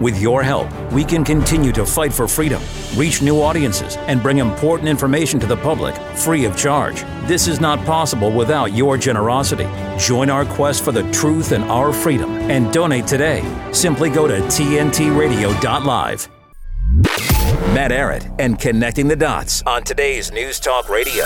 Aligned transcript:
With 0.00 0.20
your 0.20 0.44
help, 0.44 0.68
we 0.92 1.04
can 1.04 1.24
continue 1.24 1.72
to 1.72 1.84
fight 1.84 2.12
for 2.12 2.28
freedom, 2.28 2.62
reach 2.94 3.20
new 3.20 3.40
audiences, 3.40 3.96
and 4.06 4.22
bring 4.22 4.38
important 4.38 4.88
information 4.88 5.40
to 5.40 5.46
the 5.46 5.56
public 5.56 5.96
free 6.16 6.44
of 6.44 6.56
charge. 6.56 7.02
This 7.26 7.48
is 7.48 7.60
not 7.60 7.84
possible 7.84 8.30
without 8.30 8.72
your 8.72 8.96
generosity. 8.96 9.66
Join 9.98 10.30
our 10.30 10.44
quest 10.44 10.84
for 10.84 10.92
the 10.92 11.10
truth 11.10 11.50
and 11.50 11.64
our 11.64 11.92
freedom 11.92 12.30
and 12.48 12.72
donate 12.72 13.08
today. 13.08 13.42
Simply 13.72 14.08
go 14.08 14.28
to 14.28 14.38
tntradio.live. 14.38 16.28
Matt 17.74 17.90
Ehret 17.90 18.34
and 18.38 18.58
connecting 18.58 19.08
the 19.08 19.16
dots 19.16 19.62
on 19.66 19.82
today's 19.82 20.30
News 20.30 20.60
Talk 20.60 20.88
Radio, 20.88 21.24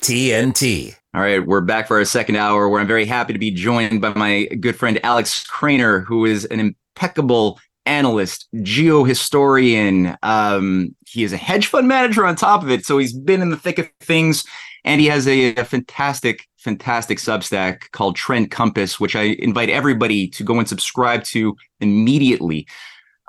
TNT. 0.00 0.96
All 1.14 1.20
right, 1.20 1.46
we're 1.46 1.60
back 1.60 1.86
for 1.88 1.98
our 1.98 2.04
second 2.04 2.36
hour 2.36 2.68
where 2.68 2.80
I'm 2.80 2.86
very 2.86 3.04
happy 3.04 3.34
to 3.34 3.38
be 3.38 3.50
joined 3.50 4.00
by 4.00 4.14
my 4.14 4.46
good 4.46 4.76
friend 4.76 4.98
Alex 5.04 5.46
Krainer, 5.46 6.04
who 6.04 6.24
is 6.24 6.46
an 6.46 6.58
impeccable 6.58 7.60
analyst, 7.86 8.48
geohistorian. 8.56 10.16
Um, 10.22 10.94
he 11.06 11.24
is 11.24 11.32
a 11.32 11.36
hedge 11.36 11.66
fund 11.66 11.88
manager 11.88 12.26
on 12.26 12.36
top 12.36 12.62
of 12.62 12.70
it. 12.70 12.84
So 12.84 12.98
he's 12.98 13.12
been 13.12 13.42
in 13.42 13.50
the 13.50 13.56
thick 13.56 13.78
of 13.78 13.88
things. 14.00 14.44
And 14.84 15.00
he 15.00 15.06
has 15.06 15.26
a, 15.26 15.54
a 15.54 15.64
fantastic, 15.64 16.46
fantastic 16.58 17.18
Substack 17.18 17.90
called 17.92 18.16
Trend 18.16 18.50
Compass, 18.50 19.00
which 19.00 19.16
I 19.16 19.36
invite 19.38 19.70
everybody 19.70 20.28
to 20.28 20.44
go 20.44 20.58
and 20.58 20.68
subscribe 20.68 21.24
to 21.24 21.56
immediately. 21.80 22.66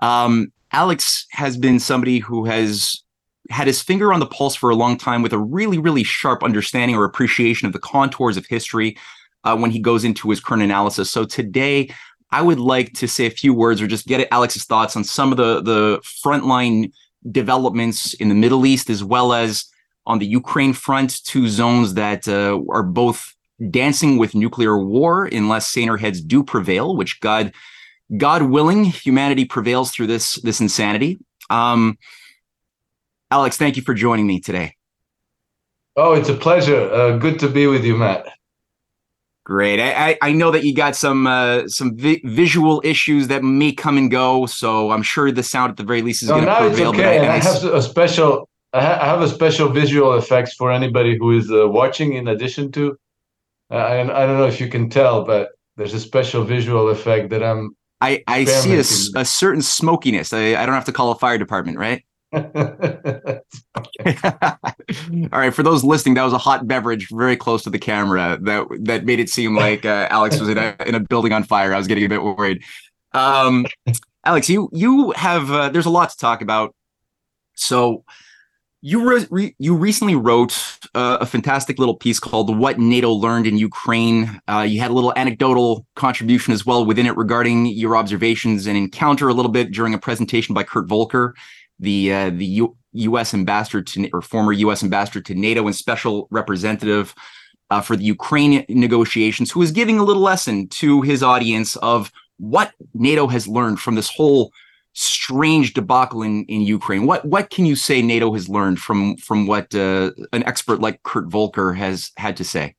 Um, 0.02 0.52
Alex 0.74 1.26
has 1.32 1.56
been 1.56 1.80
somebody 1.80 2.20
who 2.20 2.44
has 2.44 3.02
had 3.50 3.68
his 3.68 3.82
finger 3.82 4.12
on 4.12 4.20
the 4.20 4.26
pulse 4.26 4.56
for 4.56 4.70
a 4.70 4.76
long 4.76 4.98
time 4.98 5.22
with 5.22 5.32
a 5.32 5.40
really, 5.40 5.78
really 5.78 6.04
sharp 6.04 6.44
understanding 6.44 6.98
or 6.98 7.06
appreciation 7.06 7.68
of 7.68 7.74
the 7.74 7.80
contours 7.80 8.36
of 8.36 8.46
history 8.48 8.98
uh, 9.46 9.56
when 9.56 9.72
he 9.72 9.80
goes 9.80 10.04
into 10.04 10.30
his 10.30 10.42
current 10.42 10.64
analysis. 10.64 11.10
So 11.10 11.24
today, 11.24 11.90
I 12.36 12.42
would 12.42 12.60
like 12.60 12.92
to 12.96 13.08
say 13.08 13.26
a 13.28 13.30
few 13.30 13.54
words 13.54 13.82
or 13.82 13.88
just 13.88 14.08
get 14.08 14.28
Alex's 14.30 14.66
thoughts 14.66 14.98
on 14.98 15.06
some 15.06 15.32
of 15.32 15.38
the 15.38 15.62
the 15.62 16.02
frontline 16.04 16.92
developments 17.32 18.14
in 18.16 18.28
the 18.28 18.36
Middle 18.36 18.66
East 18.66 18.90
as 18.90 19.02
well 19.06 19.32
as 19.32 19.66
on 20.06 20.20
the 20.20 20.26
Ukraine 20.26 20.74
front, 20.74 21.24
two 21.24 21.48
zones 21.48 21.94
that 21.94 22.28
uh, 22.28 22.60
are 22.70 22.84
both 22.84 23.34
dancing 23.72 24.18
with 24.18 24.36
nuclear 24.36 24.78
war 24.78 25.26
unless 25.26 25.70
saner 25.70 25.96
heads 25.96 26.20
do 26.20 26.44
prevail, 26.44 26.98
which 26.98 27.22
God 27.22 27.54
God 28.18 28.42
willing, 28.44 28.84
humanity 28.84 29.46
prevails 29.46 29.92
through 29.92 30.08
this 30.08 30.36
this 30.42 30.60
insanity. 30.60 31.18
Um, 31.50 31.98
Alex, 33.32 33.56
thank 33.56 33.78
you 33.78 33.82
for 33.82 33.94
joining 33.94 34.28
me 34.28 34.42
today. 34.42 34.76
Oh, 35.96 36.12
it's 36.16 36.28
a 36.28 36.36
pleasure. 36.36 36.82
Uh, 36.92 37.18
good 37.18 37.40
to 37.40 37.48
be 37.48 37.66
with 37.68 37.86
you, 37.86 37.96
Matt. 37.96 38.28
Great. 39.46 39.80
I, 39.80 40.18
I 40.24 40.32
know 40.32 40.50
that 40.50 40.64
you 40.64 40.74
got 40.74 40.96
some 40.96 41.28
uh, 41.28 41.68
some 41.68 41.96
vi- 41.96 42.20
visual 42.24 42.82
issues 42.84 43.28
that 43.28 43.44
may 43.44 43.72
come 43.72 43.96
and 43.96 44.10
go, 44.10 44.48
so 44.48 44.90
I'm 44.90 45.04
sure 45.04 45.32
the 45.32 45.44
sound 45.44 45.70
at 45.70 45.78
the 45.78 45.84
very 45.84 46.02
least 46.02 46.24
is 46.24 46.30
no, 46.30 46.36
going 46.36 46.48
to 46.48 46.56
prevail. 46.56 46.90
It's 46.90 47.00
okay. 47.00 47.20
I, 47.20 47.24
and 47.24 47.32
I 47.32 47.38
have 47.38 47.64
a 47.64 47.82
special 47.82 48.50
I, 48.74 48.82
have 48.82 49.22
a 49.22 49.28
special 49.28 49.70
visual 49.70 50.18
effects 50.18 50.56
for 50.56 50.72
anybody 50.72 51.16
who 51.16 51.38
is 51.38 51.52
uh, 51.52 51.70
watching. 51.70 52.14
In 52.14 52.28
addition 52.28 52.72
to, 52.72 52.98
uh, 53.70 53.76
I 53.76 54.02
I 54.02 54.26
don't 54.26 54.40
know 54.40 54.48
if 54.48 54.60
you 54.60 54.68
can 54.68 54.90
tell, 54.90 55.24
but 55.24 55.50
there's 55.78 55.94
a 55.94 56.00
special 56.00 56.44
visual 56.44 56.90
effect 56.90 57.30
that 57.30 57.44
I'm. 57.44 57.76
I 58.02 58.24
I 58.26 58.46
see 58.46 58.74
a, 58.74 59.22
a 59.22 59.26
certain 59.26 59.62
smokiness. 59.62 60.34
I 60.34 60.56
I 60.56 60.66
don't 60.66 60.74
have 60.74 60.86
to 60.86 60.92
call 60.92 61.12
a 61.12 61.16
fire 61.20 61.38
department, 61.38 61.78
right? 61.78 62.04
All 65.32 65.40
right, 65.40 65.54
for 65.54 65.64
those 65.64 65.84
listening, 65.84 66.16
that 66.16 66.24
was 66.24 66.34
a 66.34 66.38
hot 66.38 66.68
beverage 66.68 67.08
very 67.12 67.38
close 67.38 67.64
to 67.64 67.70
the 67.70 67.80
camera 67.80 68.38
that 68.42 68.68
that 68.82 69.06
made 69.06 69.20
it 69.20 69.30
seem 69.30 69.56
like 69.56 69.86
uh, 69.86 70.08
Alex 70.10 70.40
was 70.40 70.50
in 70.50 70.58
a 70.58 70.76
in 70.86 70.96
a 70.96 71.00
building 71.00 71.32
on 71.32 71.44
fire. 71.44 71.74
I 71.74 71.78
was 71.78 71.88
getting 71.88 72.06
a 72.06 72.10
bit 72.10 72.24
worried. 72.24 72.64
Um, 73.14 73.66
Alex, 74.24 74.50
you 74.50 74.70
you 74.74 75.12
have 75.12 75.52
uh, 75.52 75.70
there's 75.70 75.86
a 75.86 75.92
lot 75.92 76.10
to 76.10 76.18
talk 76.18 76.42
about. 76.42 76.76
So 77.56 78.04
you 78.82 79.10
re- 79.10 79.28
re- 79.32 79.56
you 79.58 79.76
recently 79.76 80.16
wrote 80.16 80.78
uh, 80.94 81.18
a 81.22 81.26
fantastic 81.26 81.80
little 81.80 81.96
piece 81.96 82.20
called 82.20 82.56
"What 82.56 82.78
NATO 82.78 83.12
Learned 83.12 83.48
in 83.48 83.58
Ukraine." 83.58 84.40
Uh, 84.48 84.66
you 84.68 84.80
had 84.80 84.92
a 84.92 84.94
little 84.94 85.14
anecdotal 85.16 85.86
contribution 85.96 86.54
as 86.54 86.66
well 86.66 86.86
within 86.86 87.06
it 87.06 87.18
regarding 87.18 87.66
your 87.68 87.98
observations 87.98 88.68
and 88.68 88.78
encounter 88.78 89.28
a 89.28 89.34
little 89.34 89.52
bit 89.52 89.72
during 89.72 89.94
a 89.94 89.98
presentation 89.98 90.54
by 90.54 90.64
Kurt 90.64 90.88
Volker 90.88 91.34
the 91.80 92.14
uh, 92.14 92.30
the 92.30 92.46
U- 92.46 92.78
U.S. 92.94 93.34
ambassador 93.34 93.82
to 93.82 94.10
or 94.12 94.22
former 94.22 94.54
U.S. 94.54 94.84
ambassador 94.84 95.22
to 95.22 95.36
NATO 95.36 95.66
and 95.66 95.76
special 95.76 96.28
representative 96.32 97.14
uh, 97.70 97.82
for 97.82 97.96
the 97.96 98.04
Ukraine 98.04 98.66
negotiations, 98.70 99.52
who 99.52 99.62
is 99.62 99.72
giving 99.72 99.98
a 99.98 100.04
little 100.04 100.22
lesson 100.22 100.68
to 100.70 101.02
his 101.02 101.24
audience 101.24 101.76
of 101.78 102.12
what 102.38 102.74
NATO 102.94 103.28
has 103.28 103.48
learned 103.48 103.80
from 103.80 103.96
this 103.96 104.10
whole 104.10 104.52
strange 104.94 105.74
debacle 105.74 106.22
in, 106.22 106.46
in 106.46 106.62
Ukraine. 106.62 107.06
What 107.06 107.26
what 107.26 107.50
can 107.50 107.66
you 107.66 107.76
say 107.76 108.02
NATO 108.02 108.34
has 108.34 108.48
learned 108.48 108.80
from 108.80 109.18
from 109.18 109.48
what 109.48 109.74
uh, 109.76 110.12
an 110.34 110.44
expert 110.44 110.80
like 110.80 111.04
Kurt 111.04 111.28
Volker 111.28 111.74
has 111.74 112.12
had 112.18 112.38
to 112.38 112.44
say? 112.44 112.76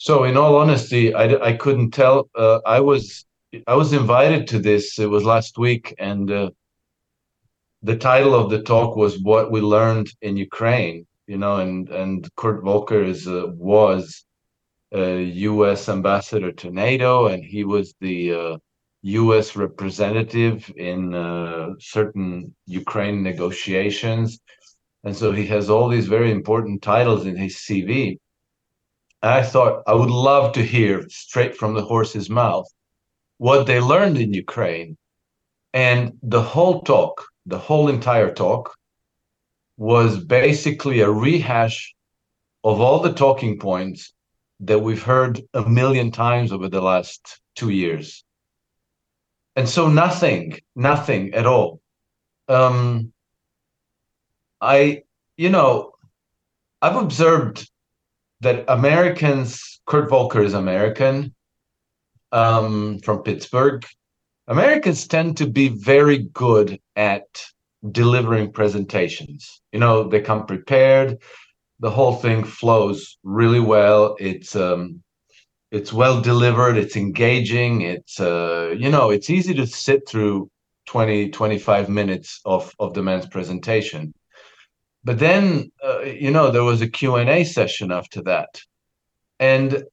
So, 0.00 0.22
in 0.22 0.36
all 0.36 0.56
honesty, 0.56 1.12
I, 1.12 1.24
I 1.48 1.52
couldn't 1.54 1.90
tell. 1.90 2.30
Uh, 2.34 2.60
I 2.64 2.80
was 2.80 3.26
I 3.66 3.74
was 3.74 3.92
invited 3.92 4.46
to 4.48 4.60
this. 4.60 4.98
It 4.98 5.10
was 5.10 5.24
last 5.24 5.58
week, 5.58 5.94
and 5.98 6.30
uh, 6.30 6.50
the 7.82 7.96
title 7.96 8.34
of 8.34 8.50
the 8.50 8.62
talk 8.62 8.96
was 8.96 9.20
"What 9.20 9.50
We 9.50 9.60
Learned 9.60 10.08
in 10.20 10.36
Ukraine." 10.36 11.06
You 11.26 11.38
know, 11.38 11.56
and 11.56 11.88
and 11.90 12.28
Kurt 12.36 12.64
Volker 12.64 13.02
is 13.02 13.28
uh, 13.28 13.46
was 13.54 14.24
a 14.92 15.22
U.S. 15.22 15.88
ambassador 15.88 16.50
to 16.52 16.70
NATO, 16.70 17.26
and 17.26 17.44
he 17.44 17.64
was 17.64 17.94
the 18.00 18.32
uh, 18.32 18.56
U.S. 19.02 19.54
representative 19.54 20.72
in 20.76 21.14
uh, 21.14 21.74
certain 21.78 22.54
Ukraine 22.66 23.22
negotiations, 23.22 24.40
and 25.04 25.14
so 25.14 25.30
he 25.32 25.46
has 25.46 25.70
all 25.70 25.88
these 25.88 26.08
very 26.08 26.32
important 26.32 26.82
titles 26.82 27.26
in 27.26 27.36
his 27.36 27.56
CV. 27.56 28.18
And 29.22 29.32
I 29.32 29.42
thought 29.42 29.82
I 29.86 29.94
would 29.94 30.10
love 30.10 30.52
to 30.54 30.62
hear 30.62 31.06
straight 31.08 31.56
from 31.56 31.74
the 31.74 31.84
horse's 31.84 32.30
mouth 32.30 32.66
what 33.36 33.66
they 33.66 33.80
learned 33.80 34.18
in 34.18 34.32
Ukraine, 34.32 34.96
and 35.72 36.18
the 36.22 36.42
whole 36.42 36.82
talk 36.82 37.27
the 37.48 37.58
whole 37.58 37.88
entire 37.88 38.32
talk 38.32 38.76
was 39.78 40.22
basically 40.22 41.00
a 41.00 41.10
rehash 41.10 41.94
of 42.62 42.80
all 42.80 43.00
the 43.00 43.12
talking 43.12 43.58
points 43.58 44.12
that 44.60 44.80
we've 44.80 45.02
heard 45.02 45.40
a 45.54 45.62
million 45.62 46.10
times 46.10 46.52
over 46.52 46.68
the 46.68 46.80
last 46.80 47.40
two 47.54 47.70
years. 47.70 48.24
And 49.56 49.68
so 49.68 49.88
nothing, 49.88 50.58
nothing 50.76 51.32
at 51.32 51.46
all. 51.46 51.80
Um, 52.48 53.12
I, 54.60 55.02
you 55.36 55.48
know, 55.48 55.92
I've 56.82 56.96
observed 56.96 57.70
that 58.40 58.64
Americans, 58.68 59.80
Kurt 59.86 60.10
Volker 60.10 60.42
is 60.42 60.54
American 60.54 61.34
um, 62.30 62.98
from 62.98 63.22
Pittsburgh. 63.22 63.86
Americans 64.48 65.06
tend 65.06 65.36
to 65.36 65.46
be 65.46 65.68
very 65.68 66.18
good 66.18 66.80
at 66.96 67.26
delivering 67.92 68.50
presentations. 68.50 69.60
You 69.72 69.78
know, 69.78 70.08
they 70.08 70.22
come 70.22 70.46
prepared. 70.46 71.18
The 71.80 71.90
whole 71.90 72.14
thing 72.14 72.44
flows 72.44 73.18
really 73.22 73.60
well. 73.60 74.16
It's 74.18 74.56
um, 74.56 75.02
it's 75.70 75.92
well 75.92 76.22
delivered. 76.22 76.78
It's 76.78 76.96
engaging. 76.96 77.82
It's 77.82 78.18
uh, 78.18 78.74
you 78.76 78.90
know, 78.90 79.10
it's 79.10 79.28
easy 79.28 79.52
to 79.54 79.66
sit 79.66 80.08
through 80.08 80.50
20, 80.86 81.28
25 81.28 81.90
minutes 81.90 82.40
of 82.46 82.74
of 82.78 82.94
the 82.94 83.02
man's 83.02 83.26
presentation. 83.26 84.14
But 85.04 85.18
then, 85.18 85.70
uh, 85.84 86.00
you 86.00 86.30
know, 86.30 86.50
there 86.50 86.64
was 86.64 86.80
a 86.80 86.88
Q&A 86.88 87.44
session 87.44 87.92
after 87.92 88.22
that. 88.22 88.60
And 89.38 89.84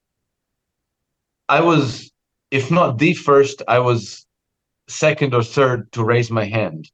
I 1.48 1.62
was, 1.62 2.12
if 2.50 2.72
not 2.72 2.98
the 2.98 3.14
first, 3.14 3.62
I 3.68 3.80
was 3.80 4.25
second 4.88 5.34
or 5.34 5.44
third 5.44 5.92
to 5.94 6.04
raise 6.04 6.32
my 6.32 6.46
hand. 6.46 6.90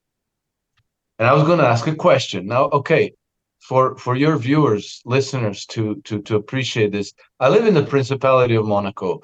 And 1.19 1.27
I 1.27 1.33
was 1.33 1.43
going 1.43 1.59
to 1.59 1.67
ask 1.67 1.87
a 1.87 1.95
question. 1.95 2.47
Now, 2.47 2.65
okay, 2.69 3.13
for 3.59 3.95
for 3.97 4.15
your 4.15 4.37
viewers, 4.37 5.01
listeners 5.05 5.65
to 5.67 6.01
to 6.05 6.21
to 6.23 6.35
appreciate 6.35 6.91
this, 6.91 7.13
I 7.39 7.49
live 7.49 7.67
in 7.67 7.75
the 7.75 7.85
Principality 7.85 8.55
of 8.55 8.65
Monaco. 8.65 9.21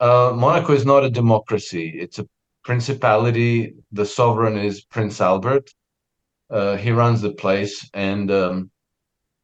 Uh, 0.00 0.32
Monaco 0.34 0.72
is 0.72 0.86
not 0.86 1.04
a 1.04 1.10
democracy; 1.10 1.94
it's 1.98 2.18
a 2.18 2.26
principality. 2.64 3.74
The 3.92 4.06
sovereign 4.06 4.56
is 4.56 4.84
Prince 4.84 5.20
Albert. 5.20 5.70
Uh, 6.48 6.76
he 6.76 6.90
runs 6.90 7.20
the 7.20 7.32
place, 7.32 7.88
and 7.92 8.30
um, 8.30 8.70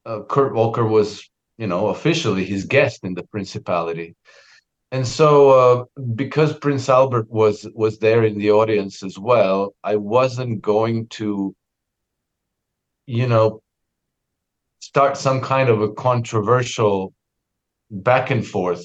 uh, 0.07 0.21
Kurt 0.23 0.55
Volker 0.55 0.87
was, 0.87 1.29
you 1.59 1.67
know, 1.67 1.89
officially 1.89 2.45
his 2.45 2.65
guest 2.65 3.05
in 3.05 3.15
the 3.15 3.25
principality 3.25 4.15
and 4.93 5.07
so 5.07 5.51
uh, 5.51 6.03
because 6.15 6.57
prince 6.59 6.89
albert 6.89 7.29
was 7.31 7.67
was 7.75 7.99
there 7.99 8.23
in 8.25 8.39
the 8.39 8.51
audience 8.53 9.03
as 9.03 9.19
well 9.19 9.75
i 9.83 9.97
wasn't 9.97 10.63
going 10.63 11.09
to 11.09 11.55
you 13.07 13.27
know 13.27 13.61
start 14.81 15.17
some 15.17 15.41
kind 15.41 15.69
of 15.69 15.81
a 15.81 15.93
controversial 15.93 17.13
back 17.91 18.31
and 18.31 18.47
forth 18.47 18.85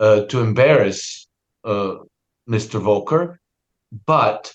uh, 0.00 0.22
to 0.26 0.40
embarrass 0.40 1.26
uh, 1.64 1.96
mr 2.48 2.80
volker. 2.80 3.40
But 4.06 4.54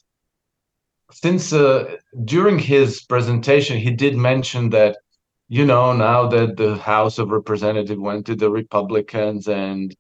since 1.12 1.54
uh, 1.54 1.96
during 2.26 2.60
his 2.60 3.04
presentation 3.04 3.78
he 3.78 3.92
did 3.92 4.16
mention 4.16 4.70
that 4.72 4.98
you 5.48 5.66
know 5.66 5.94
now 5.94 6.28
that 6.28 6.58
the 6.58 6.76
house 6.78 7.18
of 7.20 7.30
representatives 7.30 8.00
went 8.00 8.26
to 8.28 8.36
the 8.36 8.52
republicans 8.52 9.48
and 9.48 9.96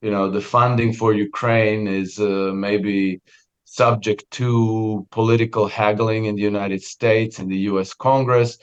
you 0.00 0.10
know 0.10 0.30
the 0.30 0.40
funding 0.40 0.92
for 0.92 1.12
ukraine 1.12 1.86
is 1.86 2.18
uh, 2.18 2.52
maybe 2.54 3.20
subject 3.64 4.28
to 4.30 5.06
political 5.10 5.66
haggling 5.68 6.24
in 6.24 6.34
the 6.34 6.42
united 6.42 6.82
states 6.82 7.38
and 7.38 7.50
the 7.50 7.58
us 7.58 7.94
congress 7.94 8.58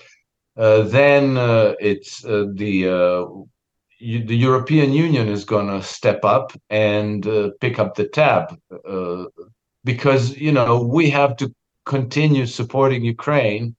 uh, 0.57 0.81
then 0.84 1.38
uh, 1.38 1.75
it's 1.80 2.25
uh, 2.25 2.45
the 2.54 2.89
uh, 2.89 3.25
the 4.00 4.36
European 4.36 4.92
Union 4.92 5.28
is 5.28 5.45
going 5.45 5.68
to 5.68 5.81
step 5.81 6.24
up 6.24 6.51
and 6.69 7.24
pick 7.60 7.80
up 7.80 7.95
the 7.95 8.07
tab 8.07 8.56
because 9.84 10.38
you 10.38 10.51
know 10.51 10.81
we 10.81 11.10
have 11.10 11.36
to 11.38 11.54
continue 11.86 12.45
supporting 12.45 13.04
Ukraine 13.04 13.75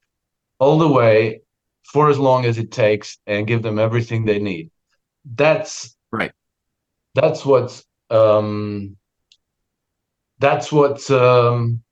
all 0.58 0.78
the 0.78 0.88
way 0.88 1.40
for 1.84 2.10
as 2.10 2.18
long 2.18 2.44
as 2.46 2.58
it 2.58 2.70
takes 2.72 3.18
and 3.26 3.46
give 3.46 3.62
them 3.62 3.78
everything 3.78 4.24
they 4.24 4.38
need. 4.38 4.70
That's 5.24 5.96
right. 6.10 6.32
That's 7.20 7.44
what's 7.44 7.84
um, 8.10 8.96
that's 10.38 10.70
what 10.70 11.10
um, 11.10 11.82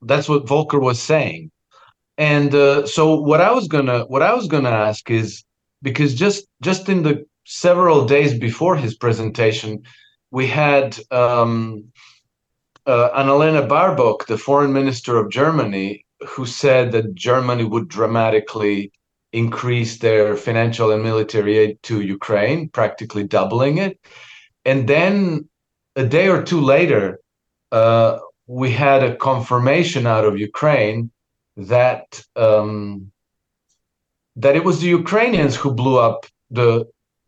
that's 0.00 0.28
what 0.30 0.48
Volker 0.48 0.78
was 0.78 1.00
saying. 1.00 1.50
And 2.16 2.54
uh, 2.54 2.86
so 2.86 3.20
what 3.20 3.42
I 3.42 3.52
was 3.52 3.68
gonna 3.68 4.04
what 4.04 4.22
I 4.22 4.32
was 4.32 4.48
gonna 4.48 4.70
ask 4.70 5.10
is 5.10 5.44
because 5.82 6.14
just 6.14 6.46
just 6.62 6.88
in 6.88 7.02
the 7.02 7.26
several 7.44 8.06
days 8.06 8.38
before 8.38 8.76
his 8.76 8.96
presentation, 8.96 9.82
we 10.30 10.46
had 10.46 10.98
um, 11.10 11.84
uh, 12.86 13.10
Annalena 13.10 13.68
Baerbock, 13.68 14.26
the 14.26 14.38
foreign 14.38 14.72
minister 14.72 15.18
of 15.18 15.30
Germany, 15.30 16.04
who 16.26 16.46
said 16.46 16.92
that 16.92 17.14
Germany 17.14 17.64
would 17.64 17.88
dramatically 17.88 18.90
increase 19.36 19.98
their 19.98 20.34
financial 20.34 20.90
and 20.92 21.02
military 21.02 21.58
aid 21.58 21.82
to 21.82 22.00
Ukraine, 22.00 22.70
practically 22.70 23.24
doubling 23.24 23.76
it. 23.76 24.00
And 24.64 24.88
then 24.88 25.48
a 25.94 26.04
day 26.04 26.28
or 26.28 26.42
two 26.42 26.60
later, 26.60 27.20
uh, 27.70 28.18
we 28.46 28.70
had 28.70 29.02
a 29.02 29.16
confirmation 29.16 30.06
out 30.06 30.24
of 30.24 30.38
Ukraine 30.38 31.10
that 31.74 32.06
um, 32.34 33.12
that 34.36 34.56
it 34.56 34.64
was 34.64 34.80
the 34.80 34.92
Ukrainians 35.02 35.54
who 35.56 35.80
blew 35.80 35.98
up 36.08 36.18
the 36.58 36.70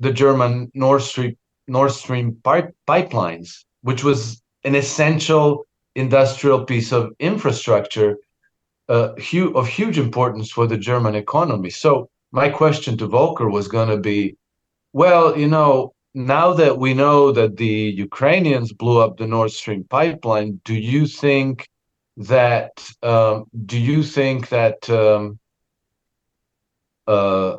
the 0.04 0.12
German 0.22 0.54
Nord 0.74 1.02
Stream 1.02 1.36
Nord 1.76 1.92
Stream 1.92 2.26
pipe, 2.48 2.70
pipelines, 2.92 3.48
which 3.82 4.02
was 4.08 4.18
an 4.64 4.74
essential 4.74 5.46
industrial 5.94 6.60
piece 6.70 6.90
of 6.98 7.02
infrastructure 7.30 8.10
uh, 8.88 9.12
hu- 9.30 9.56
of 9.56 9.68
huge 9.68 9.98
importance 9.98 10.50
for 10.50 10.66
the 10.66 10.76
German 10.76 11.14
economy. 11.14 11.70
So 11.70 12.08
my 12.32 12.48
question 12.48 12.96
to 12.98 13.06
Volker 13.06 13.48
was 13.48 13.68
going 13.68 13.88
to 13.88 13.98
be, 13.98 14.36
well, 14.92 15.38
you 15.38 15.48
know, 15.48 15.94
now 16.14 16.52
that 16.54 16.78
we 16.78 16.94
know 16.94 17.32
that 17.32 17.56
the 17.56 17.66
Ukrainians 17.66 18.72
blew 18.72 18.98
up 19.00 19.16
the 19.16 19.26
Nord 19.26 19.50
Stream 19.50 19.84
pipeline, 19.84 20.60
do 20.64 20.74
you 20.74 21.06
think 21.06 21.68
that 22.16 22.72
um, 23.02 23.44
do 23.66 23.78
you 23.78 24.02
think 24.02 24.48
that 24.48 24.88
um, 24.90 25.38
uh, 27.06 27.58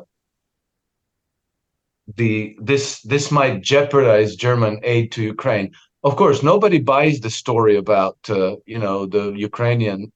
the 2.16 2.56
this 2.60 3.00
this 3.02 3.30
might 3.30 3.62
jeopardize 3.62 4.36
German 4.36 4.80
aid 4.82 5.12
to 5.12 5.22
Ukraine? 5.22 5.72
Of 6.02 6.16
course, 6.16 6.42
nobody 6.42 6.78
buys 6.78 7.20
the 7.20 7.30
story 7.30 7.76
about 7.76 8.18
uh, 8.28 8.56
you 8.66 8.78
know 8.78 9.06
the 9.06 9.32
Ukrainian 9.32 10.12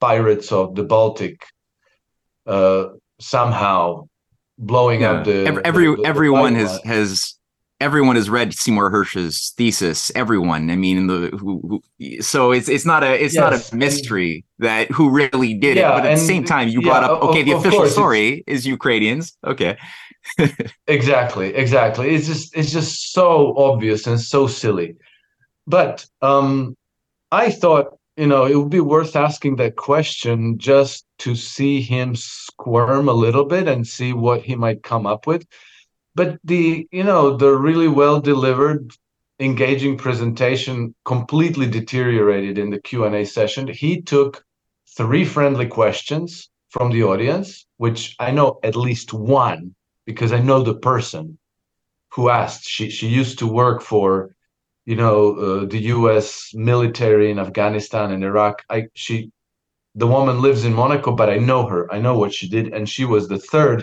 pirates 0.00 0.52
of 0.52 0.74
the 0.74 0.84
Baltic 0.84 1.42
uh, 2.46 2.88
somehow 3.20 4.08
blowing 4.58 5.00
yeah. 5.00 5.12
up 5.12 5.24
the 5.24 5.46
every, 5.46 5.64
every 5.64 5.86
the, 5.86 5.96
the, 5.96 6.08
everyone 6.08 6.54
has 6.54 6.80
has 6.84 7.34
everyone 7.80 8.16
has 8.16 8.28
read 8.28 8.52
Seymour 8.54 8.90
Hersh's 8.90 9.52
thesis. 9.56 10.12
Everyone, 10.14 10.70
I 10.70 10.76
mean, 10.76 11.06
the 11.06 11.30
who, 11.38 11.82
who 11.98 12.22
so 12.22 12.52
it's 12.52 12.68
it's 12.68 12.84
not 12.84 13.02
a 13.02 13.22
it's 13.22 13.34
yes. 13.34 13.40
not 13.40 13.52
a 13.52 13.76
mystery 13.76 14.44
that 14.58 14.90
who 14.90 15.10
really 15.10 15.54
did 15.54 15.76
yeah, 15.76 15.92
it. 15.92 16.02
But 16.02 16.06
at 16.06 16.14
the 16.16 16.24
same 16.24 16.44
time, 16.44 16.68
you 16.68 16.82
brought 16.82 17.04
up 17.04 17.22
okay, 17.22 17.40
of, 17.40 17.46
the 17.46 17.52
official 17.52 17.86
story 17.86 18.44
is 18.46 18.66
Ukrainians. 18.66 19.36
Okay. 19.44 19.76
exactly, 20.86 21.54
exactly. 21.54 22.14
It's 22.14 22.26
just 22.26 22.56
it's 22.56 22.70
just 22.70 23.12
so 23.12 23.56
obvious 23.56 24.06
and 24.06 24.20
so 24.20 24.46
silly. 24.46 24.96
But 25.66 26.06
um, 26.20 26.76
I 27.32 27.50
thought 27.50 27.98
you 28.20 28.26
know 28.26 28.44
it 28.44 28.54
would 28.54 28.70
be 28.70 28.80
worth 28.94 29.16
asking 29.16 29.56
that 29.56 29.76
question 29.76 30.58
just 30.58 31.06
to 31.18 31.34
see 31.34 31.80
him 31.80 32.14
squirm 32.14 33.08
a 33.08 33.20
little 33.24 33.46
bit 33.46 33.66
and 33.66 33.86
see 33.86 34.12
what 34.12 34.42
he 34.42 34.54
might 34.54 34.82
come 34.82 35.06
up 35.06 35.26
with. 35.26 35.46
But 36.14 36.38
the 36.44 36.86
you 36.92 37.04
know 37.04 37.36
the 37.36 37.52
really 37.56 37.88
well 37.88 38.20
delivered 38.20 38.92
engaging 39.38 39.96
presentation 39.96 40.94
completely 41.06 41.66
deteriorated 41.66 42.58
in 42.58 42.68
the 42.68 42.80
q&a 42.88 43.24
session. 43.24 43.66
He 43.68 44.02
took 44.02 44.44
three 44.98 45.24
friendly 45.24 45.66
questions 45.66 46.50
from 46.68 46.90
the 46.90 47.02
audience 47.02 47.66
which 47.78 48.14
i 48.18 48.30
know 48.30 48.58
at 48.62 48.76
least 48.76 49.12
one 49.12 49.74
because 50.04 50.32
i 50.32 50.40
know 50.40 50.62
the 50.62 50.78
person 50.90 51.38
who 52.12 52.28
asked. 52.28 52.64
She, 52.64 52.90
she 52.90 53.08
used 53.08 53.38
to 53.38 53.46
work 53.46 53.82
for 53.82 54.34
you 54.90 54.96
know 55.02 55.16
uh, 55.44 55.64
the 55.72 55.80
us 55.80 56.28
military 56.54 57.30
in 57.32 57.38
afghanistan 57.46 58.06
and 58.14 58.22
iraq 58.30 58.56
i 58.76 58.78
she 59.02 59.30
the 60.02 60.10
woman 60.14 60.36
lives 60.46 60.64
in 60.64 60.74
monaco 60.80 61.10
but 61.20 61.30
i 61.36 61.38
know 61.48 61.62
her 61.72 61.82
i 61.94 61.98
know 62.04 62.16
what 62.18 62.32
she 62.36 62.46
did 62.56 62.66
and 62.74 62.84
she 62.94 63.04
was 63.04 63.24
the 63.26 63.42
third 63.52 63.78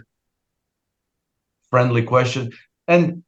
friendly 1.69 2.03
question. 2.03 2.51
And 2.87 3.23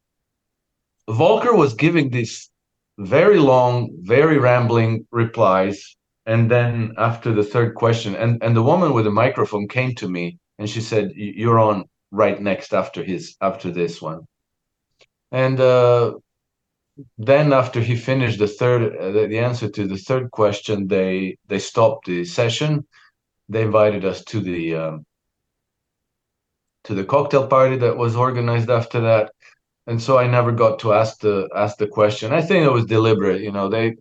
Volker 1.09 1.55
was 1.55 1.73
giving 1.73 2.09
these 2.09 2.49
very 2.97 3.39
long, 3.39 3.91
very 4.01 4.37
rambling 4.37 5.07
replies. 5.11 5.95
And 6.25 6.49
then 6.49 6.93
after 6.97 7.33
the 7.33 7.43
third 7.43 7.75
question, 7.75 8.15
and, 8.15 8.43
and 8.43 8.55
the 8.55 8.63
woman 8.63 8.93
with 8.93 9.05
the 9.05 9.11
microphone 9.11 9.67
came 9.67 9.95
to 9.95 10.07
me 10.07 10.37
and 10.59 10.69
she 10.69 10.81
said, 10.81 11.11
You're 11.15 11.59
on 11.59 11.85
right 12.11 12.39
next 12.39 12.73
after 12.73 13.03
his 13.03 13.35
after 13.41 13.71
this 13.71 14.01
one. 14.01 14.27
And 15.31 15.59
uh, 15.59 16.13
then 17.17 17.53
after 17.53 17.79
he 17.81 17.95
finished 17.95 18.39
the 18.39 18.47
third 18.47 18.95
uh, 18.97 19.11
the, 19.11 19.39
answer 19.39 19.69
to 19.69 19.87
the 19.87 19.97
third 19.97 20.31
question, 20.31 20.87
they 20.87 21.37
they 21.47 21.59
stopped 21.59 22.05
the 22.05 22.25
session. 22.25 22.85
They 23.47 23.63
invited 23.63 24.05
us 24.05 24.23
to 24.25 24.39
the 24.39 24.75
um, 24.75 25.05
to 26.85 26.93
the 26.93 27.03
cocktail 27.03 27.47
party 27.47 27.77
that 27.77 27.97
was 27.97 28.15
organized 28.15 28.69
after 28.69 28.99
that 29.01 29.31
and 29.87 30.01
so 30.01 30.17
i 30.17 30.27
never 30.27 30.51
got 30.51 30.79
to 30.79 30.93
ask 30.93 31.19
the 31.19 31.47
ask 31.55 31.77
the 31.77 31.87
question 31.87 32.31
i 32.31 32.41
think 32.41 32.65
it 32.65 32.71
was 32.71 32.85
deliberate 32.85 33.41
you 33.41 33.51
know 33.51 33.67
they 33.67 33.95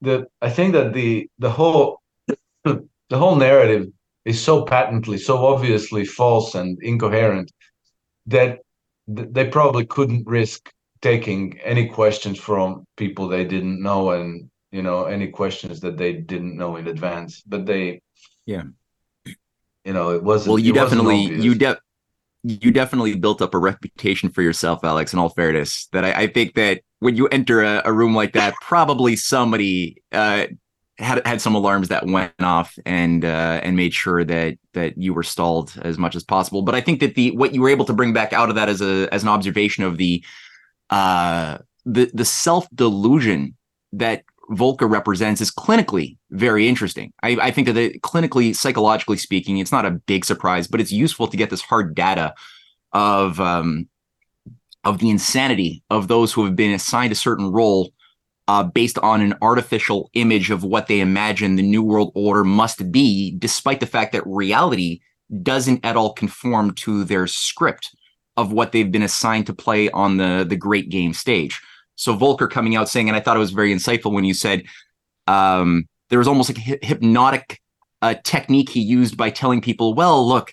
the 0.00 0.26
i 0.42 0.50
think 0.50 0.72
that 0.72 0.92
the 0.92 1.28
the 1.38 1.50
whole 1.50 2.00
the 2.64 3.18
whole 3.22 3.36
narrative 3.36 3.86
is 4.24 4.42
so 4.42 4.64
patently 4.64 5.18
so 5.18 5.44
obviously 5.44 6.04
false 6.04 6.54
and 6.54 6.78
incoherent 6.82 7.52
that 8.26 8.58
they 9.06 9.46
probably 9.46 9.84
couldn't 9.84 10.26
risk 10.26 10.72
taking 11.04 11.60
any 11.62 11.86
questions 11.86 12.38
from 12.38 12.86
people 12.96 13.28
they 13.28 13.44
didn't 13.44 13.78
know 13.82 14.12
and 14.12 14.48
you 14.72 14.82
know 14.82 15.04
any 15.04 15.28
questions 15.28 15.78
that 15.80 15.98
they 15.98 16.14
didn't 16.14 16.56
know 16.56 16.76
in 16.76 16.88
advance 16.88 17.42
but 17.42 17.66
they 17.66 18.00
yeah 18.46 18.62
you 19.26 19.92
know 19.92 20.12
it 20.12 20.22
wasn't 20.22 20.48
well 20.48 20.58
you 20.58 20.72
definitely 20.72 21.20
you 21.20 21.54
de- 21.54 21.78
you 22.42 22.70
definitely 22.70 23.14
built 23.16 23.40
up 23.40 23.54
a 23.54 23.58
reputation 23.58 24.28
for 24.28 24.42
yourself, 24.42 24.84
Alex, 24.84 25.14
in 25.14 25.18
all 25.18 25.30
fairness, 25.30 25.88
that 25.92 26.04
I, 26.04 26.12
I 26.12 26.26
think 26.26 26.52
that 26.56 26.82
when 26.98 27.16
you 27.16 27.26
enter 27.28 27.62
a, 27.62 27.80
a 27.86 27.92
room 27.92 28.14
like 28.14 28.34
that, 28.34 28.52
probably 28.60 29.16
somebody 29.16 30.02
uh, 30.12 30.48
had 30.98 31.26
had 31.26 31.40
some 31.40 31.54
alarms 31.54 31.88
that 31.88 32.06
went 32.06 32.32
off 32.40 32.78
and 32.84 33.24
uh, 33.24 33.60
and 33.62 33.76
made 33.76 33.94
sure 33.94 34.24
that 34.24 34.58
that 34.74 34.98
you 34.98 35.14
were 35.14 35.22
stalled 35.22 35.72
as 35.82 35.96
much 35.96 36.14
as 36.14 36.22
possible. 36.22 36.60
But 36.60 36.74
I 36.74 36.82
think 36.82 37.00
that 37.00 37.14
the 37.14 37.30
what 37.30 37.54
you 37.54 37.62
were 37.62 37.70
able 37.70 37.86
to 37.86 37.94
bring 37.94 38.12
back 38.12 38.34
out 38.34 38.50
of 38.50 38.56
that 38.56 38.68
as 38.68 38.82
a 38.82 39.08
as 39.10 39.22
an 39.22 39.30
observation 39.30 39.82
of 39.82 39.96
the 39.96 40.22
uh, 40.90 41.58
the 41.84 42.10
the 42.14 42.24
self 42.24 42.68
delusion 42.74 43.56
that 43.92 44.24
Volker 44.50 44.86
represents 44.86 45.40
is 45.40 45.50
clinically 45.50 46.18
very 46.30 46.68
interesting. 46.68 47.12
I, 47.22 47.36
I 47.40 47.50
think 47.50 47.66
that 47.66 47.72
the, 47.74 47.98
clinically, 48.00 48.54
psychologically 48.54 49.16
speaking, 49.16 49.58
it's 49.58 49.72
not 49.72 49.86
a 49.86 49.92
big 49.92 50.24
surprise, 50.24 50.66
but 50.66 50.80
it's 50.80 50.92
useful 50.92 51.28
to 51.28 51.36
get 51.36 51.50
this 51.50 51.62
hard 51.62 51.94
data 51.94 52.34
of 52.92 53.40
um, 53.40 53.88
of 54.84 54.98
the 54.98 55.10
insanity 55.10 55.82
of 55.90 56.08
those 56.08 56.32
who 56.32 56.44
have 56.44 56.56
been 56.56 56.72
assigned 56.72 57.12
a 57.12 57.16
certain 57.16 57.50
role 57.50 57.92
uh, 58.48 58.62
based 58.62 58.98
on 58.98 59.22
an 59.22 59.34
artificial 59.40 60.10
image 60.12 60.50
of 60.50 60.62
what 60.62 60.86
they 60.86 61.00
imagine 61.00 61.56
the 61.56 61.62
new 61.62 61.82
world 61.82 62.12
order 62.14 62.44
must 62.44 62.92
be, 62.92 63.34
despite 63.38 63.80
the 63.80 63.86
fact 63.86 64.12
that 64.12 64.22
reality 64.26 65.00
doesn't 65.42 65.84
at 65.84 65.96
all 65.96 66.12
conform 66.12 66.74
to 66.74 67.04
their 67.04 67.26
script 67.26 67.96
of 68.36 68.52
what 68.52 68.72
they've 68.72 68.90
been 68.90 69.02
assigned 69.02 69.46
to 69.46 69.54
play 69.54 69.90
on 69.90 70.16
the 70.16 70.44
the 70.48 70.56
great 70.56 70.88
game 70.88 71.12
stage. 71.12 71.60
So 71.96 72.14
Volker 72.14 72.48
coming 72.48 72.76
out 72.76 72.88
saying, 72.88 73.08
and 73.08 73.16
I 73.16 73.20
thought 73.20 73.36
it 73.36 73.40
was 73.40 73.52
very 73.52 73.72
insightful 73.72 74.12
when 74.12 74.24
you 74.24 74.34
said, 74.34 74.64
um, 75.26 75.86
there 76.10 76.18
was 76.18 76.28
almost 76.28 76.50
like 76.50 76.58
a 76.58 76.84
hypnotic 76.84 77.60
uh, 78.02 78.14
technique 78.24 78.68
he 78.68 78.80
used 78.80 79.16
by 79.16 79.30
telling 79.30 79.60
people, 79.60 79.94
well, 79.94 80.26
look, 80.26 80.52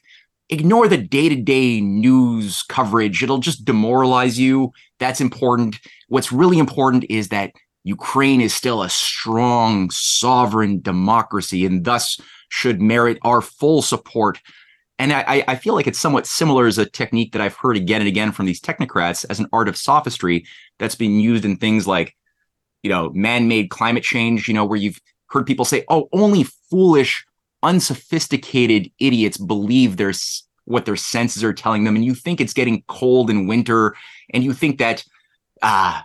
ignore 0.50 0.88
the 0.88 0.98
day 0.98 1.30
to 1.30 1.36
day 1.36 1.82
news 1.82 2.62
coverage. 2.64 3.24
It'll 3.24 3.40
just 3.40 3.66
demoralize 3.66 4.40
you. 4.40 4.72
That's 5.00 5.22
important. 5.22 5.80
What's 6.10 6.32
really 6.32 6.60
important 6.60 7.06
is 7.10 7.30
that 7.30 7.54
Ukraine 7.84 8.42
is 8.42 8.54
still 8.54 8.84
a 8.84 8.90
strong, 8.90 9.90
sovereign 9.90 10.82
democracy 10.82 11.66
and 11.66 11.84
thus 11.84 12.22
should 12.50 12.82
merit 12.82 13.18
our 13.24 13.42
full 13.42 13.82
support. 13.82 14.40
And 15.02 15.12
I, 15.12 15.44
I 15.48 15.56
feel 15.56 15.74
like 15.74 15.88
it's 15.88 15.98
somewhat 15.98 16.28
similar 16.28 16.68
as 16.68 16.78
a 16.78 16.86
technique 16.86 17.32
that 17.32 17.42
I've 17.42 17.56
heard 17.56 17.76
again 17.76 18.02
and 18.02 18.08
again 18.08 18.32
from 18.32 18.46
these 18.46 18.62
technocrats 18.62 19.26
as 19.32 19.40
an 19.40 19.48
art 19.52 19.68
of 19.68 19.76
sophistry 19.76 20.46
that's 20.78 20.94
been 20.94 21.20
used 21.20 21.44
in 21.44 21.58
things 21.58 21.88
like, 21.88 22.16
you 22.84 22.90
know, 22.92 23.10
man 23.10 23.48
made 23.48 23.72
climate 23.72 24.04
change, 24.04 24.48
you 24.48 24.54
know, 24.54 24.64
where 24.64 24.78
you've 24.78 25.02
heard 25.30 25.48
people 25.48 25.66
say, 25.66 25.84
oh, 25.90 26.08
only 26.14 26.44
foolish, 26.70 27.26
unsophisticated 27.64 28.92
idiots 29.00 29.38
believe 29.38 29.98
there's 29.98 30.48
what 30.66 30.86
their 30.86 30.96
senses 30.96 31.44
are 31.44 31.52
telling 31.52 31.84
them. 31.84 31.96
And 31.96 32.06
you 32.06 32.14
think 32.14 32.40
it's 32.40 32.54
getting 32.54 32.84
cold 32.88 33.32
in 33.32 33.48
winter, 33.48 33.96
and 34.32 34.44
you 34.44 34.54
think 34.54 34.78
that 34.78 35.04
ah, 35.64 36.02
uh, 36.02 36.04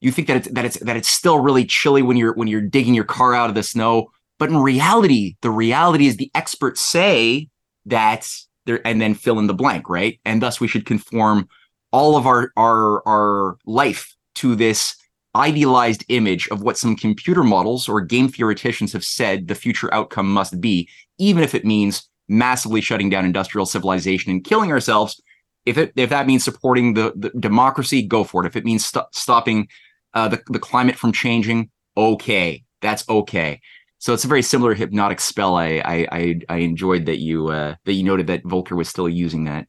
you 0.00 0.10
think 0.10 0.28
that 0.28 0.38
it's 0.38 0.48
that 0.52 0.64
it's 0.64 0.78
that 0.78 0.96
it's 0.96 1.08
still 1.10 1.38
really 1.40 1.66
chilly 1.66 2.00
when 2.00 2.16
you're 2.16 2.32
when 2.32 2.48
you're 2.48 2.62
digging 2.62 2.94
your 2.94 3.04
car 3.04 3.34
out 3.34 3.50
of 3.50 3.54
the 3.54 3.62
snow. 3.62 4.10
But 4.38 4.48
in 4.48 4.56
reality, 4.56 5.36
the 5.42 5.50
reality 5.50 6.06
is 6.06 6.16
the 6.16 6.30
experts 6.34 6.80
say 6.80 7.50
that 7.86 8.28
there 8.66 8.86
and 8.86 9.00
then 9.00 9.14
fill 9.14 9.38
in 9.38 9.46
the 9.46 9.54
blank, 9.54 9.88
right? 9.88 10.20
And 10.24 10.42
thus 10.42 10.60
we 10.60 10.68
should 10.68 10.86
conform 10.86 11.48
all 11.92 12.16
of 12.16 12.26
our 12.26 12.52
our 12.56 13.06
our 13.06 13.56
life 13.66 14.14
to 14.36 14.54
this 14.54 14.96
idealized 15.34 16.04
image 16.08 16.48
of 16.48 16.62
what 16.62 16.76
some 16.76 16.94
computer 16.94 17.42
models 17.42 17.88
or 17.88 18.00
game 18.00 18.28
theoreticians 18.28 18.92
have 18.92 19.04
said 19.04 19.48
the 19.48 19.54
future 19.54 19.92
outcome 19.94 20.30
must 20.30 20.60
be, 20.60 20.88
even 21.18 21.42
if 21.42 21.54
it 21.54 21.64
means 21.64 22.08
massively 22.28 22.80
shutting 22.80 23.10
down 23.10 23.24
industrial 23.24 23.66
civilization 23.66 24.30
and 24.30 24.44
killing 24.44 24.70
ourselves. 24.70 25.20
If 25.64 25.78
it 25.78 25.92
if 25.96 26.10
that 26.10 26.26
means 26.26 26.44
supporting 26.44 26.94
the, 26.94 27.12
the 27.16 27.30
democracy, 27.38 28.02
go 28.02 28.24
for 28.24 28.44
it. 28.44 28.48
If 28.48 28.56
it 28.56 28.64
means 28.64 28.84
st- 28.84 29.06
stopping 29.12 29.68
uh, 30.14 30.28
the 30.28 30.42
the 30.48 30.58
climate 30.58 30.96
from 30.96 31.12
changing, 31.12 31.70
okay, 31.96 32.64
that's 32.80 33.08
okay. 33.08 33.60
So 34.02 34.12
it's 34.12 34.24
a 34.24 34.28
very 34.28 34.42
similar 34.42 34.74
hypnotic 34.74 35.20
spell. 35.20 35.54
I 35.54 35.80
I 35.84 36.06
I, 36.10 36.40
I 36.48 36.56
enjoyed 36.56 37.06
that 37.06 37.20
you 37.20 37.48
uh, 37.48 37.76
that 37.84 37.92
you 37.92 38.02
noted 38.02 38.26
that 38.26 38.44
Volker 38.44 38.74
was 38.74 38.88
still 38.88 39.08
using 39.08 39.44
that. 39.44 39.68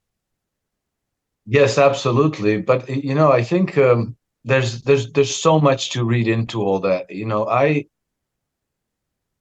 Yes, 1.46 1.78
absolutely. 1.78 2.62
But 2.62 2.90
you 2.90 3.14
know, 3.14 3.32
I 3.32 3.44
think 3.44 3.78
um, 3.78 4.16
there's 4.44 4.82
there's 4.82 5.12
there's 5.12 5.36
so 5.36 5.60
much 5.60 5.92
to 5.92 6.04
read 6.04 6.28
into 6.28 6.62
all 6.62 6.80
that 6.80 7.10
you 7.10 7.26
know 7.26 7.48
i 7.48 7.86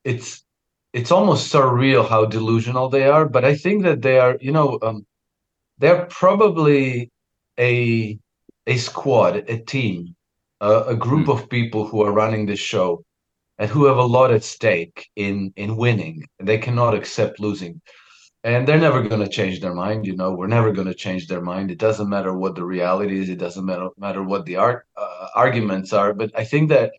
it's 0.05 0.45
it's 0.93 1.11
almost 1.11 1.53
surreal 1.53 2.09
how 2.09 2.25
delusional 2.25 2.89
they 2.89 3.09
are 3.09 3.29
but 3.29 3.45
i 3.45 3.55
think 3.55 3.83
that 3.83 4.03
they 4.03 4.19
are 4.19 4.37
you 4.41 4.53
know 4.53 4.79
um, 4.83 5.07
they're 5.79 6.07
probably 6.07 7.11
a 7.59 8.19
a 8.67 8.77
squad 8.77 9.37
a 9.49 9.59
team 9.59 10.15
uh, 10.61 10.85
a 10.87 10.95
group 10.95 11.27
mm. 11.27 11.33
of 11.33 11.49
people 11.49 11.87
who 11.87 12.03
are 12.03 12.13
running 12.13 12.47
this 12.47 12.61
show 12.61 13.05
and 13.59 13.71
who 13.71 13.87
have 13.87 13.99
a 13.99 14.03
lot 14.03 14.33
at 14.33 14.45
stake 14.45 15.09
in 15.17 15.53
in 15.57 15.77
winning 15.77 16.25
they 16.39 16.59
cannot 16.59 16.95
accept 16.95 17.41
losing 17.41 17.81
and 18.45 18.67
they're 18.67 18.79
never 18.79 19.03
going 19.03 19.21
to 19.21 19.29
change 19.29 19.61
their 19.61 19.75
mind 19.75 20.07
you 20.07 20.17
know 20.17 20.33
we're 20.33 20.47
never 20.47 20.73
going 20.73 20.87
to 20.87 20.95
change 20.95 21.27
their 21.27 21.41
mind 21.41 21.71
it 21.71 21.79
doesn't 21.79 22.09
matter 22.09 22.33
what 22.33 22.55
the 22.55 22.65
reality 22.65 23.21
is 23.21 23.29
it 23.29 23.39
doesn't 23.39 23.65
matter, 23.65 23.89
matter 23.97 24.23
what 24.23 24.45
the 24.47 24.57
art, 24.57 24.87
uh, 24.97 25.29
arguments 25.35 25.93
are 25.93 26.13
but 26.13 26.31
i 26.37 26.45
think 26.45 26.69
that 26.69 26.93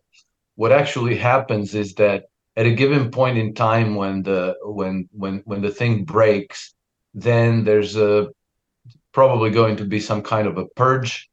what 0.56 0.72
actually 0.72 1.16
happens 1.16 1.74
is 1.74 1.94
that 1.94 2.24
at 2.56 2.66
a 2.66 2.74
given 2.74 3.10
point 3.10 3.36
in 3.36 3.54
time 3.54 3.94
when 3.94 4.22
the 4.22 4.56
when 4.62 5.08
when 5.12 5.42
when 5.44 5.60
the 5.60 5.70
thing 5.70 6.04
breaks 6.04 6.74
then 7.14 7.64
there's 7.64 7.96
a 7.96 8.28
probably 9.12 9.50
going 9.50 9.76
to 9.76 9.84
be 9.84 10.00
some 10.00 10.22
kind 10.22 10.46
of 10.46 10.58
a 10.58 10.66
purge 10.76 11.30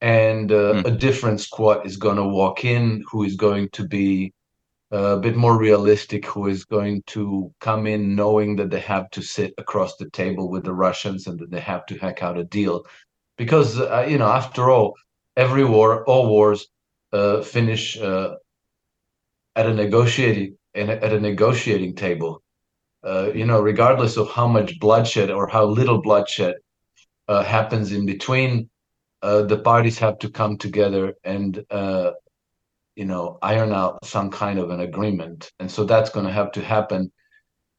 and 0.00 0.52
uh, 0.52 0.74
mm. 0.74 0.86
a 0.86 0.90
different 0.90 1.40
squad 1.40 1.86
is 1.86 1.96
going 1.96 2.16
to 2.16 2.24
walk 2.24 2.64
in 2.64 3.02
who 3.10 3.24
is 3.24 3.36
going 3.36 3.68
to 3.70 3.86
be 3.86 4.32
a 4.96 5.18
bit 5.18 5.36
more 5.36 5.58
realistic 5.58 6.24
who 6.26 6.46
is 6.46 6.64
going 6.64 7.02
to 7.06 7.52
come 7.60 7.86
in 7.86 8.14
knowing 8.14 8.56
that 8.56 8.70
they 8.70 8.80
have 8.80 9.10
to 9.10 9.22
sit 9.22 9.52
across 9.58 9.96
the 9.96 10.08
table 10.10 10.48
with 10.50 10.64
the 10.64 10.72
Russians 10.72 11.26
and 11.26 11.38
that 11.38 11.50
they 11.50 11.60
have 11.60 11.84
to 11.86 11.98
hack 11.98 12.22
out 12.22 12.38
a 12.38 12.44
deal. 12.44 12.84
Because 13.36 13.78
uh, 13.78 14.06
you 14.08 14.18
know 14.18 14.28
after 14.28 14.70
all 14.70 14.94
every 15.36 15.64
war 15.64 16.04
all 16.04 16.28
wars 16.28 16.68
uh, 17.12 17.42
finish 17.42 17.98
uh, 17.98 18.36
at 19.54 19.66
a 19.66 19.74
negotiating 19.74 20.56
at 20.74 21.12
a 21.12 21.20
negotiating 21.20 21.94
table. 21.94 22.42
Uh, 23.04 23.30
you 23.34 23.44
know 23.44 23.60
regardless 23.60 24.16
of 24.16 24.30
how 24.30 24.48
much 24.48 24.80
bloodshed 24.80 25.30
or 25.30 25.46
how 25.46 25.64
little 25.64 26.00
bloodshed 26.00 26.54
uh, 27.28 27.42
happens 27.42 27.92
in 27.92 28.06
between 28.06 28.70
uh, 29.22 29.42
the 29.42 29.58
parties 29.58 29.98
have 29.98 30.18
to 30.18 30.30
come 30.30 30.56
together 30.56 31.14
and 31.24 31.64
you 32.96 33.04
know 33.04 33.38
iron 33.42 33.72
out 33.72 34.04
some 34.04 34.30
kind 34.30 34.58
of 34.58 34.70
an 34.70 34.80
agreement. 34.80 35.52
And 35.60 35.70
so 35.70 35.84
that's 35.84 36.10
going 36.10 36.26
to 36.26 36.32
have 36.32 36.50
to 36.52 36.62
happen. 36.62 37.12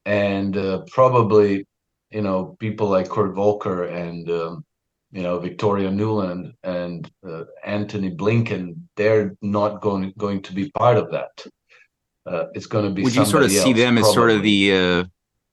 And 0.05 0.55
uh, 0.55 0.83
probably 0.91 1.65
you 2.11 2.21
know 2.21 2.55
people 2.59 2.87
like 2.87 3.09
kurt 3.09 3.35
volker 3.35 3.85
and 3.85 4.29
um, 4.29 4.63
you 5.11 5.23
know 5.23 5.39
victoria 5.39 5.89
nuland 5.89 6.53
and 6.63 7.09
uh, 7.27 7.43
antony 7.65 8.11
blinken 8.11 8.75
they're 8.95 9.35
not 9.41 9.81
going 9.81 10.13
going 10.17 10.41
to 10.43 10.53
be 10.53 10.71
part 10.71 10.97
of 10.97 11.11
that. 11.11 11.45
Uh, 12.25 12.45
it's 12.53 12.65
going 12.65 12.85
to 12.85 12.91
be 12.91 13.03
would 13.03 13.15
you 13.15 13.25
sort 13.25 13.43
of 13.43 13.51
see 13.51 13.73
them 13.73 13.95
probably. 13.95 14.09
as 14.09 14.13
sort 14.13 14.31
of 14.31 14.43
the 14.43 14.73
uh, 14.73 15.03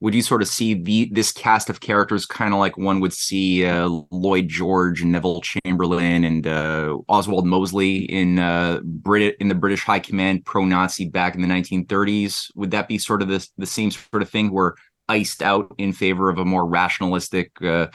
would 0.01 0.13
you 0.13 0.21
sort 0.21 0.41
of 0.41 0.47
see 0.47 0.73
the 0.73 1.09
this 1.11 1.31
cast 1.31 1.69
of 1.69 1.79
characters 1.79 2.25
kind 2.25 2.53
of 2.53 2.59
like 2.59 2.77
one 2.77 2.99
would 2.99 3.13
see 3.13 3.65
uh, 3.65 3.87
Lloyd 4.11 4.49
George 4.49 5.01
and 5.01 5.11
Neville 5.11 5.41
Chamberlain 5.41 6.23
and 6.23 6.45
uh, 6.45 6.97
Oswald 7.07 7.47
Mosley 7.47 7.99
in 7.99 8.39
uh, 8.39 8.81
Brit 8.83 9.37
in 9.39 9.47
the 9.47 9.55
British 9.55 9.83
High 9.83 9.99
Command 9.99 10.45
pro-Nazi 10.45 11.09
back 11.09 11.35
in 11.35 11.41
the 11.41 11.47
1930s? 11.47 12.51
Would 12.55 12.71
that 12.71 12.87
be 12.87 12.97
sort 12.97 13.21
of 13.21 13.29
the 13.29 13.47
the 13.57 13.65
same 13.65 13.89
sort 13.89 14.21
of 14.21 14.29
thing 14.29 14.51
where 14.51 14.75
iced 15.07 15.41
out 15.41 15.73
in 15.77 15.93
favor 15.93 16.29
of 16.29 16.39
a 16.39 16.45
more 16.45 16.65
rationalistic 16.65 17.51
uh, 17.61 17.87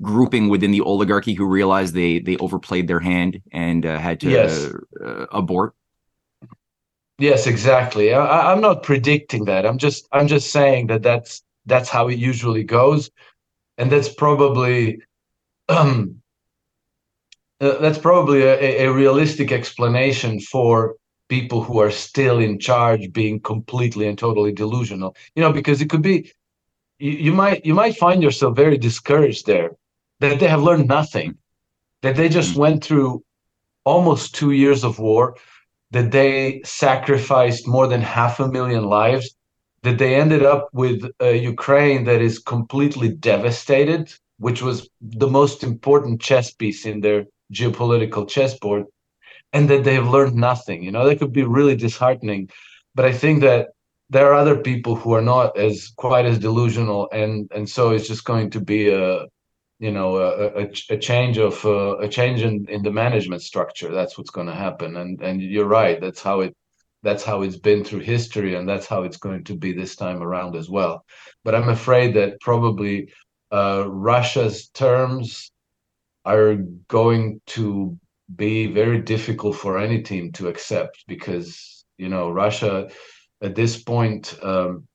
grouping 0.00 0.48
within 0.48 0.70
the 0.70 0.80
oligarchy 0.82 1.34
who 1.34 1.46
realized 1.46 1.92
they 1.92 2.20
they 2.20 2.36
overplayed 2.36 2.86
their 2.86 3.00
hand 3.00 3.42
and 3.52 3.84
uh, 3.84 3.98
had 3.98 4.20
to 4.20 4.30
yes. 4.30 4.72
Uh, 5.04 5.26
abort? 5.32 5.74
Yes, 7.18 7.48
exactly. 7.48 8.14
I, 8.14 8.52
I'm 8.52 8.60
not 8.60 8.84
predicting 8.84 9.44
that. 9.46 9.66
I'm 9.66 9.78
just 9.78 10.06
I'm 10.12 10.28
just 10.28 10.52
saying 10.52 10.86
that 10.86 11.02
that's 11.02 11.42
that's 11.68 11.88
how 11.88 12.08
it 12.08 12.18
usually 12.18 12.64
goes 12.64 13.10
and 13.76 13.90
that's 13.92 14.12
probably 14.12 15.00
um, 15.68 16.16
uh, 17.60 17.78
that's 17.78 17.98
probably 17.98 18.42
a, 18.42 18.86
a, 18.86 18.92
realistic 18.92 19.52
explanation 19.52 20.40
for 20.40 20.96
people 21.28 21.62
who 21.62 21.78
are 21.78 21.90
still 21.90 22.38
in 22.38 22.58
charge 22.58 23.12
being 23.12 23.38
completely 23.40 24.08
and 24.08 24.18
totally 24.18 24.52
delusional 24.52 25.14
you 25.34 25.42
know 25.42 25.52
because 25.52 25.80
it 25.80 25.90
could 25.90 26.02
be 26.02 26.32
you, 26.98 27.12
you 27.12 27.32
might 27.32 27.64
you 27.64 27.74
might 27.74 27.96
find 27.96 28.22
yourself 28.22 28.56
very 28.56 28.78
discouraged 28.78 29.46
there 29.46 29.70
that 30.20 30.40
they 30.40 30.48
have 30.48 30.62
learned 30.62 30.88
nothing 30.88 31.36
that 32.02 32.16
they 32.16 32.28
just 32.28 32.52
mm-hmm. 32.52 32.60
went 32.60 32.84
through 32.84 33.22
almost 33.84 34.34
two 34.34 34.52
years 34.52 34.84
of 34.84 34.98
war 34.98 35.36
that 35.90 36.10
they 36.10 36.60
sacrificed 36.64 37.66
more 37.66 37.86
than 37.86 38.00
half 38.02 38.40
a 38.40 38.48
million 38.48 38.84
lives 38.84 39.34
that 39.82 39.98
they 39.98 40.14
ended 40.14 40.42
up 40.42 40.68
with 40.72 41.04
a 41.20 41.36
Ukraine 41.36 42.04
that 42.04 42.20
is 42.20 42.38
completely 42.38 43.08
devastated, 43.10 44.12
which 44.38 44.62
was 44.62 44.88
the 45.00 45.28
most 45.28 45.62
important 45.62 46.20
chess 46.20 46.52
piece 46.52 46.84
in 46.86 47.00
their 47.00 47.26
geopolitical 47.52 48.28
chessboard, 48.28 48.84
and 49.52 49.68
that 49.70 49.84
they 49.84 49.94
have 49.94 50.08
learned 50.08 50.34
nothing. 50.34 50.82
You 50.82 50.92
know, 50.92 51.06
that 51.06 51.18
could 51.18 51.32
be 51.32 51.44
really 51.44 51.76
disheartening. 51.76 52.50
But 52.94 53.04
I 53.04 53.12
think 53.12 53.40
that 53.42 53.68
there 54.10 54.26
are 54.26 54.34
other 54.34 54.56
people 54.56 54.96
who 54.96 55.12
are 55.12 55.22
not 55.22 55.56
as 55.58 55.92
quite 55.96 56.26
as 56.26 56.38
delusional, 56.38 57.08
and 57.12 57.50
and 57.54 57.68
so 57.68 57.90
it's 57.90 58.08
just 58.08 58.24
going 58.24 58.50
to 58.50 58.60
be 58.60 58.88
a 58.88 59.26
you 59.78 59.92
know 59.92 60.16
a, 60.16 60.62
a, 60.62 60.68
a 60.90 60.98
change 60.98 61.38
of 61.38 61.64
uh, 61.64 61.98
a 61.98 62.08
change 62.08 62.42
in, 62.42 62.66
in 62.68 62.82
the 62.82 62.90
management 62.90 63.42
structure. 63.42 63.92
That's 63.92 64.16
what's 64.18 64.30
going 64.30 64.48
to 64.48 64.54
happen, 64.54 64.96
and 64.96 65.20
and 65.22 65.40
you're 65.40 65.66
right. 65.66 66.00
That's 66.00 66.22
how 66.22 66.40
it 66.40 66.56
that's 67.02 67.24
how 67.24 67.42
it's 67.42 67.56
been 67.56 67.84
through 67.84 68.00
history 68.00 68.54
and 68.56 68.68
that's 68.68 68.86
how 68.86 69.02
it's 69.02 69.16
going 69.16 69.44
to 69.44 69.54
be 69.56 69.72
this 69.72 69.96
time 69.96 70.22
around 70.22 70.56
as 70.56 70.68
well. 70.68 71.04
But 71.44 71.54
i'm 71.54 71.68
afraid 71.68 72.14
that 72.14 72.40
probably 72.40 73.12
uh, 73.50 73.84
russia's 73.88 74.68
terms 74.68 75.50
are 76.24 76.56
going 76.88 77.40
to 77.46 77.96
be 78.36 78.66
very 78.66 79.00
difficult 79.00 79.56
for 79.56 79.78
any 79.78 80.02
team 80.02 80.30
to 80.32 80.48
accept 80.48 81.04
because 81.06 81.84
you 81.96 82.08
know 82.08 82.30
russia 82.30 82.90
at 83.40 83.54
this 83.54 83.82
point 83.82 84.38
um, 84.42 84.86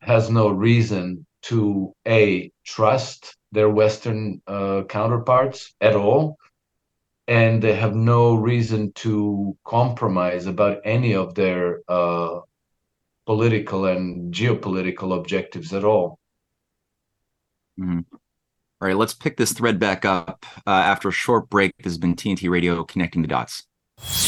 has 0.00 0.30
no 0.30 0.48
reason 0.48 1.26
to 1.42 1.92
a 2.06 2.50
trust 2.64 3.36
their 3.52 3.68
western 3.68 4.40
uh, 4.46 4.82
counterparts 4.88 5.74
at 5.80 5.94
all 5.94 6.36
and 7.26 7.62
they 7.62 7.74
have 7.74 7.94
no 7.94 8.34
reason 8.34 8.92
to 8.92 9.56
compromise 9.64 10.46
about 10.46 10.80
any 10.84 11.14
of 11.14 11.34
their 11.34 11.80
uh, 11.88 12.40
political 13.26 13.86
and 13.86 14.32
geopolitical 14.34 15.16
objectives 15.16 15.72
at 15.72 15.84
all. 15.84 16.18
Mm-hmm. 17.80 18.00
All 18.80 18.88
right, 18.88 18.96
let's 18.96 19.14
pick 19.14 19.36
this 19.36 19.52
thread 19.52 19.78
back 19.78 20.04
up 20.04 20.44
uh, 20.66 20.70
after 20.70 21.08
a 21.08 21.12
short 21.12 21.48
break. 21.48 21.72
This 21.78 21.92
has 21.92 21.98
been 21.98 22.16
TNT 22.16 22.50
Radio 22.50 22.84
connecting 22.84 23.22
the 23.22 23.28
dots. 23.28 23.66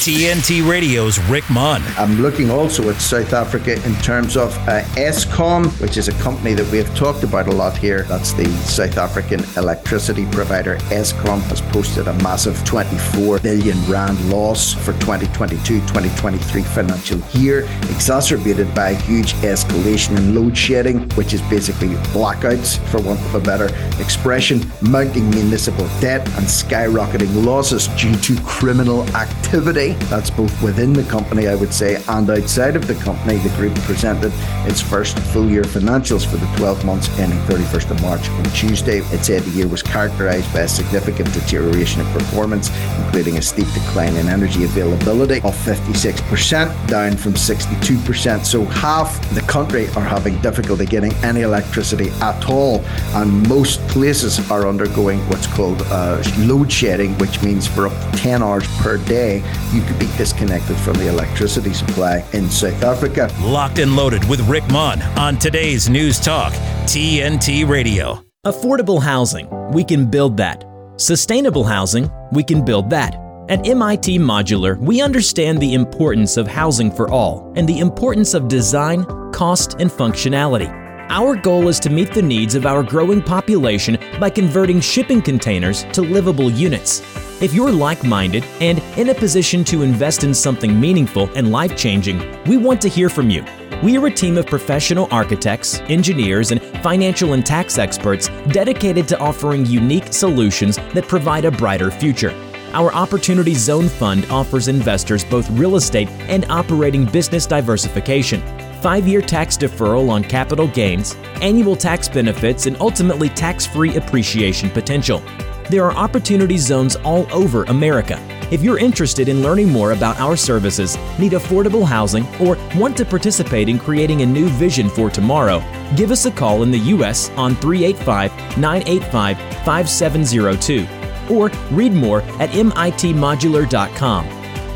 TNT 0.07 0.65
Radio's 0.65 1.19
Rick 1.27 1.49
Munn. 1.49 1.83
I'm 1.97 2.21
looking 2.21 2.49
also 2.49 2.89
at 2.89 3.01
South 3.01 3.33
Africa 3.33 3.73
in 3.85 3.93
terms 3.95 4.37
of 4.37 4.57
uh, 4.59 4.81
Eskom, 4.95 5.65
which 5.81 5.97
is 5.97 6.07
a 6.07 6.13
company 6.23 6.53
that 6.53 6.71
we 6.71 6.77
have 6.77 6.95
talked 6.95 7.23
about 7.23 7.47
a 7.47 7.51
lot 7.51 7.75
here. 7.75 8.03
That's 8.03 8.31
the 8.31 8.45
South 8.45 8.97
African 8.97 9.41
electricity 9.57 10.25
provider. 10.31 10.77
Eskom 10.95 11.41
has 11.49 11.59
posted 11.59 12.07
a 12.07 12.13
massive 12.23 12.63
24 12.63 13.39
billion 13.39 13.77
rand 13.91 14.17
loss 14.29 14.73
for 14.73 14.93
2022-2023 14.93 16.63
financial 16.63 17.19
year, 17.37 17.65
exacerbated 17.91 18.73
by 18.73 18.91
a 18.91 18.95
huge 18.95 19.33
escalation 19.43 20.15
in 20.15 20.33
load 20.33 20.57
shedding, 20.57 21.09
which 21.15 21.33
is 21.33 21.41
basically 21.49 21.89
blackouts, 22.13 22.79
for 22.87 23.01
want 23.01 23.19
of 23.19 23.35
a 23.35 23.41
better 23.41 23.67
expression, 24.01 24.61
mounting 24.81 25.29
municipal 25.31 25.85
debt 25.99 26.25
and 26.37 26.45
skyrocketing 26.45 27.43
losses 27.43 27.89
due 27.99 28.15
to 28.19 28.41
criminal 28.43 29.03
activity 29.09 29.56
activity. 29.57 29.93
That's 30.05 30.29
both 30.29 30.61
within 30.61 30.93
the 30.93 31.03
company, 31.03 31.47
I 31.47 31.55
would 31.55 31.73
say, 31.73 31.95
and 32.09 32.29
outside 32.29 32.75
of 32.75 32.85
the 32.85 32.93
company. 32.95 33.37
The 33.37 33.49
group 33.55 33.73
presented 33.81 34.31
its 34.69 34.81
first 34.81 35.17
full 35.17 35.49
year 35.49 35.63
financials 35.63 36.27
for 36.27 36.37
the 36.37 36.45
12 36.57 36.85
months 36.85 37.09
ending 37.17 37.39
31st 37.39 37.91
of 37.91 38.01
March 38.03 38.29
on 38.29 38.43
Tuesday. 38.51 38.99
It 38.99 39.23
said 39.25 39.41
the 39.41 39.49
year 39.49 39.67
was 39.67 39.81
characterised 39.81 40.53
by 40.53 40.61
a 40.61 40.67
significant 40.67 41.33
deterioration 41.33 42.01
in 42.01 42.13
performance, 42.13 42.69
including 43.05 43.37
a 43.37 43.41
steep 43.41 43.65
decline 43.73 44.15
in 44.15 44.27
energy 44.27 44.63
availability 44.63 45.37
of 45.37 45.55
56%, 45.55 46.87
down 46.87 47.17
from 47.17 47.33
62%. 47.33 48.45
So 48.45 48.63
half 48.65 49.27
the 49.33 49.41
country 49.41 49.87
are 49.95 50.05
having 50.05 50.39
difficulty 50.41 50.85
getting 50.85 51.13
any 51.23 51.41
electricity 51.41 52.09
at 52.21 52.47
all, 52.47 52.85
and 53.15 53.47
most 53.49 53.79
places 53.87 54.39
are 54.51 54.67
undergoing 54.67 55.19
what's 55.29 55.47
called 55.47 55.81
uh, 55.87 56.21
load 56.39 56.71
shedding, 56.71 57.17
which 57.17 57.41
means 57.41 57.65
for 57.65 57.87
up 57.87 58.11
to 58.11 58.17
10 58.19 58.43
hours 58.43 58.67
per 58.77 58.97
day, 58.97 59.41
you 59.73 59.81
could 59.81 59.99
be 59.99 60.07
disconnected 60.17 60.77
from 60.77 60.93
the 60.93 61.07
electricity 61.07 61.73
supply 61.73 62.23
in 62.33 62.49
South 62.49 62.83
Africa. 62.83 63.29
Locked 63.41 63.79
and 63.79 63.95
loaded 63.95 64.27
with 64.29 64.39
Rick 64.49 64.67
Munn 64.69 65.01
on 65.17 65.37
today's 65.37 65.89
News 65.89 66.19
Talk, 66.19 66.53
TNT 66.85 67.67
Radio. 67.67 68.23
Affordable 68.45 69.01
housing, 69.01 69.49
we 69.71 69.83
can 69.83 70.09
build 70.09 70.37
that. 70.37 70.63
Sustainable 70.97 71.63
housing, 71.63 72.09
we 72.31 72.43
can 72.43 72.63
build 72.63 72.89
that. 72.89 73.15
At 73.49 73.67
MIT 73.67 74.19
Modular, 74.19 74.77
we 74.77 75.01
understand 75.01 75.59
the 75.59 75.73
importance 75.73 76.37
of 76.37 76.47
housing 76.47 76.91
for 76.91 77.09
all 77.09 77.53
and 77.55 77.67
the 77.67 77.79
importance 77.79 78.33
of 78.33 78.47
design, 78.47 79.05
cost, 79.31 79.75
and 79.79 79.89
functionality. 79.89 80.86
Our 81.09 81.37
goal 81.37 81.69
is 81.69 81.79
to 81.81 81.89
meet 81.89 82.13
the 82.13 82.21
needs 82.21 82.53
of 82.53 82.65
our 82.65 82.83
growing 82.83 83.21
population 83.21 83.97
by 84.19 84.29
converting 84.29 84.81
shipping 84.81 85.21
containers 85.21 85.83
to 85.93 86.01
livable 86.01 86.51
units. 86.51 87.01
If 87.41 87.53
you're 87.53 87.71
like 87.71 88.03
minded 88.03 88.43
and 88.59 88.79
in 88.97 89.07
a 89.07 89.15
position 89.15 89.63
to 89.65 89.83
invest 89.83 90.25
in 90.25 90.33
something 90.33 90.77
meaningful 90.77 91.29
and 91.33 91.49
life 91.49 91.77
changing, 91.77 92.19
we 92.43 92.57
want 92.57 92.81
to 92.81 92.89
hear 92.89 93.07
from 93.09 93.29
you. 93.29 93.45
We 93.81 93.97
are 93.97 94.07
a 94.07 94.11
team 94.11 94.37
of 94.37 94.47
professional 94.47 95.07
architects, 95.09 95.79
engineers, 95.87 96.51
and 96.51 96.61
financial 96.83 97.31
and 97.31 97.45
tax 97.45 97.77
experts 97.77 98.27
dedicated 98.51 99.07
to 99.07 99.19
offering 99.19 99.65
unique 99.65 100.11
solutions 100.11 100.75
that 100.93 101.07
provide 101.07 101.45
a 101.45 101.51
brighter 101.51 101.89
future. 101.89 102.35
Our 102.73 102.93
Opportunity 102.93 103.53
Zone 103.53 103.87
Fund 103.87 104.25
offers 104.29 104.67
investors 104.67 105.23
both 105.23 105.49
real 105.51 105.77
estate 105.77 106.09
and 106.27 106.43
operating 106.49 107.05
business 107.05 107.45
diversification, 107.45 108.41
five 108.87 109.05
year 109.05 109.21
tax 109.21 109.57
deferral 109.57 110.09
on 110.09 110.23
capital 110.23 110.65
gains, 110.65 111.13
annual 111.41 111.75
tax 111.75 112.07
benefits, 112.07 112.67
and 112.67 112.77
ultimately 112.79 113.27
tax 113.27 113.65
free 113.65 113.97
appreciation 113.97 114.69
potential. 114.69 115.21
There 115.69 115.83
are 115.83 115.91
opportunity 115.91 116.57
zones 116.57 116.95
all 116.95 117.27
over 117.33 117.65
America. 117.65 118.17
If 118.49 118.63
you're 118.63 118.79
interested 118.79 119.27
in 119.27 119.43
learning 119.43 119.73
more 119.73 119.91
about 119.91 120.17
our 120.21 120.37
services, 120.37 120.97
need 121.19 121.33
affordable 121.33 121.85
housing, 121.85 122.25
or 122.39 122.55
want 122.77 122.95
to 122.95 123.03
participate 123.03 123.67
in 123.67 123.77
creating 123.77 124.21
a 124.21 124.25
new 124.25 124.47
vision 124.47 124.87
for 124.87 125.09
tomorrow, 125.09 125.61
give 125.97 126.09
us 126.09 126.25
a 126.25 126.31
call 126.31 126.63
in 126.63 126.71
the 126.71 126.79
U.S. 126.95 127.29
on 127.31 127.57
385 127.57 128.57
985 128.57 129.37
5702 129.65 130.87
or 131.35 131.49
read 131.71 131.91
more 131.91 132.21
at 132.39 132.51
mitmodular.com. 132.51 134.25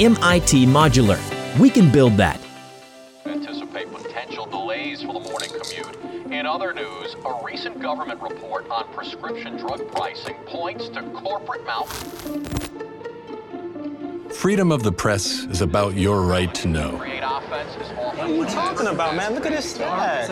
MIT 0.01 0.65
Modular. 0.65 1.57
We 1.57 1.69
can 1.69 1.89
build 1.89 2.17
that. 2.17 2.40
Government 7.81 8.21
report 8.21 8.69
on 8.69 8.87
prescription 8.93 9.57
drug 9.57 9.91
pricing 9.91 10.35
points 10.45 10.87
to 10.89 11.01
corporate 11.01 11.65
mouth. 11.65 11.91
Freedom 14.35 14.71
of 14.71 14.83
the 14.83 14.91
press 14.91 15.45
is 15.45 15.61
about 15.61 15.95
your 15.95 16.21
right 16.21 16.53
to 16.55 16.67
know. 16.67 16.91
What 16.91 18.19
are 18.19 18.27
you 18.29 18.45
talking 18.45 18.87
about, 18.87 19.15
man? 19.15 19.33
Look 19.33 19.45
at 19.45 19.53
his 19.53 19.65
stats. 19.73 20.29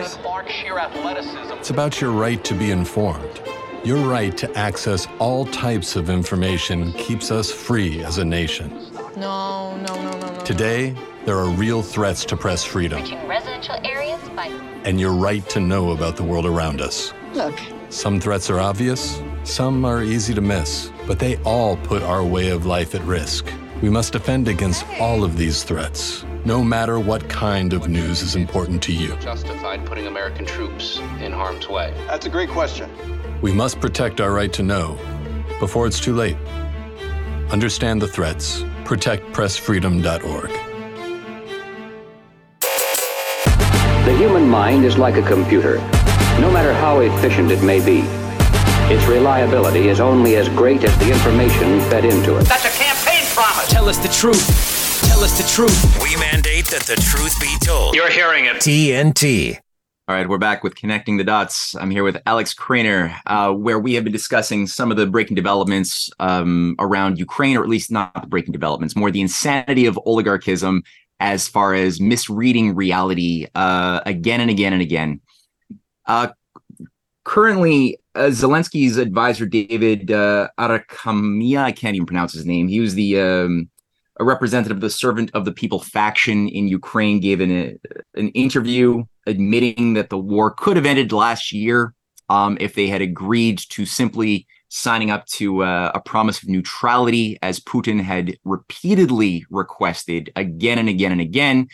It's 1.58 1.70
about 1.70 2.00
your 2.00 2.12
right 2.12 2.42
to 2.44 2.54
be 2.54 2.70
informed. 2.70 3.40
Your 3.84 3.98
right 4.08 4.36
to 4.36 4.58
access 4.58 5.06
all 5.18 5.44
types 5.46 5.96
of 5.96 6.10
information 6.10 6.92
keeps 6.92 7.30
us 7.30 7.50
free 7.50 8.04
as 8.04 8.18
a 8.18 8.24
nation. 8.24 8.70
No, 9.16 9.76
no, 9.76 9.94
no, 9.94 10.18
no, 10.18 10.30
no. 10.32 10.40
Today, 10.44 10.94
there 11.24 11.36
are 11.36 11.48
real 11.50 11.82
threats 11.82 12.24
to 12.26 12.36
press 12.36 12.64
freedom. 12.64 13.02
Residential 13.26 13.76
areas 13.84 14.20
by. 14.30 14.48
And 14.84 15.00
your 15.00 15.12
right 15.12 15.46
to 15.50 15.60
know 15.60 15.90
about 15.92 16.16
the 16.16 16.22
world 16.22 16.46
around 16.46 16.80
us. 16.80 17.12
Look. 17.34 17.58
Some 17.90 18.20
threats 18.20 18.50
are 18.50 18.58
obvious, 18.58 19.22
some 19.44 19.84
are 19.84 20.02
easy 20.02 20.34
to 20.34 20.40
miss, 20.40 20.90
but 21.06 21.18
they 21.18 21.36
all 21.38 21.76
put 21.76 22.02
our 22.02 22.24
way 22.24 22.48
of 22.50 22.66
life 22.66 22.94
at 22.94 23.02
risk. 23.02 23.52
We 23.82 23.88
must 23.88 24.12
defend 24.12 24.48
against 24.48 24.84
all 24.98 25.24
of 25.24 25.36
these 25.36 25.62
threats, 25.62 26.24
no 26.44 26.62
matter 26.62 26.98
what 26.98 27.28
kind 27.28 27.72
of 27.72 27.88
news 27.88 28.20
is 28.22 28.36
important 28.36 28.82
to 28.84 28.92
you. 28.92 29.16
Justified 29.16 29.86
putting 29.86 30.06
American 30.06 30.44
troops 30.44 30.98
in 31.20 31.32
harm's 31.32 31.68
way? 31.68 31.94
That's 32.06 32.26
a 32.26 32.30
great 32.30 32.50
question. 32.50 32.90
We 33.40 33.52
must 33.52 33.80
protect 33.80 34.20
our 34.20 34.32
right 34.32 34.52
to 34.54 34.62
know 34.62 34.98
before 35.60 35.86
it's 35.86 36.00
too 36.00 36.14
late. 36.14 36.36
Understand 37.50 38.02
the 38.02 38.08
threats. 38.08 38.62
ProtectPressFreedom.org. 38.84 40.50
The 44.04 44.16
human 44.16 44.48
mind 44.48 44.84
is 44.84 44.98
like 44.98 45.16
a 45.16 45.22
computer. 45.22 45.78
No 46.40 46.50
matter 46.50 46.72
how 46.72 47.00
efficient 47.00 47.50
it 47.50 47.62
may 47.62 47.84
be, 47.84 48.00
its 48.90 49.04
reliability 49.04 49.88
is 49.88 50.00
only 50.00 50.36
as 50.36 50.48
great 50.48 50.82
as 50.84 50.98
the 50.98 51.12
information 51.12 51.80
fed 51.90 52.06
into 52.06 52.38
it. 52.38 52.44
That's 52.44 52.64
a 52.64 52.82
campaign 52.82 53.26
promise. 53.34 53.68
Tell 53.68 53.90
us 53.90 53.98
the 53.98 54.08
truth. 54.08 55.02
Tell 55.06 55.20
us 55.22 55.36
the 55.36 55.46
truth. 55.46 56.02
We 56.02 56.16
mandate 56.16 56.64
that 56.68 56.84
the 56.84 56.96
truth 56.96 57.38
be 57.38 57.54
told. 57.62 57.94
You're 57.94 58.08
hearing 58.08 58.46
it. 58.46 58.56
TNT. 58.56 59.58
All 60.08 60.16
right, 60.16 60.26
we're 60.26 60.38
back 60.38 60.64
with 60.64 60.76
Connecting 60.76 61.18
the 61.18 61.24
Dots. 61.24 61.76
I'm 61.76 61.90
here 61.90 62.04
with 62.04 62.16
Alex 62.24 62.54
Krainer, 62.54 63.14
uh, 63.26 63.52
where 63.52 63.78
we 63.78 63.92
have 63.92 64.04
been 64.04 64.12
discussing 64.12 64.66
some 64.66 64.90
of 64.90 64.96
the 64.96 65.06
breaking 65.06 65.34
developments 65.34 66.08
um, 66.20 66.74
around 66.78 67.18
Ukraine, 67.18 67.58
or 67.58 67.62
at 67.62 67.68
least 67.68 67.92
not 67.92 68.18
the 68.18 68.26
breaking 68.26 68.52
developments, 68.52 68.96
more 68.96 69.10
the 69.10 69.20
insanity 69.20 69.84
of 69.84 70.00
oligarchism 70.06 70.84
as 71.20 71.46
far 71.46 71.74
as 71.74 72.00
misreading 72.00 72.74
reality 72.74 73.46
uh, 73.54 74.00
again 74.06 74.40
and 74.40 74.50
again 74.50 74.72
and 74.72 74.80
again. 74.80 75.20
Uh, 76.10 76.32
currently, 77.22 77.96
uh, 78.16 78.30
Zelensky's 78.30 78.96
advisor, 78.96 79.46
David 79.46 80.10
uh, 80.10 80.48
Arakhamia, 80.58 81.58
I 81.58 81.70
can't 81.70 81.94
even 81.94 82.04
pronounce 82.04 82.32
his 82.32 82.44
name. 82.44 82.66
He 82.66 82.80
was 82.80 82.96
the 82.96 83.20
um, 83.20 83.70
a 84.18 84.24
representative 84.24 84.78
of 84.78 84.80
the 84.80 84.90
Servant 84.90 85.30
of 85.34 85.44
the 85.44 85.52
People 85.52 85.78
faction 85.78 86.48
in 86.48 86.66
Ukraine, 86.66 87.20
gave 87.20 87.40
an, 87.40 87.78
an 88.16 88.28
interview 88.30 89.04
admitting 89.28 89.94
that 89.94 90.10
the 90.10 90.18
war 90.18 90.50
could 90.50 90.76
have 90.76 90.84
ended 90.84 91.12
last 91.12 91.52
year 91.52 91.94
um, 92.28 92.58
if 92.60 92.74
they 92.74 92.88
had 92.88 93.02
agreed 93.02 93.58
to 93.70 93.86
simply 93.86 94.48
signing 94.68 95.12
up 95.12 95.26
to 95.26 95.62
uh, 95.62 95.92
a 95.94 96.00
promise 96.00 96.42
of 96.42 96.48
neutrality, 96.48 97.38
as 97.40 97.60
Putin 97.60 98.02
had 98.02 98.36
repeatedly 98.44 99.46
requested 99.48 100.32
again 100.34 100.78
and 100.78 100.88
again 100.88 101.12
and 101.12 101.20
again. 101.20 101.68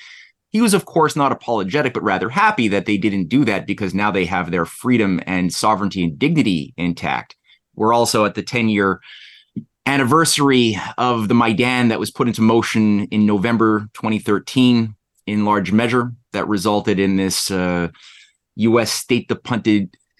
He 0.57 0.62
was, 0.62 0.73
of 0.73 0.87
course, 0.87 1.14
not 1.14 1.33
apologetic, 1.33 1.92
but 1.92 2.03
rather 2.03 2.31
happy 2.31 2.66
that 2.69 2.87
they 2.87 2.97
didn't 2.97 3.29
do 3.29 3.45
that 3.45 3.66
because 3.66 3.92
now 3.92 4.11
they 4.11 4.25
have 4.25 4.51
their 4.51 4.64
freedom 4.64 5.21
and 5.27 5.53
sovereignty 5.53 6.03
and 6.03 6.19
dignity 6.19 6.73
intact. 6.79 7.37
We're 7.75 7.92
also 7.92 8.25
at 8.25 8.37
the 8.37 8.42
10 8.42 8.71
year 8.71 9.03
anniversary 9.85 10.79
of 10.97 11.29
the 11.29 11.35
Maidan 11.35 11.88
that 11.88 12.01
was 12.01 12.11
put 12.11 12.27
into 12.27 12.40
motion 12.40 13.05
in 13.09 13.27
November 13.27 13.81
2013, 13.92 14.95
in 15.27 15.45
large 15.45 15.73
measure, 15.73 16.14
that 16.33 16.49
resulted 16.49 16.99
in 16.99 17.16
this 17.16 17.51
uh, 17.51 17.88
U.S. 18.55 18.90
State 18.90 19.31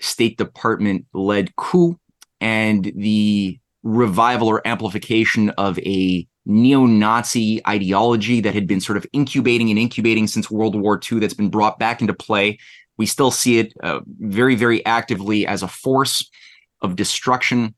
State 0.01 0.37
Department 0.37 1.07
led 1.15 1.57
coup 1.57 1.99
and 2.43 2.93
the 2.95 3.59
revival 3.83 4.49
or 4.49 4.69
amplification 4.69 5.49
of 5.57 5.79
a 5.79 6.29
neo-Nazi 6.47 7.61
ideology 7.67 8.41
that 8.41 8.55
had 8.55 8.67
been 8.67 8.81
sort 8.81 8.97
of 8.97 9.07
incubating 9.13 9.69
and 9.71 9.79
incubating 9.79 10.27
since 10.27 10.51
World 10.51 10.75
War 10.81 11.01
II 11.11 11.19
that's 11.19 11.35
been 11.35 11.51
brought 11.51 11.79
back 11.79 12.01
into 12.01 12.15
play. 12.15 12.59
We 12.97 13.07
still 13.07 13.31
see 13.31 13.59
it 13.59 13.75
uh, 13.83 14.01
very, 14.07 14.55
very 14.55 14.85
actively 14.87 15.47
as 15.47 15.63
a 15.63 15.69
force 15.69 16.31
of 16.81 16.97
destruction. 16.97 17.75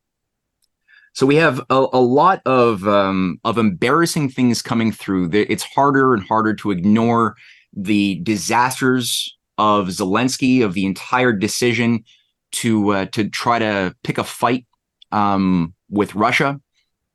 So 1.15 1.27
we 1.27 1.37
have 1.37 1.61
a, 1.71 1.87
a 1.93 2.01
lot 2.01 2.43
of 2.47 2.87
um, 2.87 3.41
of 3.43 3.59
embarrassing 3.59 4.29
things 4.29 4.63
coming 4.63 4.93
through. 4.93 5.31
It's 5.33 5.65
harder 5.65 6.15
and 6.15 6.23
harder 6.23 6.55
to 6.57 6.71
ignore 6.71 7.35
the 7.73 8.21
disasters 8.23 9.37
of 9.57 9.89
Zelensky, 9.89 10.65
of 10.65 10.75
the 10.75 10.87
entire 10.87 11.33
decision 11.33 12.05
to 12.53 12.91
uh, 12.91 13.07
to 13.07 13.29
try 13.29 13.59
to 13.59 13.95
pick 14.05 14.19
a 14.19 14.25
fight 14.25 14.67
um, 15.11 15.75
with 15.91 16.15
Russia. 16.15 16.61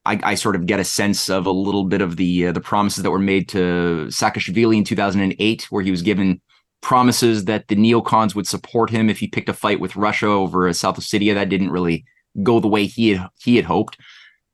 I, 0.05 0.19
I, 0.23 0.35
sort 0.35 0.55
of 0.55 0.65
get 0.65 0.79
a 0.79 0.83
sense 0.83 1.29
of 1.29 1.45
a 1.45 1.51
little 1.51 1.85
bit 1.85 2.01
of 2.01 2.17
the 2.17 2.47
uh, 2.47 2.51
the 2.51 2.61
promises 2.61 3.03
that 3.03 3.11
were 3.11 3.19
made 3.19 3.47
to 3.49 4.07
Saakashvili 4.09 4.77
in 4.77 4.83
2008, 4.83 5.67
where 5.69 5.83
he 5.83 5.91
was 5.91 6.01
given 6.01 6.41
promises 6.81 7.45
that 7.45 7.67
the 7.69 7.75
neocons 7.75 8.35
would 8.35 8.47
support 8.47 8.89
him 8.89 9.09
if 9.09 9.19
he 9.19 9.27
picked 9.27 9.49
a 9.49 9.53
fight 9.53 9.79
with 9.79 9.95
Russia 9.95 10.27
over 10.27 10.71
South 10.73 10.97
Ossetia. 10.97 11.33
That 11.33 11.49
didn't 11.49 11.71
really 11.71 12.03
go 12.41 12.59
the 12.59 12.67
way 12.67 12.85
he 12.85 13.11
had 13.11 13.29
he 13.39 13.55
had 13.55 13.65
hoped. 13.65 13.97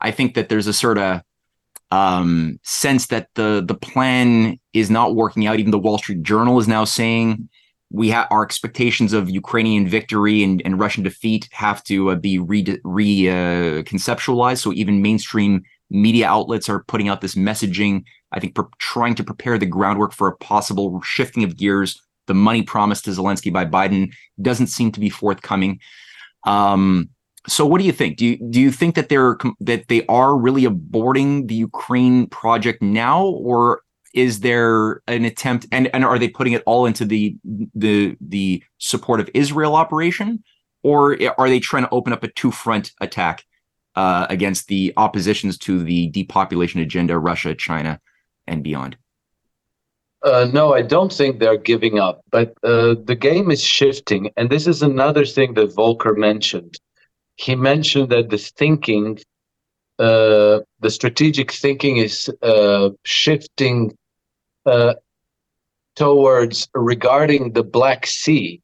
I 0.01 0.11
think 0.11 0.35
that 0.35 0.49
there's 0.49 0.67
a 0.67 0.73
sort 0.73 0.97
of 0.97 1.21
um, 1.91 2.59
sense 2.63 3.07
that 3.07 3.29
the 3.35 3.63
the 3.65 3.75
plan 3.75 4.59
is 4.73 4.89
not 4.89 5.15
working 5.15 5.47
out. 5.47 5.59
Even 5.59 5.71
the 5.71 5.79
Wall 5.79 5.97
Street 5.97 6.21
Journal 6.21 6.59
is 6.59 6.67
now 6.67 6.83
saying 6.83 7.49
we 7.91 8.09
have 8.09 8.27
our 8.29 8.43
expectations 8.43 9.13
of 9.13 9.29
Ukrainian 9.29 9.87
victory 9.87 10.43
and, 10.43 10.61
and 10.63 10.79
Russian 10.79 11.03
defeat 11.03 11.49
have 11.51 11.83
to 11.85 12.11
uh, 12.11 12.15
be 12.15 12.37
re, 12.37 12.79
re 12.83 13.29
uh, 13.29 13.33
conceptualized. 13.83 14.59
So 14.59 14.73
even 14.73 15.01
mainstream 15.01 15.63
media 15.89 16.27
outlets 16.27 16.69
are 16.69 16.83
putting 16.83 17.09
out 17.09 17.21
this 17.21 17.35
messaging. 17.35 18.03
I 18.31 18.39
think 18.39 18.55
trying 18.77 19.15
to 19.15 19.23
prepare 19.23 19.57
the 19.57 19.65
groundwork 19.65 20.13
for 20.13 20.27
a 20.27 20.37
possible 20.37 21.01
shifting 21.01 21.43
of 21.43 21.57
gears. 21.57 21.99
The 22.27 22.35
money 22.35 22.61
promised 22.61 23.05
to 23.05 23.11
Zelensky 23.11 23.51
by 23.51 23.65
Biden 23.65 24.13
doesn't 24.39 24.67
seem 24.67 24.91
to 24.91 24.99
be 24.99 25.09
forthcoming. 25.09 25.79
Um, 26.43 27.09
so, 27.47 27.65
what 27.65 27.79
do 27.79 27.85
you 27.85 27.91
think? 27.91 28.17
Do 28.17 28.25
you 28.27 28.37
do 28.51 28.61
you 28.61 28.69
think 28.69 28.93
that 28.93 29.09
they're 29.09 29.37
that 29.61 29.87
they 29.87 30.05
are 30.05 30.37
really 30.37 30.63
aborting 30.63 31.47
the 31.47 31.55
Ukraine 31.55 32.27
project 32.27 32.83
now, 32.83 33.25
or 33.25 33.81
is 34.13 34.39
there 34.39 35.01
an 35.07 35.25
attempt 35.25 35.67
and, 35.71 35.89
and 35.93 36.03
are 36.03 36.19
they 36.19 36.29
putting 36.29 36.53
it 36.53 36.63
all 36.65 36.85
into 36.85 37.05
the 37.05 37.35
the 37.75 38.17
the 38.21 38.63
support 38.77 39.19
of 39.19 39.29
Israel 39.33 39.75
operation 39.75 40.43
or 40.83 41.17
are 41.37 41.49
they 41.49 41.59
trying 41.59 41.83
to 41.83 41.89
open 41.91 42.13
up 42.13 42.23
a 42.23 42.27
two 42.29 42.51
front 42.51 42.91
attack 43.01 43.45
uh, 43.95 44.25
against 44.29 44.67
the 44.67 44.93
oppositions 44.97 45.57
to 45.57 45.83
the 45.83 46.07
depopulation 46.09 46.79
agenda 46.79 47.17
Russia 47.17 47.53
China 47.53 47.99
and 48.47 48.63
beyond 48.63 48.97
uh, 50.21 50.49
no, 50.51 50.73
I 50.73 50.81
don't 50.81 51.13
think 51.13 51.39
they're 51.39 51.57
giving 51.57 51.97
up, 51.97 52.21
but 52.29 52.53
uh, 52.63 52.95
the 53.05 53.15
game 53.15 53.51
is 53.51 53.63
shifting. 53.63 54.31
And 54.35 54.49
this 54.49 54.67
is 54.67 54.81
another 54.81 55.25
thing 55.25 55.53
that 55.53 55.73
Volker 55.73 56.13
mentioned. 56.13 56.77
He 57.37 57.55
mentioned 57.55 58.09
that 58.09 58.29
the 58.29 58.37
thinking, 58.37 59.19
uh, 59.97 60.59
the 60.81 60.89
strategic 60.89 61.53
thinking 61.53 61.97
is 61.97 62.29
uh, 62.41 62.89
shifting 63.05 63.97
uh, 64.69 64.93
towards 65.95 66.69
regarding 66.73 67.53
the 67.53 67.63
Black 67.63 68.05
Sea 68.05 68.61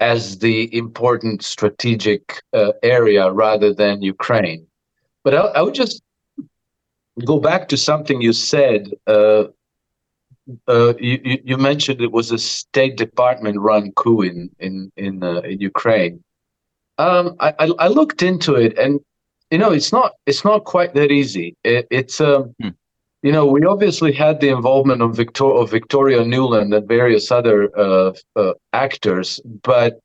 as 0.00 0.38
the 0.38 0.76
important 0.76 1.42
strategic 1.42 2.42
uh, 2.52 2.72
area 2.82 3.30
rather 3.30 3.72
than 3.72 4.02
Ukraine. 4.02 4.66
But 5.24 5.34
I, 5.34 5.40
I, 5.58 5.62
would 5.62 5.74
just 5.74 6.02
go 7.24 7.38
back 7.38 7.68
to 7.68 7.76
something 7.76 8.20
you 8.20 8.34
said. 8.34 8.90
Uh, 9.06 9.44
uh 10.68 10.92
you, 10.98 11.38
you, 11.50 11.56
mentioned 11.56 12.00
it 12.00 12.12
was 12.12 12.30
a 12.30 12.38
State 12.38 12.96
Department 12.96 13.58
run 13.58 13.92
coup 13.92 14.22
in 14.22 14.50
in 14.60 14.92
in, 14.96 15.22
uh, 15.22 15.40
in 15.40 15.60
Ukraine. 15.60 16.22
Um, 16.98 17.36
I, 17.40 17.52
I, 17.86 17.88
looked 17.88 18.22
into 18.22 18.54
it, 18.54 18.78
and 18.78 19.00
you 19.50 19.58
know 19.58 19.72
it's 19.72 19.92
not 19.92 20.12
it's 20.26 20.44
not 20.44 20.64
quite 20.64 20.94
that 20.94 21.10
easy. 21.10 21.56
It, 21.64 21.86
it's 21.90 22.20
um, 22.20 22.54
hmm 22.60 22.68
you 23.22 23.32
know, 23.32 23.46
we 23.46 23.64
obviously 23.64 24.12
had 24.12 24.40
the 24.40 24.48
involvement 24.48 25.02
of, 25.02 25.16
Victor- 25.16 25.44
of 25.52 25.70
Victoria 25.70 26.20
Nuland 26.20 26.76
and 26.76 26.86
various 26.86 27.30
other 27.30 27.76
uh, 27.78 28.12
uh, 28.36 28.52
actors, 28.72 29.40
but 29.62 30.00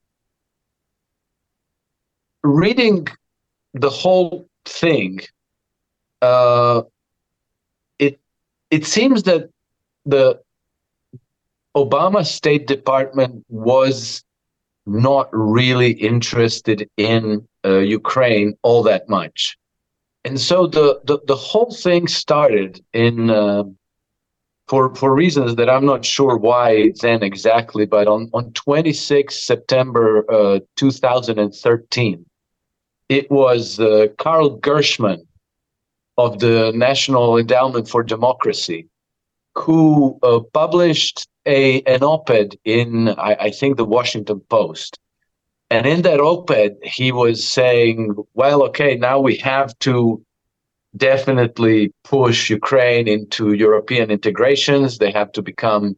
reading 2.43 3.07
the 3.73 3.89
whole 3.89 4.47
thing, 4.65 5.21
uh, 6.21 6.81
it 7.99 8.19
it 8.69 8.85
seems 8.85 9.23
that 9.23 9.49
the 10.05 10.39
Obama 11.75 12.25
State 12.25 12.67
Department 12.67 13.45
was 13.49 14.23
not 14.85 15.29
really 15.31 15.91
interested 15.91 16.89
in 16.97 17.47
uh, 17.63 17.77
Ukraine 17.77 18.57
all 18.63 18.83
that 18.83 19.07
much 19.07 19.57
and 20.23 20.39
so 20.39 20.67
the, 20.67 21.01
the, 21.03 21.19
the 21.25 21.35
whole 21.35 21.71
thing 21.71 22.07
started 22.07 22.83
in 22.93 23.29
uh, 23.29 23.63
for 24.67 24.93
for 24.95 25.13
reasons 25.13 25.55
that 25.55 25.69
I'm 25.69 25.85
not 25.85 26.05
sure 26.05 26.37
why 26.37 26.93
then 27.01 27.23
exactly, 27.23 27.85
but 27.85 28.07
on 28.07 28.29
on 28.33 28.53
26 28.53 29.35
September 29.35 30.25
uh, 30.31 30.59
2013, 30.77 32.25
it 33.09 33.29
was 33.31 33.79
uh, 33.79 34.07
Carl 34.17 34.51
Gershman 34.57 35.27
of 36.17 36.39
the 36.39 36.71
National 36.75 37.37
Endowment 37.37 37.89
for 37.89 38.03
Democracy 38.03 38.87
who 39.55 40.17
uh, 40.23 40.39
published 40.53 41.27
a 41.45 41.81
an 41.81 42.03
op-ed 42.03 42.55
in 42.63 43.09
I, 43.09 43.35
I 43.47 43.51
think 43.51 43.77
the 43.77 43.85
Washington 43.85 44.39
Post 44.49 44.99
and 45.71 45.85
in 45.87 46.01
that 46.01 46.19
op-ed, 46.19 46.75
he 46.83 47.13
was 47.13 47.47
saying, 47.47 48.13
well, 48.33 48.61
okay, 48.63 48.97
now 48.97 49.21
we 49.21 49.37
have 49.37 49.77
to 49.79 50.21
definitely 50.97 51.93
push 52.03 52.49
Ukraine 52.49 53.07
into 53.07 53.53
European 53.53 54.11
integrations. 54.11 54.97
They 54.97 55.11
have 55.11 55.31
to 55.31 55.41
become 55.41 55.95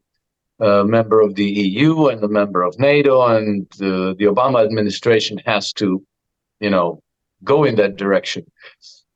a 0.59 0.83
member 0.83 1.21
of 1.21 1.33
the 1.33 1.49
EU 1.49 2.05
and 2.05 2.23
a 2.23 2.27
member 2.27 2.61
of 2.61 2.77
NATO, 2.77 3.25
and 3.25 3.67
the, 3.79 4.15
the 4.19 4.25
Obama 4.25 4.63
administration 4.63 5.39
has 5.47 5.73
to, 5.73 6.05
you 6.59 6.69
know, 6.69 7.01
go 7.43 7.63
in 7.63 7.75
that 7.77 7.95
direction. 7.95 8.45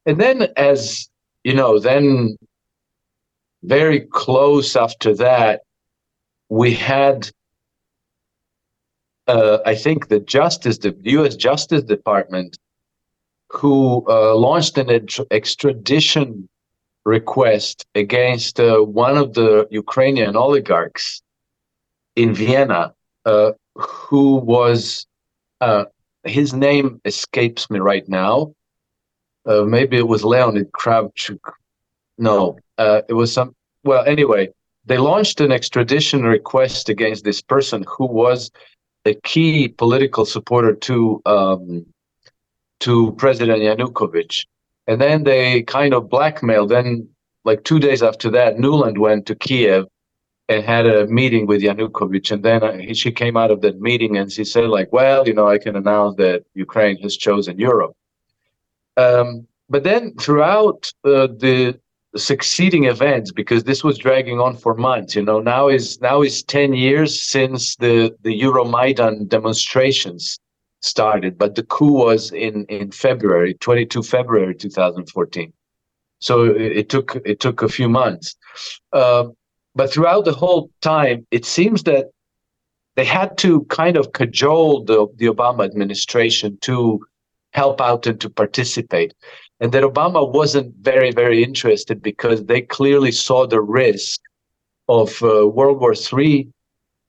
And 0.07 0.19
then, 0.19 0.47
as 0.57 1.07
you 1.43 1.53
know, 1.53 1.77
then 1.77 2.35
very 3.61 4.01
close 4.01 4.75
after 4.75 5.13
that, 5.17 5.61
we 6.49 6.73
had 6.73 7.29
uh, 9.27 9.59
I 9.65 9.75
think 9.75 10.07
the 10.07 10.19
Justice, 10.19 10.77
the 10.77 10.95
U.S. 11.03 11.35
Justice 11.35 11.83
Department, 11.83 12.57
who 13.49 14.05
uh, 14.09 14.35
launched 14.35 14.77
an 14.77 14.89
extradition 15.31 16.49
request 17.05 17.85
against 17.95 18.59
uh, 18.59 18.79
one 18.79 19.17
of 19.17 19.33
the 19.33 19.67
Ukrainian 19.71 20.35
oligarchs 20.35 21.21
in 22.15 22.33
Vienna, 22.33 22.93
uh, 23.25 23.51
who 23.75 24.35
was 24.35 25.07
uh, 25.61 25.85
his 26.23 26.53
name 26.53 26.99
escapes 27.05 27.69
me 27.69 27.79
right 27.79 28.07
now. 28.09 28.53
Uh, 29.45 29.63
maybe 29.63 29.95
it 29.95 30.07
was 30.07 30.25
Leonid 30.25 30.71
Kravchuk. 30.73 31.39
No, 32.17 32.57
it 32.77 33.13
was 33.13 33.31
some. 33.31 33.55
Well, 33.83 34.03
anyway, 34.05 34.49
they 34.85 34.97
launched 34.97 35.39
an 35.39 35.51
extradition 35.51 36.23
request 36.23 36.89
against 36.89 37.23
this 37.23 37.41
person 37.41 37.85
who 37.87 38.05
was 38.07 38.51
a 39.07 39.15
key 39.23 39.67
political 39.69 40.25
supporter 40.25 40.73
to 40.73 41.21
um, 41.25 41.85
to 42.81 43.11
President 43.13 43.59
Yanukovych, 43.61 44.45
and 44.85 45.01
then 45.01 45.23
they 45.23 45.63
kind 45.63 45.93
of 45.93 46.09
blackmailed. 46.09 46.69
Then, 46.69 47.09
like 47.43 47.63
two 47.63 47.79
days 47.79 48.03
after 48.03 48.29
that, 48.31 48.57
Nuland 48.57 48.97
went 48.97 49.25
to 49.27 49.35
Kiev 49.35 49.85
and 50.49 50.63
had 50.63 50.85
a 50.85 51.07
meeting 51.07 51.47
with 51.47 51.61
Yanukovych, 51.61 52.31
and 52.31 52.43
then 52.43 52.63
uh, 52.63 52.93
she 52.93 53.11
came 53.11 53.35
out 53.35 53.51
of 53.51 53.61
that 53.61 53.81
meeting 53.81 54.17
and 54.17 54.31
she 54.31 54.45
said, 54.45 54.69
like, 54.69 54.91
well, 54.93 55.27
you 55.27 55.33
know, 55.33 55.47
I 55.47 55.57
can 55.57 55.75
announce 55.75 56.15
that 56.17 56.45
Ukraine 56.53 56.97
has 57.01 57.17
chosen 57.17 57.59
Europe. 57.59 57.93
Um, 58.95 59.47
but 59.69 59.83
then 59.83 60.15
throughout 60.15 60.91
uh, 61.03 61.27
the 61.27 61.79
succeeding 62.17 62.85
events 62.85 63.31
because 63.31 63.63
this 63.63 63.83
was 63.83 63.97
dragging 63.97 64.39
on 64.39 64.55
for 64.55 64.73
months 64.75 65.15
you 65.15 65.23
know. 65.23 65.39
Now 65.39 65.67
is 65.67 65.99
now 66.01 66.21
is 66.21 66.43
10 66.43 66.73
years 66.73 67.21
since 67.21 67.75
the 67.75 68.15
the 68.21 68.41
euromaidan 68.41 69.27
demonstrations 69.27 70.39
started 70.81 71.37
but 71.37 71.55
the 71.55 71.63
coup 71.63 71.93
was 71.93 72.31
in 72.31 72.65
in 72.65 72.91
february 72.91 73.55
22 73.55 74.03
february 74.03 74.53
2014 74.53 75.51
so 76.19 76.45
it, 76.45 76.77
it 76.77 76.89
took 76.89 77.15
it 77.25 77.39
took 77.39 77.61
a 77.61 77.69
few 77.69 77.89
months. 77.89 78.35
Um, 78.93 79.33
but 79.75 79.91
throughout 79.91 80.25
the 80.25 80.33
whole 80.33 80.71
time 80.81 81.25
it 81.31 81.45
seems 81.45 81.83
that 81.83 82.07
they 82.95 83.05
had 83.05 83.37
to 83.37 83.63
kind 83.65 83.95
of 83.95 84.11
cajole 84.11 84.83
the, 84.83 85.07
the 85.17 85.27
obama 85.27 85.63
administration 85.65 86.57
to 86.61 87.05
help 87.51 87.79
out 87.79 88.07
and 88.07 88.19
to 88.21 88.29
participate 88.29 89.13
and 89.59 89.71
that 89.71 89.83
Obama 89.83 90.31
wasn't 90.31 90.75
very, 90.81 91.11
very 91.11 91.43
interested 91.43 92.01
because 92.01 92.45
they 92.45 92.61
clearly 92.61 93.11
saw 93.11 93.47
the 93.47 93.61
risk 93.61 94.21
of 94.87 95.21
uh, 95.23 95.47
World 95.47 95.79
War 95.79 95.93
III 95.93 96.47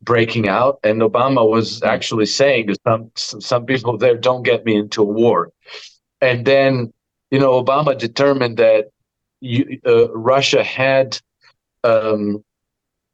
breaking 0.03 0.49
out, 0.49 0.79
and 0.85 1.03
Obama 1.03 1.49
was 1.49 1.83
actually 1.83 2.27
saying 2.27 2.69
to 2.69 2.77
some 2.87 3.11
some 3.17 3.67
people 3.67 3.99
there, 3.99 4.17
"Don't 4.17 4.43
get 4.43 4.65
me 4.65 4.77
into 4.77 5.03
a 5.03 5.07
war." 5.07 5.51
And 6.21 6.45
then, 6.45 6.93
you 7.31 7.39
know, 7.39 7.63
Obama 7.63 7.97
determined 7.97 8.57
that 8.57 8.91
you, 9.41 9.81
uh, 9.87 10.11
Russia 10.13 10.65
had 10.65 11.19
um, 11.85 12.45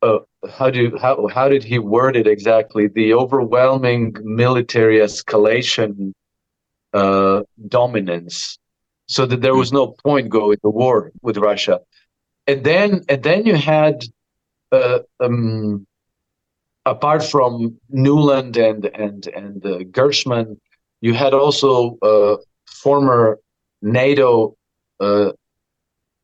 uh, 0.03 0.19
how 0.51 0.71
do 0.71 0.97
how 1.01 1.27
how 1.29 1.49
did 1.49 1.65
he 1.65 1.79
word 1.79 2.17
it 2.17 2.27
exactly? 2.27 2.89
The 2.89 3.15
overwhelming 3.15 4.15
military 4.23 4.99
escalation 4.99 6.13
uh, 6.93 7.43
dominance, 7.69 8.59
so 9.07 9.27
that 9.27 9.41
there 9.43 9.55
was 9.55 9.73
no 9.73 9.89
point 9.89 10.29
going 10.29 10.59
to 10.59 10.69
war 10.69 11.13
with 11.23 11.37
Russia. 11.37 11.81
And 12.47 12.65
then 12.65 13.05
and 13.09 13.23
then 13.23 13.47
you 13.47 13.57
had, 13.57 14.05
uh, 14.73 15.01
um, 15.21 15.87
apart 16.85 17.25
from 17.25 17.79
Nuland 17.93 18.57
and 18.57 18.87
and 18.87 19.27
and 19.29 19.65
uh, 19.65 19.85
Gershman, 19.91 20.61
you 21.01 21.15
had 21.15 21.35
also 21.35 21.99
uh, 22.03 22.37
former 22.67 23.39
NATO 23.83 24.57
uh, 25.01 25.33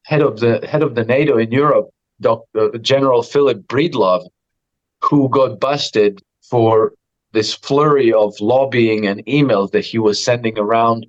head 0.04 0.22
of 0.22 0.40
the 0.40 0.66
head 0.66 0.82
of 0.82 0.94
the 0.94 1.04
NATO 1.04 1.38
in 1.38 1.52
Europe, 1.52 1.90
Dr. 2.20 2.78
General 2.78 3.22
Philip 3.22 3.66
Breedlove, 3.66 4.26
who 5.02 5.28
got 5.28 5.60
busted 5.60 6.20
for 6.42 6.92
this 7.32 7.54
flurry 7.54 8.12
of 8.12 8.34
lobbying 8.40 9.06
and 9.06 9.24
emails 9.26 9.70
that 9.70 9.84
he 9.84 9.98
was 9.98 10.22
sending 10.22 10.58
around 10.58 11.06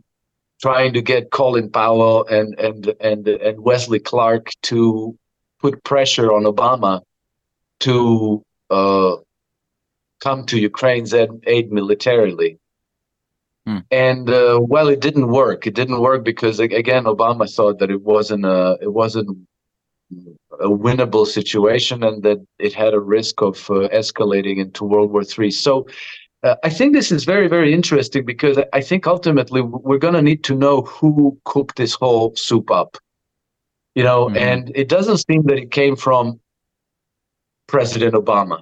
trying 0.61 0.93
to 0.93 1.01
get 1.01 1.31
Colin 1.31 1.69
Powell 1.69 2.25
and 2.27 2.57
and 2.59 2.93
and 2.99 3.27
and 3.27 3.59
Wesley 3.59 3.99
Clark 3.99 4.51
to 4.63 5.17
put 5.59 5.83
pressure 5.83 6.31
on 6.31 6.43
Obama 6.43 7.01
to 7.81 8.43
uh, 8.69 9.15
come 10.19 10.45
to 10.45 10.59
Ukraine's 10.59 11.13
aid 11.13 11.71
militarily. 11.71 12.57
Hmm. 13.65 13.79
And 13.91 14.29
uh, 14.29 14.59
well, 14.61 14.87
it 14.87 15.01
didn't 15.01 15.27
work. 15.27 15.67
It 15.67 15.75
didn't 15.75 15.99
work 15.99 16.23
because 16.23 16.59
again, 16.59 17.03
Obama 17.05 17.53
thought 17.53 17.79
that 17.79 17.91
it 17.91 18.01
wasn't 18.01 18.45
a 18.45 18.77
it 18.81 18.93
wasn't 18.93 19.37
a 20.59 20.69
winnable 20.69 21.25
situation 21.25 22.03
and 22.03 22.21
that 22.23 22.39
it 22.59 22.73
had 22.73 22.93
a 22.93 22.99
risk 22.99 23.41
of 23.41 23.55
uh, 23.69 23.87
escalating 23.93 24.57
into 24.57 24.83
World 24.83 25.11
War 25.11 25.23
III. 25.23 25.51
So 25.51 25.87
uh, 26.43 26.55
I 26.63 26.69
think 26.69 26.93
this 26.93 27.11
is 27.11 27.23
very, 27.23 27.47
very 27.47 27.73
interesting 27.73 28.25
because 28.25 28.57
I 28.73 28.81
think 28.81 29.05
ultimately 29.05 29.61
we're 29.61 29.99
going 29.99 30.15
to 30.15 30.21
need 30.21 30.43
to 30.45 30.55
know 30.55 30.81
who 30.81 31.37
cooked 31.45 31.77
this 31.77 31.93
whole 31.93 32.35
soup 32.35 32.71
up. 32.71 32.97
You 33.93 34.03
know, 34.03 34.27
mm-hmm. 34.27 34.37
and 34.37 34.71
it 34.73 34.89
doesn't 34.89 35.17
seem 35.17 35.43
that 35.43 35.57
it 35.57 35.71
came 35.71 35.95
from 35.95 36.39
President 37.67 38.13
Obama. 38.13 38.61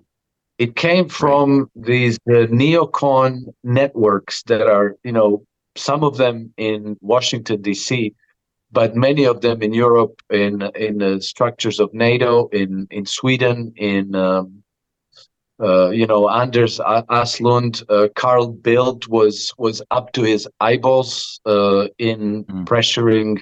It 0.57 0.75
came 0.75 1.07
from 1.07 1.69
right. 1.75 1.85
these 1.85 2.15
uh, 2.29 2.47
neocon 2.47 3.45
networks 3.63 4.43
that 4.43 4.67
are, 4.67 4.97
you 5.03 5.11
know, 5.11 5.45
some 5.75 6.03
of 6.03 6.17
them 6.17 6.53
in 6.57 6.97
Washington 7.01 7.61
D.C., 7.61 8.13
but 8.71 8.95
many 8.95 9.23
of 9.23 9.41
them 9.41 9.63
in 9.63 9.73
Europe, 9.73 10.21
in 10.29 10.61
in 10.75 10.97
the 10.99 11.21
structures 11.21 11.79
of 11.79 11.93
NATO, 11.93 12.49
in 12.49 12.87
in 12.91 13.05
Sweden, 13.05 13.73
in 13.77 14.13
um, 14.15 14.58
uh, 15.61 15.89
you 15.89 16.07
know 16.07 16.29
Anders 16.29 16.79
Åslund, 16.79 17.83
uh, 17.89 18.07
Carl 18.15 18.53
Bildt 18.53 19.07
was 19.07 19.53
was 19.57 19.81
up 19.91 20.11
to 20.13 20.23
his 20.23 20.47
eyeballs 20.59 21.39
uh, 21.45 21.87
in 21.97 22.45
mm. 22.45 22.65
pressuring 22.65 23.41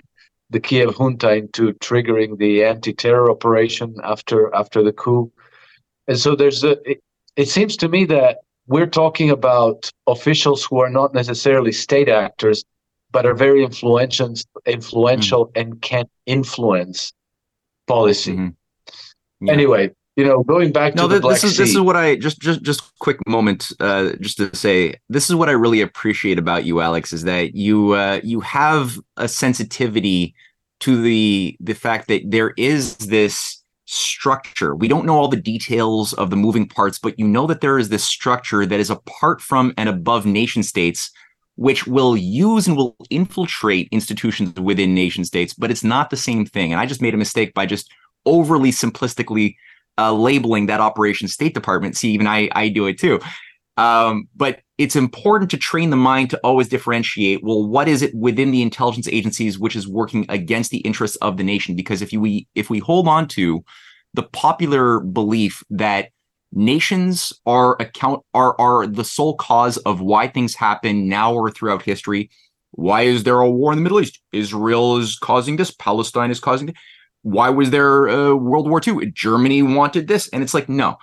the 0.49 0.59
Kiev 0.59 0.95
junta 0.95 1.35
into 1.35 1.73
triggering 1.73 2.37
the 2.37 2.63
anti-terror 2.63 3.29
operation 3.29 3.95
after 4.03 4.53
after 4.55 4.81
the 4.83 4.93
coup, 4.93 5.31
and 6.07 6.17
so 6.17 6.35
there's 6.35 6.63
a. 6.63 6.77
It, 6.89 7.01
it 7.35 7.49
seems 7.49 7.77
to 7.77 7.87
me 7.87 8.05
that 8.05 8.39
we're 8.67 8.87
talking 8.87 9.29
about 9.29 9.91
officials 10.07 10.65
who 10.65 10.79
are 10.79 10.89
not 10.89 11.13
necessarily 11.13 11.71
state 11.71 12.09
actors, 12.09 12.65
but 13.11 13.25
are 13.25 13.33
very 13.33 13.63
influential, 13.63 14.33
influential 14.65 15.47
mm-hmm. 15.47 15.59
and 15.59 15.81
can 15.81 16.05
influence 16.25 17.13
policy. 17.87 18.33
Mm-hmm. 18.33 19.45
Yeah. 19.45 19.53
Anyway, 19.53 19.91
you 20.17 20.25
know, 20.25 20.43
going 20.43 20.71
back 20.71 20.95
no, 20.95 21.07
to 21.07 21.13
the 21.13 21.19
Black 21.21 21.35
this 21.35 21.43
is 21.43 21.55
sea, 21.55 21.63
this 21.63 21.75
is 21.75 21.79
what 21.79 21.95
I 21.95 22.15
just 22.15 22.41
just 22.41 22.63
just 22.63 22.81
quick 22.97 23.25
moment, 23.27 23.71
uh, 23.79 24.13
just 24.19 24.37
to 24.37 24.53
say 24.55 24.95
this 25.09 25.29
is 25.29 25.35
what 25.35 25.47
I 25.47 25.51
really 25.51 25.79
appreciate 25.79 26.39
about 26.39 26.65
you, 26.65 26.81
Alex, 26.81 27.13
is 27.13 27.23
that 27.23 27.55
you 27.55 27.91
uh, 27.91 28.19
you 28.23 28.41
have 28.41 28.99
a 29.15 29.27
sensitivity 29.27 30.33
to 30.79 30.99
the 30.99 31.55
the 31.59 31.75
fact 31.75 32.07
that 32.07 32.23
there 32.25 32.53
is 32.57 32.97
this 32.97 33.63
structure. 33.85 34.75
We 34.75 34.87
don't 34.87 35.05
know 35.05 35.13
all 35.13 35.27
the 35.27 35.37
details 35.37 36.13
of 36.13 36.31
the 36.31 36.35
moving 36.35 36.67
parts, 36.67 36.97
but 36.97 37.17
you 37.19 37.27
know 37.27 37.45
that 37.45 37.61
there 37.61 37.77
is 37.77 37.89
this 37.89 38.03
structure 38.03 38.65
that 38.65 38.79
is 38.79 38.89
apart 38.89 39.39
from 39.39 39.71
and 39.77 39.87
above 39.87 40.25
nation 40.25 40.63
states 40.63 41.11
which 41.57 41.87
will 41.87 42.15
use 42.15 42.67
and 42.67 42.77
will 42.77 42.95
infiltrate 43.09 43.89
institutions 43.91 44.53
within 44.59 44.93
nation 44.93 45.25
states, 45.25 45.55
but 45.55 45.71
it's 45.71 45.83
not 45.83 46.11
the 46.11 46.15
same 46.15 46.45
thing. 46.45 46.71
And 46.71 46.79
I 46.79 46.85
just 46.85 47.01
made 47.01 47.15
a 47.15 47.17
mistake 47.17 47.55
by 47.55 47.65
just 47.65 47.91
overly 48.27 48.69
simplistically 48.69 49.55
uh, 49.97 50.13
labeling 50.13 50.67
that 50.67 50.79
operation 50.79 51.27
State 51.27 51.53
Department. 51.53 51.97
See, 51.97 52.11
even 52.11 52.27
I, 52.27 52.49
I 52.53 52.69
do 52.69 52.85
it 52.87 52.99
too. 52.99 53.19
Um, 53.77 54.27
but 54.35 54.61
it's 54.77 54.95
important 54.95 55.51
to 55.51 55.57
train 55.57 55.91
the 55.91 55.95
mind 55.95 56.31
to 56.31 56.39
always 56.43 56.67
differentiate. 56.67 57.43
Well, 57.43 57.67
what 57.67 57.87
is 57.87 58.01
it 58.01 58.13
within 58.15 58.51
the 58.51 58.61
intelligence 58.61 59.07
agencies 59.07 59.59
which 59.59 59.75
is 59.75 59.87
working 59.87 60.25
against 60.29 60.71
the 60.71 60.79
interests 60.79 61.17
of 61.17 61.37
the 61.37 61.43
nation? 61.43 61.75
Because 61.75 62.01
if 62.01 62.11
we 62.11 62.47
if 62.55 62.69
we 62.69 62.79
hold 62.79 63.07
on 63.07 63.27
to 63.29 63.63
the 64.13 64.23
popular 64.23 64.99
belief 64.99 65.63
that 65.69 66.09
nations 66.51 67.33
are 67.45 67.75
account 67.79 68.23
are 68.33 68.59
are 68.59 68.87
the 68.87 69.03
sole 69.03 69.35
cause 69.35 69.77
of 69.77 70.01
why 70.01 70.27
things 70.27 70.55
happen 70.55 71.07
now 71.07 71.33
or 71.33 71.51
throughout 71.51 71.81
history. 71.83 72.29
Why 72.71 73.03
is 73.03 73.23
there 73.23 73.39
a 73.39 73.49
war 73.49 73.71
in 73.71 73.77
the 73.77 73.83
Middle 73.83 74.01
East? 74.01 74.19
Israel 74.33 74.97
is 74.97 75.17
causing 75.17 75.57
this. 75.57 75.71
Palestine 75.71 76.31
is 76.31 76.39
causing. 76.39 76.67
This. 76.67 76.75
Why 77.27 77.49
was 77.49 77.71
there 77.71 78.07
uh, 78.07 78.33
World 78.35 78.69
War 78.69 78.79
II? 78.85 79.11
Germany 79.11 79.61
wanted 79.61 80.07
this, 80.07 80.29
and 80.29 80.41
it's 80.41 80.53
like 80.53 80.69
no, 80.69 80.95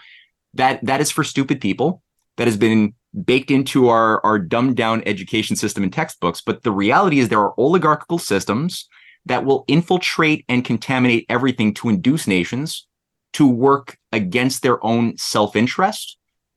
that 0.55 0.83
that 0.83 1.03
is 1.03 1.11
for 1.11 1.23
stupid 1.23 1.61
people. 1.61 2.03
That 2.39 2.47
has 2.47 2.57
been 2.57 2.95
baked 3.27 3.51
into 3.51 3.89
our 3.89 4.25
our 4.25 4.39
dumbed 4.39 4.77
down 4.77 5.03
education 5.05 5.55
system 5.55 5.83
and 5.83 5.93
textbooks. 5.93 6.41
But 6.41 6.63
the 6.63 6.73
reality 6.73 7.19
is 7.19 7.29
there 7.29 7.43
are 7.43 7.53
oligarchical 7.61 8.19
systems 8.19 8.89
that 9.27 9.45
will 9.45 9.67
infiltrate 9.69 10.47
and 10.49 10.65
contaminate 10.65 11.27
everything 11.29 11.75
to 11.75 11.91
induce 11.91 12.27
nations 12.27 12.87
to 13.35 13.47
work 13.47 13.99
against 14.11 14.63
their 14.63 14.83
own 14.83 15.19
self 15.19 15.55
interest 15.55 16.17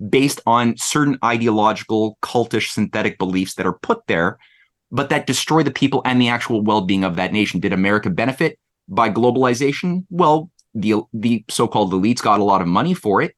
based 0.09 0.39
on 0.45 0.77
certain 0.77 1.19
ideological, 1.25 2.17
cultish, 2.21 2.69
synthetic 2.69 3.17
beliefs 3.17 3.55
that 3.55 3.65
are 3.65 3.79
put 3.79 4.07
there, 4.07 4.37
but 4.91 5.09
that 5.09 5.27
destroy 5.27 5.61
the 5.61 5.71
people 5.71 6.01
and 6.05 6.21
the 6.21 6.29
actual 6.29 6.61
well 6.61 6.81
being 6.81 7.03
of 7.03 7.17
that 7.17 7.33
nation. 7.33 7.59
Did 7.59 7.73
America 7.73 8.09
benefit 8.09 8.57
by 8.87 9.09
globalization? 9.09 10.05
Well, 10.09 10.49
the, 10.73 11.01
the 11.13 11.43
so 11.49 11.67
called 11.67 11.93
elites 11.93 12.21
got 12.21 12.39
a 12.39 12.43
lot 12.43 12.61
of 12.61 12.67
money 12.67 12.93
for 12.93 13.21
it. 13.21 13.35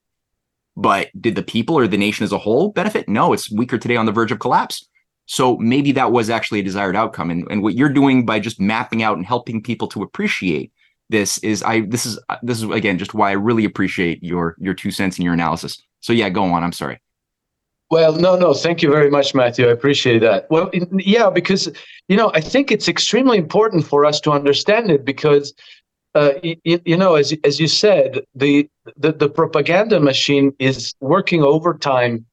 But 0.76 1.10
did 1.20 1.36
the 1.36 1.44
people 1.44 1.78
or 1.78 1.88
the 1.88 1.98
nation 1.98 2.24
as 2.24 2.32
a 2.32 2.38
whole 2.38 2.72
benefit? 2.72 3.10
No, 3.10 3.34
it's 3.34 3.52
weaker 3.52 3.78
today 3.78 3.98
on 3.98 4.06
the 4.06 4.14
verge 4.14 4.32
of 4.32 4.40
collapse. 4.40 4.88
So 5.26 5.58
maybe 5.58 5.92
that 5.92 6.12
was 6.12 6.30
actually 6.30 6.60
a 6.60 6.64
desired 6.64 6.96
outcome. 6.96 7.30
And, 7.30 7.46
and 7.52 7.62
what 7.62 7.76
you're 7.76 7.90
doing 7.90 8.26
by 8.26 8.40
just 8.40 8.60
mapping 8.60 9.04
out 9.04 9.18
and 9.18 9.26
helping 9.26 9.62
people 9.62 9.88
to 9.90 10.02
appreciate 10.02 10.72
this 11.10 11.38
is 11.40 11.64
I 11.64 11.82
this 11.82 12.06
is 12.06 12.20
this 12.44 12.62
is 12.62 12.70
again 12.70 12.98
just 12.98 13.14
why 13.14 13.30
I 13.30 13.34
really 13.34 13.66
appreciate 13.66 14.24
your 14.24 14.56
your 14.60 14.74
two 14.74 14.92
cents 14.92 15.18
and 15.18 15.26
your 15.26 15.34
analysis. 15.34 15.82
So 16.00 16.14
yeah, 16.14 16.30
go 16.30 16.44
on. 16.46 16.64
I'm 16.64 16.72
sorry. 16.72 17.02
Well, 17.92 18.14
no, 18.14 18.38
no, 18.38 18.54
thank 18.54 18.84
you 18.84 18.92
very 18.92 19.10
much, 19.10 19.34
Matthew. 19.34 19.68
I 19.68 19.72
appreciate 19.72 20.20
that. 20.20 20.50
Well, 20.52 20.70
yeah, 20.94 21.30
because 21.30 21.70
you 22.08 22.18
know 22.18 22.32
I 22.34 22.42
think 22.42 22.72
it's 22.72 22.88
extremely 22.88 23.38
important 23.38 23.86
for 23.86 24.06
us 24.06 24.20
to 24.22 24.32
understand 24.32 24.92
it 24.92 25.04
because 25.04 25.54
uh, 26.14 26.32
you, 26.44 26.80
you, 26.86 26.98
know 26.98 27.16
as 27.16 27.34
as 27.44 27.60
you 27.60 27.68
said 27.68 28.22
the, 28.36 28.70
the 28.98 29.12
the 29.14 29.30
propaganda 29.30 30.00
machine 30.00 30.54
is 30.60 30.94
working 31.00 31.44
overtime 31.44 32.26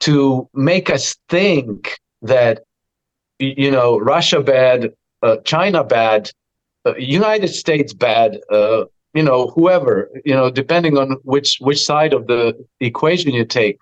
to 0.00 0.48
make 0.54 0.88
us 0.90 1.16
think 1.28 1.98
that 2.22 2.62
you 3.40 3.70
know 3.72 3.98
Russia 3.98 4.40
bad, 4.40 4.92
uh, 5.22 5.38
China 5.38 5.82
bad, 5.82 6.30
uh, 6.86 6.94
United 6.96 7.48
States 7.48 7.92
bad, 7.92 8.38
uh, 8.50 8.84
you 9.14 9.22
know, 9.22 9.48
whoever, 9.48 10.10
you 10.24 10.34
know, 10.34 10.50
depending 10.50 10.96
on 10.96 11.16
which 11.24 11.58
which 11.60 11.82
side 11.84 12.12
of 12.12 12.26
the 12.28 12.56
equation 12.80 13.32
you 13.32 13.44
take. 13.44 13.78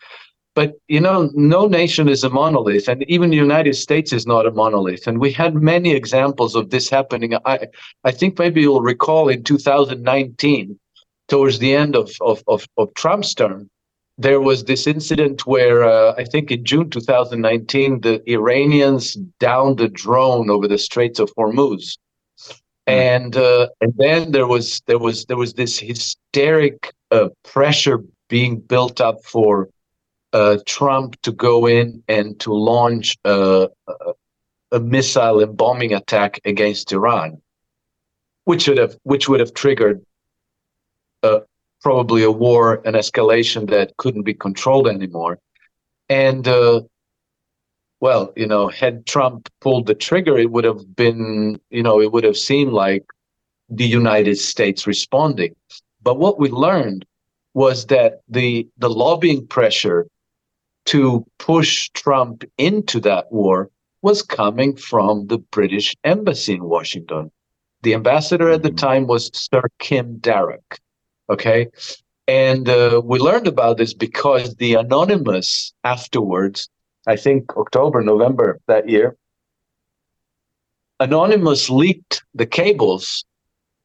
But 0.60 0.74
you 0.88 1.00
know, 1.00 1.30
no 1.32 1.66
nation 1.66 2.06
is 2.06 2.22
a 2.22 2.28
monolith, 2.28 2.86
and 2.86 3.02
even 3.04 3.30
the 3.30 3.44
United 3.48 3.76
States 3.76 4.12
is 4.12 4.26
not 4.26 4.44
a 4.44 4.50
monolith. 4.50 5.06
And 5.06 5.18
we 5.18 5.32
had 5.32 5.54
many 5.54 5.92
examples 5.92 6.54
of 6.54 6.68
this 6.68 6.90
happening. 6.90 7.32
I 7.46 7.68
I 8.04 8.10
think 8.10 8.38
maybe 8.38 8.60
you'll 8.60 8.82
recall 8.82 9.30
in 9.30 9.42
2019, 9.42 10.78
towards 11.28 11.60
the 11.60 11.74
end 11.74 11.96
of 11.96 12.10
of 12.20 12.44
of, 12.46 12.66
of 12.76 12.92
Trump's 12.92 13.32
term, 13.32 13.70
there 14.18 14.42
was 14.42 14.64
this 14.64 14.86
incident 14.86 15.46
where 15.46 15.82
uh, 15.82 16.12
I 16.18 16.24
think 16.24 16.50
in 16.50 16.62
June 16.62 16.90
2019, 16.90 18.02
the 18.02 18.20
Iranians 18.30 19.14
downed 19.38 19.80
a 19.80 19.88
drone 19.88 20.50
over 20.50 20.68
the 20.68 20.76
Straits 20.76 21.20
of 21.20 21.32
Hormuz 21.38 21.96
and 22.86 23.34
uh, 23.34 23.68
and 23.80 23.94
then 23.96 24.32
there 24.32 24.46
was 24.46 24.82
there 24.86 24.98
was 24.98 25.24
there 25.24 25.38
was 25.38 25.54
this 25.54 25.78
hysteric 25.78 26.92
uh, 27.12 27.30
pressure 27.44 28.04
being 28.28 28.60
built 28.60 29.00
up 29.00 29.24
for 29.24 29.70
uh, 30.32 30.58
Trump 30.66 31.20
to 31.22 31.32
go 31.32 31.66
in 31.66 32.02
and 32.08 32.38
to 32.40 32.52
launch 32.52 33.16
a, 33.24 33.68
a, 34.72 34.80
missile 34.80 35.40
and 35.40 35.56
bombing 35.56 35.92
attack 35.92 36.40
against 36.44 36.92
Iran, 36.92 37.40
which 38.44 38.68
would 38.68 38.78
have 38.78 38.96
which 39.02 39.28
would 39.28 39.40
have 39.40 39.54
triggered 39.54 40.04
uh, 41.22 41.40
probably 41.80 42.22
a 42.22 42.30
war, 42.30 42.80
an 42.84 42.94
escalation 42.94 43.68
that 43.70 43.96
couldn't 43.96 44.22
be 44.22 44.34
controlled 44.34 44.86
anymore, 44.86 45.38
and 46.08 46.46
uh, 46.46 46.82
well, 48.00 48.32
you 48.36 48.46
know, 48.46 48.68
had 48.68 49.06
Trump 49.06 49.48
pulled 49.60 49.86
the 49.86 49.94
trigger, 49.94 50.38
it 50.38 50.50
would 50.50 50.64
have 50.64 50.96
been, 50.96 51.60
you 51.70 51.82
know, 51.82 52.00
it 52.00 52.12
would 52.12 52.24
have 52.24 52.36
seemed 52.36 52.72
like 52.72 53.04
the 53.68 53.86
United 53.86 54.36
States 54.36 54.86
responding. 54.86 55.54
But 56.02 56.18
what 56.18 56.38
we 56.38 56.48
learned 56.48 57.04
was 57.52 57.86
that 57.86 58.20
the 58.28 58.68
the 58.78 58.88
lobbying 58.88 59.46
pressure 59.46 60.06
to 60.86 61.26
push 61.38 61.90
Trump 61.90 62.44
into 62.58 63.00
that 63.00 63.30
war 63.30 63.70
was 64.02 64.22
coming 64.22 64.76
from 64.76 65.26
the 65.26 65.38
British 65.38 65.94
embassy 66.04 66.54
in 66.54 66.64
Washington. 66.64 67.30
The 67.82 67.94
ambassador 67.94 68.50
at 68.50 68.62
the 68.62 68.70
mm-hmm. 68.70 68.76
time 68.76 69.06
was 69.06 69.30
Sir 69.34 69.62
Kim 69.78 70.18
Darroch. 70.18 70.78
Okay. 71.28 71.68
And 72.26 72.68
uh, 72.68 73.02
we 73.04 73.18
learned 73.18 73.46
about 73.46 73.76
this 73.78 73.94
because 73.94 74.54
the 74.56 74.74
anonymous 74.74 75.72
afterwards 75.84 76.68
I 77.06 77.16
think 77.16 77.56
October, 77.56 78.02
November 78.02 78.60
that 78.66 78.88
year, 78.88 79.16
Anonymous 80.98 81.70
leaked 81.70 82.22
the 82.34 82.46
cables 82.46 83.24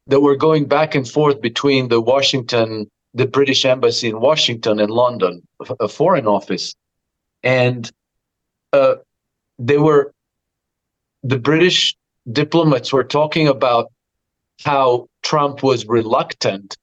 that 0.08 0.20
were 0.20 0.36
going 0.36 0.66
back 0.66 0.96
and 0.96 1.10
forth 1.10 1.40
between 1.42 1.88
the 1.88 2.02
Washington, 2.02 2.92
the 3.14 3.26
British 3.26 3.64
embassy 3.66 4.10
in 4.10 4.20
Washington 4.20 4.80
and 4.80 4.92
London, 4.92 5.42
a 5.80 5.88
foreign 5.88 6.28
office, 6.28 6.76
and 7.46 7.90
uh, 8.74 8.96
they 9.58 9.78
were 9.78 10.12
the 11.24 11.40
British 11.40 11.96
diplomats 12.32 12.92
were 12.92 13.04
talking 13.04 13.48
about 13.48 13.92
how 14.64 15.08
Trump 15.24 15.64
was 15.64 15.86
reluctant, 15.86 16.78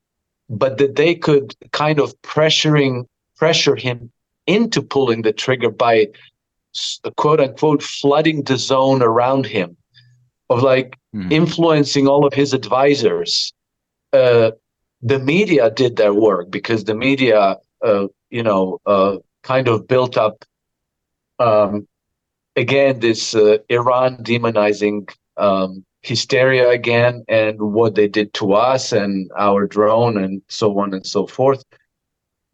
but 0.48 0.78
that 0.78 0.96
they 0.96 1.14
could 1.14 1.54
kind 1.72 1.98
of 1.98 2.14
pressuring 2.22 3.04
pressure 3.36 3.76
him 3.76 4.10
into 4.46 4.80
pulling 4.82 5.22
the 5.22 5.32
trigger 5.32 5.70
by 5.70 6.08
quote 7.16 7.40
unquote 7.40 7.82
flooding 7.82 8.42
the 8.44 8.56
zone 8.56 9.02
around 9.02 9.46
him 9.46 9.76
of 10.48 10.62
like 10.62 10.96
mm. 11.14 11.30
influencing 11.30 12.08
all 12.08 12.24
of 12.24 12.32
his 12.32 12.54
advisors 12.54 13.52
uh, 14.12 14.50
the 15.02 15.18
media 15.18 15.70
did 15.70 15.96
their 15.96 16.14
work 16.14 16.50
because 16.50 16.84
the 16.84 16.94
media 16.94 17.56
uh, 17.82 18.06
you 18.30 18.42
know 18.42 18.80
uh, 18.86 19.16
kind 19.42 19.68
of 19.68 19.86
built 19.86 20.16
up 20.16 20.44
um, 21.42 21.86
again 22.56 23.00
this 23.00 23.34
uh, 23.34 23.58
iran 23.68 24.16
demonizing 24.22 25.08
um, 25.36 25.84
hysteria 26.02 26.68
again 26.70 27.24
and 27.28 27.60
what 27.60 27.94
they 27.94 28.08
did 28.08 28.32
to 28.34 28.52
us 28.52 28.92
and 28.92 29.30
our 29.38 29.66
drone 29.66 30.16
and 30.22 30.42
so 30.48 30.78
on 30.78 30.92
and 30.94 31.06
so 31.06 31.26
forth 31.26 31.64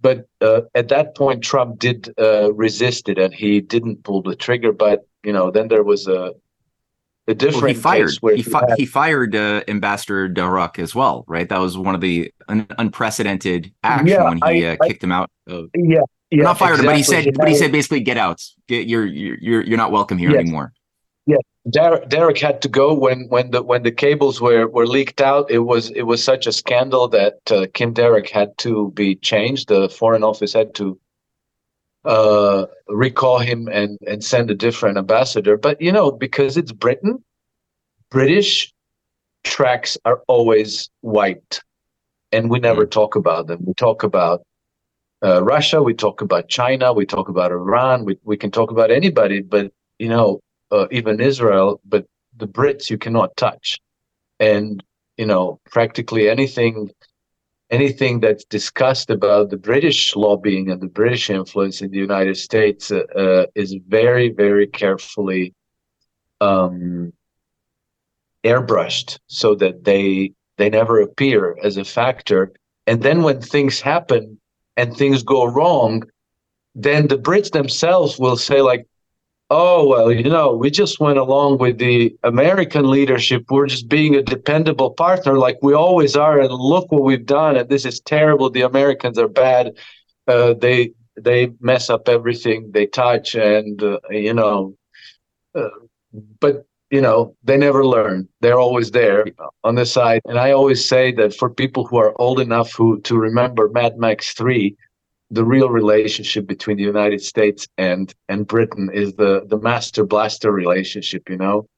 but 0.01 0.27
uh, 0.41 0.63
at 0.75 0.89
that 0.89 1.17
point, 1.17 1.43
Trump 1.43 1.79
did 1.79 2.15
uh, 2.19 2.53
resist 2.53 3.09
it, 3.09 3.19
and 3.19 3.35
he 3.35 3.61
didn't 3.61 4.05
pull 4.05 4.23
the 4.23 4.37
trigger. 4.37 4.73
But 4.73 5.07
you 5.25 5.33
know, 5.33 5.51
then 5.51 5.69
there 5.69 5.83
was 5.83 6.07
a 6.07 6.33
a 7.27 7.35
different 7.35 7.63
well, 7.63 7.69
he 7.69 7.75
fired. 7.75 8.13
where 8.21 8.37
he, 8.37 8.43
fi- 8.43 8.65
had... 8.69 8.79
he 8.79 8.87
fired 8.87 9.35
uh, 9.35 9.63
Ambassador 9.69 10.29
Darroch 10.29 10.79
as 10.79 10.95
well, 10.95 11.25
right? 11.27 11.49
That 11.49 11.59
was 11.59 11.77
one 11.77 11.95
of 11.95 12.01
the 12.01 12.33
un- 12.49 12.67
unprecedented 12.79 13.73
action 13.83 14.07
yeah, 14.07 14.25
when 14.25 14.39
he 14.39 14.67
I, 14.67 14.73
uh, 14.73 14.77
kicked 14.87 15.03
him 15.03 15.13
out. 15.13 15.31
Of... 15.47 15.69
Yeah, 15.75 16.01
yeah, 16.31 16.45
not 16.45 16.59
fired 16.59 16.81
exactly. 16.81 16.87
him, 16.87 16.93
but 16.93 16.97
he 16.97 17.03
said, 17.03 17.35
but 17.35 17.49
he 17.49 17.55
said 17.55 17.73
basically, 17.73 18.01
get 18.01 18.17
out. 18.17 18.43
Get, 18.67 18.87
you're 18.87 19.07
you're 19.07 19.63
you're 19.63 19.79
not 19.79 19.93
welcome 19.93 20.19
here 20.19 20.31
yes. 20.31 20.41
anymore. 20.41 20.73
Darroch, 21.71 22.09
Derek 22.09 22.39
had 22.39 22.63
to 22.63 22.69
go 22.69 22.95
when 22.95 23.29
when 23.29 23.51
the 23.51 23.63
when 23.63 23.83
the 23.83 23.93
cables 23.93 24.41
were 24.41 24.69
were 24.69 24.87
leaked 24.87 25.21
out. 25.21 25.51
It 25.51 25.61
was 25.61 25.91
it 25.91 26.03
was 26.03 26.23
such 26.23 26.47
a 26.47 26.53
scandal 26.53 27.09
that 27.09 27.39
uh, 27.51 27.67
Kim 27.75 27.93
Darroch 27.93 28.31
had 28.31 28.57
to 28.59 28.91
be 28.93 29.17
changed. 29.17 29.69
The 29.69 29.89
Foreign 29.89 30.25
Office 30.25 30.53
had 30.53 30.75
to 30.77 30.99
uh, 32.05 32.67
recall 32.89 33.39
him 33.39 33.69
and 33.69 33.99
and 34.07 34.25
send 34.25 34.51
a 34.51 34.55
different 34.55 34.99
ambassador. 34.99 35.57
But 35.57 35.81
you 35.81 35.93
know, 35.93 36.11
because 36.11 36.57
it's 36.57 36.73
Britain, 36.73 37.23
British 38.11 38.73
tracks 39.45 39.99
are 40.05 40.23
always 40.27 40.89
white, 41.03 41.61
and 42.33 42.51
we 42.51 42.61
never 42.61 42.87
mm. 42.87 42.91
talk 42.91 43.15
about 43.15 43.47
them. 43.47 43.61
We 43.67 43.75
talk 43.75 44.03
about 44.03 44.43
uh, 45.23 45.43
Russia, 45.43 45.83
we 45.83 45.95
talk 45.95 46.21
about 46.21 46.49
China, 46.49 46.93
we 46.93 47.07
talk 47.07 47.29
about 47.29 47.51
Iran, 47.51 48.05
we 48.05 48.19
we 48.25 48.37
can 48.37 48.51
talk 48.51 48.71
about 48.71 48.91
anybody, 48.91 49.41
but 49.41 49.73
you 49.99 50.09
know 50.09 50.41
uh, 50.71 50.87
even 50.91 51.21
Israel, 51.21 51.81
but 51.85 52.07
the 52.37 52.47
Brits 52.47 52.89
you 52.89 52.99
cannot 52.99 53.37
touch, 53.37 53.79
and 54.39 54.83
you 55.17 55.27
know 55.27 55.61
practically 55.71 56.29
anything 56.29 56.91
anything 57.71 58.21
that's 58.21 58.45
discussed 58.45 59.11
about 59.11 59.51
the 59.51 59.57
British 59.57 60.17
lobbying 60.17 60.71
and 60.71 60.81
the 60.81 60.87
British 60.87 61.29
influence 61.29 61.83
in 61.83 61.91
the 61.91 61.99
United 61.99 62.37
States 62.37 62.91
uh, 62.91 63.03
uh, 63.17 63.47
is 63.55 63.77
very 63.89 64.31
very 64.31 64.67
carefully 64.69 65.53
um, 66.41 67.13
airbrushed 68.45 69.19
so 69.27 69.55
that 69.57 69.85
they 69.85 70.33
they 70.59 70.71
never 70.71 71.01
appear 71.01 71.57
as 71.63 71.77
a 71.77 71.85
factor. 71.85 72.53
And 72.87 73.03
then 73.03 73.23
when 73.23 73.41
things 73.41 73.81
happen 73.81 74.41
and 74.79 74.97
things 74.97 75.23
go 75.23 75.45
wrong, 75.45 76.05
then 76.75 77.09
the 77.09 77.19
Brits 77.19 77.51
themselves 77.51 78.19
will 78.19 78.37
say 78.37 78.63
like, 78.63 78.87
oh 79.51 79.89
well 79.89 80.13
you 80.13 80.29
know 80.29 80.55
we 80.55 80.71
just 80.71 81.01
went 81.01 81.19
along 81.19 81.57
with 81.57 81.79
the 81.79 82.15
american 82.23 82.91
leadership. 82.91 83.45
We're 83.49 83.67
just 83.67 83.89
being 83.89 84.15
a 84.15 84.23
dependable 84.23 84.91
partner 84.91 85.39
like 85.39 85.57
we 85.63 85.73
always 85.73 86.17
are 86.17 86.39
and 86.39 86.53
look 86.53 86.93
what 86.93 87.03
we've 87.03 87.25
done 87.25 87.57
and 87.57 87.69
this 87.69 87.87
is 87.87 87.99
terrible. 88.01 88.51
The 88.51 88.63
americans 88.63 89.19
are 89.19 89.29
bad. 89.29 89.75
Uh, 90.27 90.53
they 90.53 90.93
they 91.17 91.51
mess 91.61 91.89
up 91.89 92.11
everything. 92.11 92.71
They 92.73 92.87
touch 92.87 93.35
and 93.35 93.83
uh, 93.83 94.01
you 94.11 94.35
know 94.35 94.77
uh, 95.55 95.71
but 96.41 96.67
you 96.91 97.01
know 97.01 97.35
they 97.45 97.57
never 97.57 97.85
learn 97.85 98.27
they're 98.41 98.59
always 98.59 98.91
there 98.93 99.25
on 99.65 99.75
the 99.75 99.85
side 99.85 100.21
and 100.25 100.39
i 100.39 100.53
always 100.53 100.85
say 100.85 101.13
that 101.13 101.35
for 101.35 101.51
people 101.51 101.87
who 101.87 101.97
are 101.99 102.19
old 102.21 102.41
enough 102.41 102.73
who 102.73 103.01
to 103.03 103.17
remember 103.17 103.69
mad 103.69 103.99
max 103.99 104.33
3 104.33 104.75
the 105.31 105.45
real 105.45 105.69
relationship 105.69 106.47
between 106.47 106.77
the 106.77 106.83
United 106.83 107.21
States 107.21 107.69
and 107.77 108.15
and 108.29 108.47
Britain 108.47 108.91
is 108.93 109.15
the 109.15 109.45
the 109.47 109.59
master 109.59 110.05
blaster 110.05 110.51
relationship. 110.51 111.29
You 111.29 111.37
know, 111.37 111.69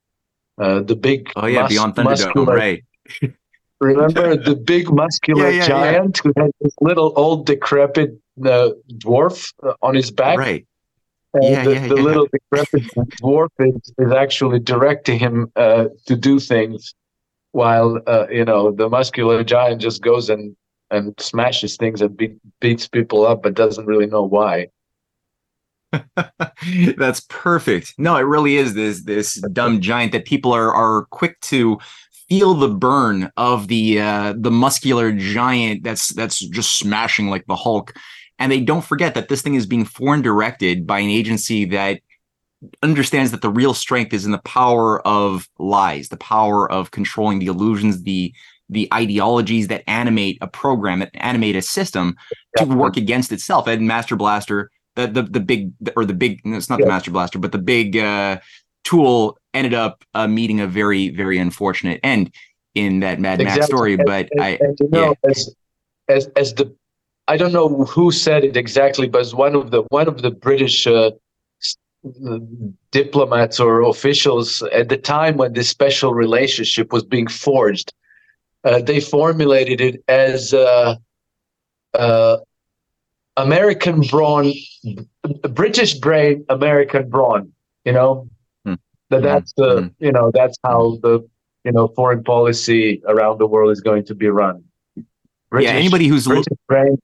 uh, 0.58 0.80
the 0.80 0.96
big 0.96 1.30
oh 1.36 1.46
yeah, 1.46 1.62
mus- 1.62 1.72
beyond 1.72 1.94
Thunderdome, 1.96 2.46
right? 2.46 2.84
remember 3.80 4.36
the 4.50 4.54
big 4.54 4.92
muscular 4.92 5.50
yeah, 5.50 5.60
yeah, 5.62 5.66
giant 5.66 6.20
yeah. 6.24 6.32
who 6.34 6.42
had 6.42 6.50
this 6.60 6.74
little 6.80 7.12
old 7.16 7.46
decrepit 7.46 8.10
uh, 8.44 8.70
dwarf 8.94 9.52
uh, 9.62 9.72
on 9.82 9.94
his 9.94 10.10
back, 10.10 10.38
right? 10.38 10.66
And 11.34 11.44
yeah, 11.44 11.64
the, 11.64 11.74
yeah, 11.74 11.88
the 11.88 11.94
little 11.94 12.26
decrepit 12.32 12.82
dwarf 13.22 13.50
is, 13.60 13.92
is 13.98 14.12
actually 14.12 14.58
directing 14.58 15.18
him 15.18 15.52
uh, 15.54 15.86
to 16.06 16.16
do 16.16 16.40
things, 16.40 16.94
while 17.52 18.00
uh, 18.06 18.26
you 18.30 18.44
know 18.44 18.72
the 18.72 18.88
muscular 18.88 19.44
giant 19.44 19.80
just 19.80 20.02
goes 20.02 20.28
and 20.28 20.56
and 20.90 21.14
smashes 21.20 21.76
things 21.76 22.02
and 22.02 22.16
beat, 22.16 22.36
beats 22.60 22.88
people 22.88 23.24
up, 23.24 23.42
but 23.44 23.54
doesn't 23.54 23.86
really 23.86 24.06
know 24.06 24.24
why. 24.24 24.68
That's 26.96 27.20
perfect. 27.28 27.94
No, 27.96 28.16
it 28.16 28.22
really 28.22 28.56
is 28.56 28.74
this 28.74 29.02
this 29.04 29.34
dumb 29.52 29.80
giant 29.80 30.12
that 30.12 30.24
people 30.24 30.52
are 30.52 30.72
are 30.72 31.06
quick 31.06 31.40
to 31.42 31.78
feel 32.28 32.54
the 32.54 32.68
burn 32.68 33.30
of 33.36 33.68
the 33.68 34.00
uh, 34.00 34.34
the 34.36 34.50
muscular 34.50 35.12
giant 35.12 35.82
that's 35.82 36.08
that's 36.14 36.38
just 36.38 36.78
smashing 36.78 37.28
like 37.28 37.44
the 37.46 37.56
Hulk, 37.56 37.92
and 38.40 38.50
they 38.50 38.60
don't 38.60 38.84
forget 38.84 39.14
that 39.14 39.28
this 39.28 39.42
thing 39.42 39.54
is 39.54 39.66
being 39.66 39.84
foreign 39.84 40.22
directed 40.22 40.86
by 40.86 40.98
an 40.98 41.10
agency 41.10 41.66
that 41.66 42.00
understands 42.82 43.30
that 43.30 43.42
the 43.42 43.50
real 43.50 43.72
strength 43.72 44.12
is 44.12 44.24
in 44.26 44.32
the 44.32 44.38
power 44.38 45.06
of 45.06 45.48
lies, 45.58 46.08
the 46.08 46.16
power 46.16 46.70
of 46.70 46.90
controlling 46.90 47.38
the 47.38 47.46
illusions, 47.46 48.02
the 48.02 48.34
the 48.72 48.88
ideologies 48.94 49.66
that 49.66 49.82
animate 49.88 50.38
a 50.40 50.46
program, 50.46 51.00
that 51.00 51.10
animate 51.14 51.56
a 51.56 51.62
system 51.62 52.16
to 52.56 52.64
work 52.64 52.96
against 52.96 53.32
itself. 53.32 53.66
And 53.66 53.86
Master 53.86 54.16
Blaster, 54.16 54.70
the 54.96 55.06
the 55.06 55.22
the 55.22 55.40
big 55.40 55.72
or 55.96 56.04
the 56.04 56.14
big, 56.14 56.40
it's 56.44 56.70
not 56.70 56.78
yeah. 56.78 56.86
the 56.86 56.90
Master 56.90 57.10
Blaster, 57.10 57.38
but 57.38 57.52
the 57.52 57.58
big 57.58 57.96
uh, 57.96 58.38
tool 58.84 59.38
ended 59.52 59.74
up 59.74 60.04
uh, 60.14 60.28
meeting 60.28 60.60
a 60.60 60.66
very 60.66 61.10
very 61.10 61.38
unfortunate 61.38 62.00
end 62.02 62.32
in 62.74 63.00
that 63.00 63.20
Mad 63.20 63.40
exactly. 63.40 63.60
Max 63.60 63.66
story. 63.66 63.94
And, 63.94 64.02
but 64.06 64.28
and, 64.32 64.40
I, 64.42 64.48
and, 64.60 64.78
you 64.80 64.88
know, 64.90 65.14
yeah. 65.24 65.30
as, 65.30 65.54
as 66.08 66.28
as 66.36 66.54
the 66.54 66.74
I 67.30 67.36
don't 67.36 67.52
know 67.52 67.84
who 67.84 68.10
said 68.10 68.42
it 68.42 68.56
exactly, 68.56 69.08
but 69.08 69.30
one 69.30 69.54
of 69.54 69.70
the 69.70 69.82
one 69.90 70.08
of 70.08 70.22
the 70.22 70.32
British 70.32 70.84
uh, 70.84 71.12
diplomats 72.90 73.60
or 73.60 73.82
officials 73.82 74.64
at 74.72 74.88
the 74.88 74.96
time 74.96 75.36
when 75.36 75.52
this 75.52 75.68
special 75.68 76.12
relationship 76.12 76.92
was 76.92 77.04
being 77.04 77.28
forged. 77.28 77.92
Uh, 78.64 78.82
they 78.82 78.98
formulated 78.98 79.80
it 79.80 80.02
as 80.08 80.52
uh, 80.52 80.96
uh, 81.94 82.38
American 83.36 84.00
brawn, 84.00 84.52
British 85.50 85.94
brain, 85.94 86.44
American 86.48 87.08
brawn. 87.08 87.52
You 87.84 87.92
know, 87.92 88.28
mm. 88.66 88.76
that 89.10 89.22
that's 89.22 89.52
the 89.52 89.82
mm. 89.82 89.94
you 90.00 90.10
know 90.10 90.32
that's 90.34 90.58
how 90.64 90.98
the 91.00 91.20
you 91.62 91.70
know 91.70 91.86
foreign 91.94 92.24
policy 92.24 93.00
around 93.06 93.38
the 93.38 93.46
world 93.46 93.70
is 93.70 93.80
going 93.80 94.04
to 94.06 94.16
be 94.16 94.26
run. 94.26 94.64
British, 95.48 95.70
yeah, 95.70 95.76
anybody 95.76 96.08
who's 96.08 96.26
British 96.26 96.58
brain 96.66 96.98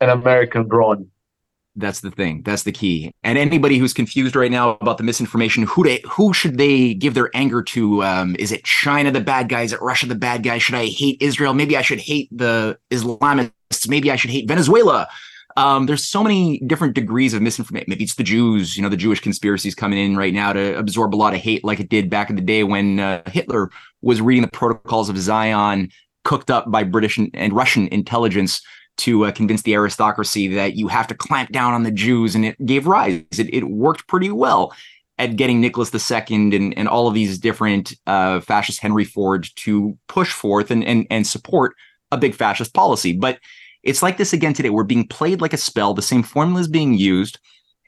and 0.00 0.10
American 0.10 0.64
brawn. 0.66 1.10
That's 1.76 2.00
the 2.00 2.10
thing. 2.10 2.42
That's 2.42 2.64
the 2.64 2.72
key. 2.72 3.14
And 3.22 3.38
anybody 3.38 3.78
who's 3.78 3.92
confused 3.92 4.34
right 4.34 4.50
now 4.50 4.76
about 4.80 4.98
the 4.98 5.04
misinformation, 5.04 5.62
who 5.62 5.84
they, 5.84 6.02
who 6.08 6.32
should 6.34 6.58
they 6.58 6.94
give 6.94 7.14
their 7.14 7.30
anger 7.34 7.62
to? 7.62 8.02
Um, 8.02 8.34
is 8.38 8.50
it 8.50 8.64
China 8.64 9.12
the 9.12 9.20
bad 9.20 9.48
guy? 9.48 9.62
Is 9.62 9.72
it 9.72 9.80
Russia 9.80 10.06
the 10.06 10.16
bad 10.16 10.42
guy? 10.42 10.58
Should 10.58 10.74
I 10.74 10.86
hate 10.86 11.22
Israel? 11.22 11.54
Maybe 11.54 11.76
I 11.76 11.82
should 11.82 12.00
hate 12.00 12.28
the 12.36 12.78
Islamists. 12.90 13.88
Maybe 13.88 14.10
I 14.10 14.16
should 14.16 14.30
hate 14.30 14.48
Venezuela. 14.48 15.06
Um, 15.56 15.86
there's 15.86 16.04
so 16.04 16.22
many 16.22 16.58
different 16.66 16.94
degrees 16.94 17.32
of 17.32 17.42
misinformation. 17.42 17.86
Maybe 17.88 18.04
it's 18.04 18.16
the 18.16 18.24
Jews. 18.24 18.76
You 18.76 18.82
know, 18.82 18.88
the 18.88 18.96
Jewish 18.96 19.20
conspiracies 19.20 19.74
coming 19.74 19.98
in 19.98 20.16
right 20.16 20.34
now 20.34 20.52
to 20.52 20.76
absorb 20.78 21.14
a 21.14 21.16
lot 21.16 21.34
of 21.34 21.40
hate, 21.40 21.64
like 21.64 21.80
it 21.80 21.88
did 21.88 22.10
back 22.10 22.28
in 22.28 22.36
the 22.36 22.42
day 22.42 22.64
when 22.64 22.98
uh, 22.98 23.22
Hitler 23.26 23.70
was 24.02 24.20
reading 24.20 24.42
the 24.42 24.48
Protocols 24.48 25.08
of 25.08 25.18
Zion, 25.18 25.90
cooked 26.24 26.50
up 26.50 26.70
by 26.70 26.82
British 26.84 27.18
and, 27.18 27.30
and 27.34 27.52
Russian 27.52 27.88
intelligence 27.88 28.62
to 28.98 29.26
uh, 29.26 29.32
convince 29.32 29.62
the 29.62 29.74
aristocracy 29.74 30.48
that 30.48 30.74
you 30.74 30.88
have 30.88 31.06
to 31.08 31.14
clamp 31.14 31.50
down 31.50 31.74
on 31.74 31.82
the 31.82 31.90
Jews, 31.90 32.34
and 32.34 32.44
it 32.44 32.66
gave 32.66 32.86
rise. 32.86 33.24
It, 33.38 33.52
it 33.54 33.64
worked 33.64 34.06
pretty 34.06 34.30
well 34.30 34.72
at 35.18 35.36
getting 35.36 35.60
Nicholas 35.60 35.92
II 36.10 36.22
and, 36.30 36.78
and 36.78 36.88
all 36.88 37.08
of 37.08 37.14
these 37.14 37.38
different 37.38 37.92
uh, 38.06 38.40
fascist 38.40 38.80
Henry 38.80 39.04
Ford 39.04 39.48
to 39.56 39.98
push 40.06 40.32
forth 40.32 40.70
and, 40.70 40.84
and, 40.84 41.06
and 41.10 41.26
support 41.26 41.74
a 42.12 42.16
big 42.16 42.34
fascist 42.34 42.72
policy. 42.72 43.12
But 43.12 43.40
it's 43.82 44.02
like 44.02 44.16
this 44.16 44.32
again 44.32 44.54
today. 44.54 44.70
We're 44.70 44.84
being 44.84 45.06
played 45.06 45.40
like 45.40 45.52
a 45.52 45.58
spell. 45.58 45.94
The 45.94 46.02
same 46.02 46.22
formula 46.22 46.60
is 46.60 46.68
being 46.68 46.94
used, 46.94 47.38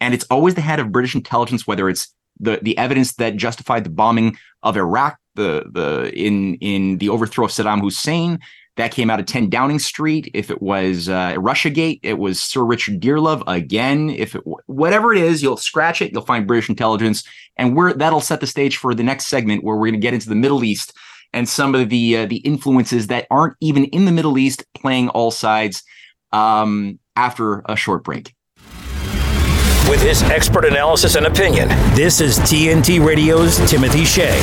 and 0.01 0.15
it's 0.15 0.27
always 0.31 0.55
the 0.55 0.61
head 0.61 0.81
of 0.81 0.93
British 0.93 1.15
intelligence, 1.15 1.67
whether 1.67 1.89
it's 1.89 2.13
the 2.39 2.59
the 2.63 2.77
evidence 2.79 3.15
that 3.15 3.37
justified 3.37 3.85
the 3.85 3.91
bombing 3.91 4.37
of 4.63 4.77
Iraq, 4.77 5.19
the 5.35 5.67
the 5.71 6.13
in 6.15 6.55
in 6.57 6.99
the 6.99 7.09
overthrow 7.09 7.45
of 7.45 7.51
Saddam 7.51 7.81
Hussein, 7.81 8.39
that 8.77 8.93
came 8.93 9.11
out 9.11 9.21
of 9.21 9.27
10 9.27 9.51
Downing 9.51 9.79
Street. 9.79 10.31
If 10.33 10.51
it 10.51 10.63
was 10.63 11.09
uh, 11.09 11.35
Russiagate, 11.35 12.01
it 12.03 12.19
was 12.19 12.41
Sir 12.41 12.63
Richard 12.63 13.01
Dearlove 13.01 13.43
again. 13.47 14.11
If 14.11 14.35
it 14.35 14.43
whatever 14.67 15.13
it 15.13 15.21
is, 15.21 15.43
you'll 15.43 15.57
scratch 15.57 16.01
it, 16.01 16.13
you'll 16.13 16.23
find 16.23 16.47
British 16.47 16.69
intelligence, 16.69 17.25
and 17.57 17.77
we're 17.77 17.93
that'll 17.93 18.21
set 18.21 18.41
the 18.41 18.47
stage 18.47 18.77
for 18.77 18.95
the 18.95 19.03
next 19.03 19.27
segment 19.27 19.65
where 19.65 19.77
we're 19.77 19.91
going 19.91 20.01
to 20.01 20.07
get 20.07 20.15
into 20.15 20.29
the 20.29 20.35
Middle 20.35 20.65
East 20.65 20.97
and 21.33 21.49
some 21.49 21.75
of 21.75 21.89
the 21.89 22.17
uh, 22.17 22.27
the 22.27 22.39
influences 22.39 23.09
that 23.09 23.27
aren't 23.31 23.57
even 23.61 23.85
in 23.87 24.05
the 24.05 24.13
Middle 24.13 24.39
East 24.39 24.65
playing 24.75 25.09
all 25.11 25.31
sides. 25.31 25.83
Um, 26.33 27.01
after 27.21 27.63
a 27.69 27.77
short 27.77 28.03
break. 28.03 28.35
With 29.91 30.03
his 30.03 30.23
expert 30.23 30.65
analysis 30.65 31.17
and 31.17 31.27
opinion, 31.27 31.67
this 31.97 32.21
is 32.21 32.39
TNT 32.39 33.05
Radio's 33.05 33.59
Timothy 33.69 34.05
Shea. 34.05 34.39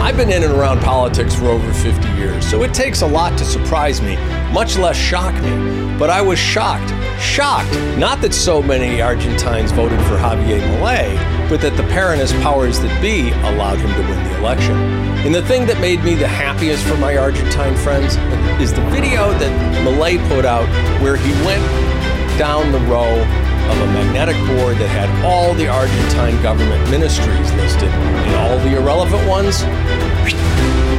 I've 0.00 0.16
been 0.16 0.32
in 0.32 0.42
and 0.42 0.54
around 0.54 0.80
politics 0.80 1.34
for 1.34 1.48
over 1.48 1.70
50 1.70 2.08
years, 2.12 2.48
so 2.48 2.62
it 2.62 2.72
takes 2.72 3.02
a 3.02 3.06
lot 3.06 3.36
to 3.36 3.44
surprise 3.44 4.00
me, 4.00 4.16
much 4.54 4.78
less 4.78 4.96
shock 4.96 5.34
me. 5.42 5.98
But 5.98 6.08
I 6.08 6.22
was 6.22 6.38
shocked, 6.38 6.88
shocked, 7.20 7.70
not 7.98 8.22
that 8.22 8.32
so 8.32 8.62
many 8.62 9.02
Argentines 9.02 9.70
voted 9.70 10.00
for 10.06 10.16
Javier 10.16 10.60
Milei, 10.60 11.14
but 11.50 11.60
that 11.60 11.76
the 11.76 11.82
Peronist 11.92 12.40
powers 12.40 12.80
that 12.80 13.02
be 13.02 13.32
allowed 13.52 13.76
him 13.76 13.92
to 13.92 14.00
win 14.08 14.24
the 14.24 14.38
election. 14.38 14.76
And 15.26 15.34
the 15.34 15.42
thing 15.42 15.66
that 15.66 15.78
made 15.82 16.02
me 16.02 16.14
the 16.14 16.26
happiest 16.26 16.86
for 16.86 16.96
my 16.96 17.18
Argentine 17.18 17.76
friends 17.76 18.16
is 18.58 18.72
the 18.72 18.80
video 18.88 19.30
that 19.30 19.84
Milei 19.84 20.16
put 20.30 20.46
out 20.46 20.66
where 21.02 21.18
he 21.18 21.32
went 21.44 21.60
down 22.38 22.72
the 22.72 22.80
row 22.90 23.26
of 23.70 23.80
a 23.80 23.86
magnetic 23.92 24.36
board 24.46 24.76
that 24.78 24.88
had 24.88 25.08
all 25.24 25.54
the 25.54 25.68
Argentine 25.68 26.40
government 26.42 26.82
ministries 26.90 27.52
listed, 27.54 27.88
and 27.88 28.34
all 28.36 28.58
the 28.58 28.76
irrelevant 28.76 29.26
ones, 29.28 29.62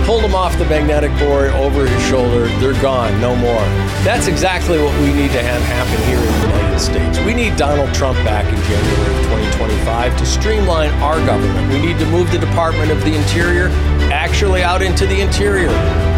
pulled 0.05 0.23
them 0.23 0.33
off 0.33 0.57
the 0.57 0.65
magnetic 0.65 1.11
board 1.19 1.51
over 1.51 1.85
his 1.85 2.03
shoulder. 2.07 2.47
They're 2.59 2.79
gone, 2.81 3.19
no 3.21 3.35
more. 3.35 3.61
That's 4.03 4.27
exactly 4.27 4.79
what 4.79 4.93
we 5.01 5.13
need 5.13 5.31
to 5.31 5.43
have 5.43 5.61
happen 5.63 5.99
here 6.07 6.17
in 6.17 6.31
the 6.41 6.47
United 6.47 6.79
States. 6.79 7.19
We 7.19 7.33
need 7.33 7.55
Donald 7.55 7.93
Trump 7.93 8.17
back 8.25 8.45
in 8.45 8.59
January 8.63 9.15
of 9.15 9.23
2025 9.59 10.17
to 10.17 10.25
streamline 10.25 10.91
our 11.01 11.23
government. 11.25 11.71
We 11.71 11.79
need 11.79 11.99
to 11.99 12.05
move 12.07 12.31
the 12.31 12.39
Department 12.39 12.91
of 12.91 13.03
the 13.03 13.13
Interior 13.13 13.67
actually 14.11 14.63
out 14.63 14.81
into 14.81 15.05
the 15.05 15.21
interior. 15.21 15.71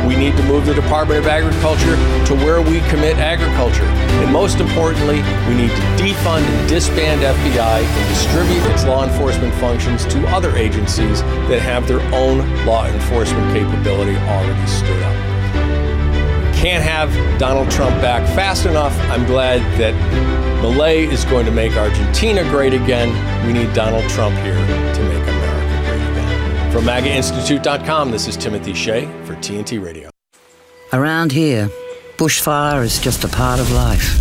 We 0.07 0.17
need 0.17 0.35
to 0.35 0.43
move 0.43 0.65
the 0.65 0.73
Department 0.73 1.19
of 1.19 1.27
Agriculture 1.27 1.95
to 2.25 2.35
where 2.43 2.61
we 2.61 2.81
commit 2.89 3.17
agriculture. 3.17 3.85
And 3.85 4.33
most 4.33 4.59
importantly, 4.59 5.21
we 5.47 5.55
need 5.55 5.69
to 5.69 5.81
defund 5.95 6.43
and 6.43 6.69
disband 6.69 7.21
FBI 7.21 7.81
and 7.83 8.09
distribute 8.09 8.63
its 8.73 8.83
law 8.83 9.05
enforcement 9.05 9.53
functions 9.55 10.05
to 10.07 10.27
other 10.27 10.55
agencies 10.57 11.21
that 11.47 11.61
have 11.61 11.87
their 11.87 12.01
own 12.13 12.39
law 12.65 12.85
enforcement 12.85 13.55
capability 13.55 14.15
already 14.17 14.67
stood 14.67 15.01
up. 15.03 15.33
Can't 16.55 16.83
have 16.83 17.09
Donald 17.39 17.71
Trump 17.71 17.95
back 18.01 18.25
fast 18.35 18.65
enough. 18.65 18.97
I'm 19.09 19.25
glad 19.25 19.59
that 19.79 19.93
Milei 20.61 21.11
is 21.11 21.25
going 21.25 21.45
to 21.45 21.51
make 21.51 21.75
Argentina 21.75 22.43
great 22.43 22.73
again. 22.73 23.09
We 23.45 23.53
need 23.53 23.73
Donald 23.73 24.09
Trump 24.09 24.35
here 24.39 24.55
to 24.55 25.03
make. 25.03 25.12
From 26.73 26.85
MAGAInstitute.com, 26.85 28.09
this 28.09 28.27
is 28.27 28.35
Timothy 28.35 28.73
Shea 28.73 29.05
for 29.25 29.35
TNT 29.35 29.79
Radio. 29.79 30.09
Around 30.91 31.31
here, 31.31 31.69
bushfire 32.17 32.83
is 32.83 32.99
just 32.99 33.23
a 33.23 33.27
part 33.27 33.59
of 33.59 33.71
life. 33.71 34.17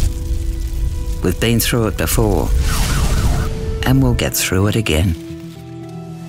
We've 1.25 1.41
been 1.41 1.61
through 1.61 1.87
it 1.87 1.97
before, 1.97 2.51
and 3.87 4.03
we'll 4.03 4.13
get 4.13 4.37
through 4.37 4.67
it 4.67 4.77
again. 4.77 5.15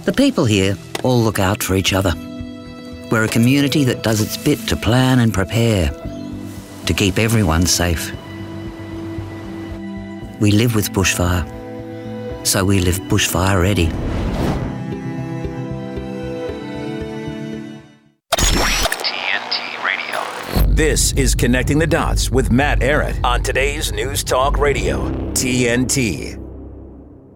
The 0.05 0.13
people 0.13 0.45
here 0.45 0.78
all 1.03 1.21
look 1.21 1.39
out 1.39 1.61
for 1.61 1.76
each 1.76 1.91
other. 1.91 2.13
We're 3.11 3.26
a 3.26 3.28
community 3.28 3.84
that 3.84 4.01
does 4.01 4.21
its 4.21 4.38
bit 4.38 4.59
to 4.69 4.78
plan 4.78 5.19
and 5.19 5.34
prepare 5.34 5.89
to 6.86 6.93
keep 6.93 7.19
everyone 7.19 7.65
safe. 7.65 8.13
We 10.39 10.51
live 10.51 10.74
with 10.74 10.93
bushfire, 10.93 11.45
so 12.47 12.63
we 12.63 12.80
live 12.80 12.97
bushfire 13.09 13.61
ready. 13.61 13.91
This 20.74 21.13
is 21.13 21.36
Connecting 21.36 21.78
the 21.78 21.86
Dots 21.86 22.32
with 22.32 22.51
Matt 22.51 22.80
Ehret 22.80 23.24
on 23.24 23.43
today's 23.43 23.91
News 23.91 24.24
Talk 24.24 24.57
Radio, 24.57 25.07
TNT. 25.34 26.36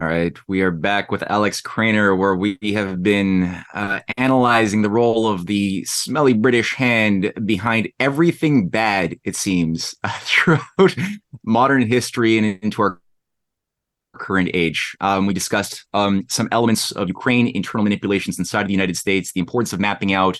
All 0.01 0.07
right, 0.07 0.35
we 0.47 0.61
are 0.61 0.71
back 0.71 1.11
with 1.11 1.21
Alex 1.29 1.61
Krainer, 1.61 2.17
where 2.17 2.35
we 2.35 2.57
have 2.73 3.03
been 3.03 3.43
uh, 3.75 3.99
analyzing 4.17 4.81
the 4.81 4.89
role 4.89 5.27
of 5.27 5.45
the 5.45 5.85
smelly 5.85 6.33
British 6.33 6.73
hand 6.73 7.31
behind 7.45 7.89
everything 7.99 8.69
bad, 8.69 9.19
it 9.23 9.35
seems, 9.35 9.93
throughout 10.21 10.95
modern 11.43 11.83
history 11.83 12.39
and 12.39 12.59
into 12.63 12.81
our 12.81 12.99
current 14.15 14.49
age. 14.55 14.97
Um, 14.99 15.27
we 15.27 15.35
discussed 15.35 15.85
um, 15.93 16.25
some 16.27 16.49
elements 16.51 16.89
of 16.89 17.07
Ukraine, 17.07 17.49
internal 17.49 17.83
manipulations 17.83 18.39
inside 18.39 18.61
of 18.61 18.67
the 18.67 18.73
United 18.73 18.97
States, 18.97 19.31
the 19.31 19.41
importance 19.41 19.73
of 19.73 19.79
mapping 19.79 20.11
out 20.11 20.39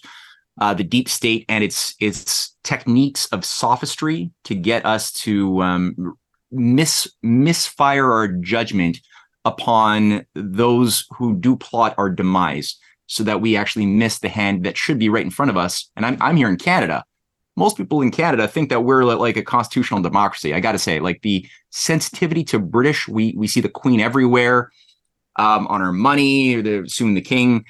uh, 0.60 0.74
the 0.74 0.84
deep 0.84 1.08
state 1.10 1.46
and 1.50 1.64
its 1.64 1.96
its 2.00 2.56
techniques 2.64 3.28
of 3.28 3.46
sophistry 3.46 4.32
to 4.44 4.56
get 4.56 4.86
us 4.86 5.12
to 5.12 5.62
um, 5.62 6.18
mis 6.52 7.08
misfire 7.22 8.12
our 8.12 8.28
judgment 8.28 9.00
upon 9.46 10.26
those 10.34 11.06
who 11.12 11.38
do 11.38 11.56
plot 11.56 11.96
our 11.98 12.10
demise, 12.10 12.78
so 13.06 13.24
that 13.24 13.42
we 13.42 13.56
actually 13.56 13.86
miss 13.86 14.20
the 14.20 14.30
hand 14.30 14.64
that 14.64 14.78
should 14.78 15.00
be 15.00 15.10
right 15.10 15.24
in 15.24 15.32
front 15.32 15.52
of 15.52 15.58
us. 15.58 15.90
And 15.96 16.06
I'm 16.06 16.18
I'm 16.22 16.38
here 16.38 16.50
in 16.50 16.58
Canada. 16.58 17.04
Most 17.56 17.78
people 17.78 18.02
in 18.02 18.12
Canada 18.12 18.48
think 18.48 18.70
that 18.70 18.82
we're 18.82 19.04
like 19.04 19.36
a 19.36 19.44
constitutional 19.44 20.02
democracy. 20.02 20.54
I 20.54 20.60
got 20.60 20.74
to 20.74 20.80
say, 20.80 21.00
like 21.00 21.22
the 21.24 21.48
sensitivity 21.72 22.44
to 22.46 22.60
British, 22.60 23.08
we 23.08 23.34
we 23.36 23.48
see 23.48 23.62
the 23.62 23.70
Queen 23.70 24.00
everywhere 24.00 24.72
um, 25.38 25.68
on 25.68 25.82
our 25.82 25.94
money, 25.94 26.62
the, 26.62 26.88
soon 26.88 27.14
the 27.14 27.22
King 27.22 27.66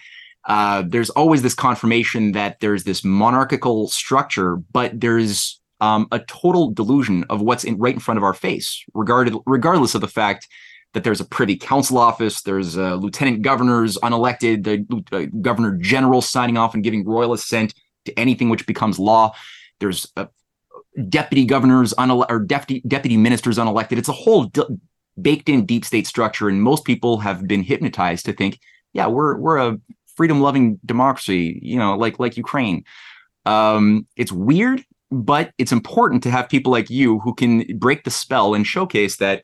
uh, 0.47 0.83
there's 0.87 1.09
always 1.11 1.41
this 1.41 1.53
confirmation 1.53 2.31
that 2.31 2.59
there's 2.61 2.85
this 2.85 3.03
monarchical 3.03 3.87
structure, 3.89 4.55
but 4.71 4.99
there's 4.99 5.59
um, 5.81 6.07
a 6.11 6.19
total 6.19 6.71
delusion 6.71 7.25
of 7.29 7.41
what's 7.41 7.63
in, 7.63 7.77
right 7.77 7.93
in 7.93 7.99
front 7.99 8.17
of 8.17 8.23
our 8.23 8.33
face, 8.33 8.83
regarded, 8.93 9.35
regardless 9.45 9.93
of 9.93 10.01
the 10.01 10.07
fact 10.07 10.47
that 10.93 11.03
there's 11.03 11.19
a 11.19 11.25
privy 11.25 11.57
council 11.57 11.97
office, 11.97 12.41
there's 12.41 12.77
uh, 12.77 12.95
lieutenant 12.95 13.41
governors 13.41 13.97
unelected, 13.97 14.63
the 14.63 15.05
uh, 15.15 15.25
governor 15.41 15.77
general 15.81 16.21
signing 16.21 16.57
off 16.57 16.73
and 16.73 16.83
giving 16.83 17.05
royal 17.05 17.33
assent 17.33 17.73
to 18.05 18.17
anything 18.17 18.49
which 18.49 18.65
becomes 18.65 18.97
law. 18.97 19.33
There's 19.79 20.11
deputy 21.09 21.45
governors 21.45 21.93
unele- 21.93 22.25
or 22.29 22.39
deputy 22.39 22.81
deputy 22.87 23.17
ministers 23.17 23.57
unelected. 23.57 23.97
It's 23.97 24.09
a 24.09 24.13
whole 24.13 24.49
baked 25.21 25.49
in 25.49 25.65
deep 25.65 25.85
state 25.85 26.07
structure, 26.07 26.49
and 26.49 26.63
most 26.63 26.85
people 26.85 27.19
have 27.19 27.47
been 27.47 27.63
hypnotized 27.63 28.25
to 28.25 28.33
think, 28.33 28.59
yeah, 28.93 29.07
we're 29.07 29.37
we're 29.37 29.57
a 29.57 29.77
freedom 30.17 30.41
loving 30.41 30.79
democracy, 30.85 31.59
you 31.61 31.77
know, 31.77 31.95
like 31.95 32.19
like 32.19 32.35
Ukraine. 32.35 32.83
Um, 33.45 34.05
it's 34.17 34.31
weird, 34.31 34.83
but 35.09 35.53
it's 35.57 35.71
important 35.71 36.23
to 36.23 36.31
have 36.31 36.49
people 36.49 36.71
like 36.71 36.89
you 36.89 37.19
who 37.19 37.33
can 37.33 37.65
break 37.77 38.03
the 38.03 38.11
spell 38.11 38.53
and 38.53 38.67
showcase 38.67 39.17
that 39.17 39.43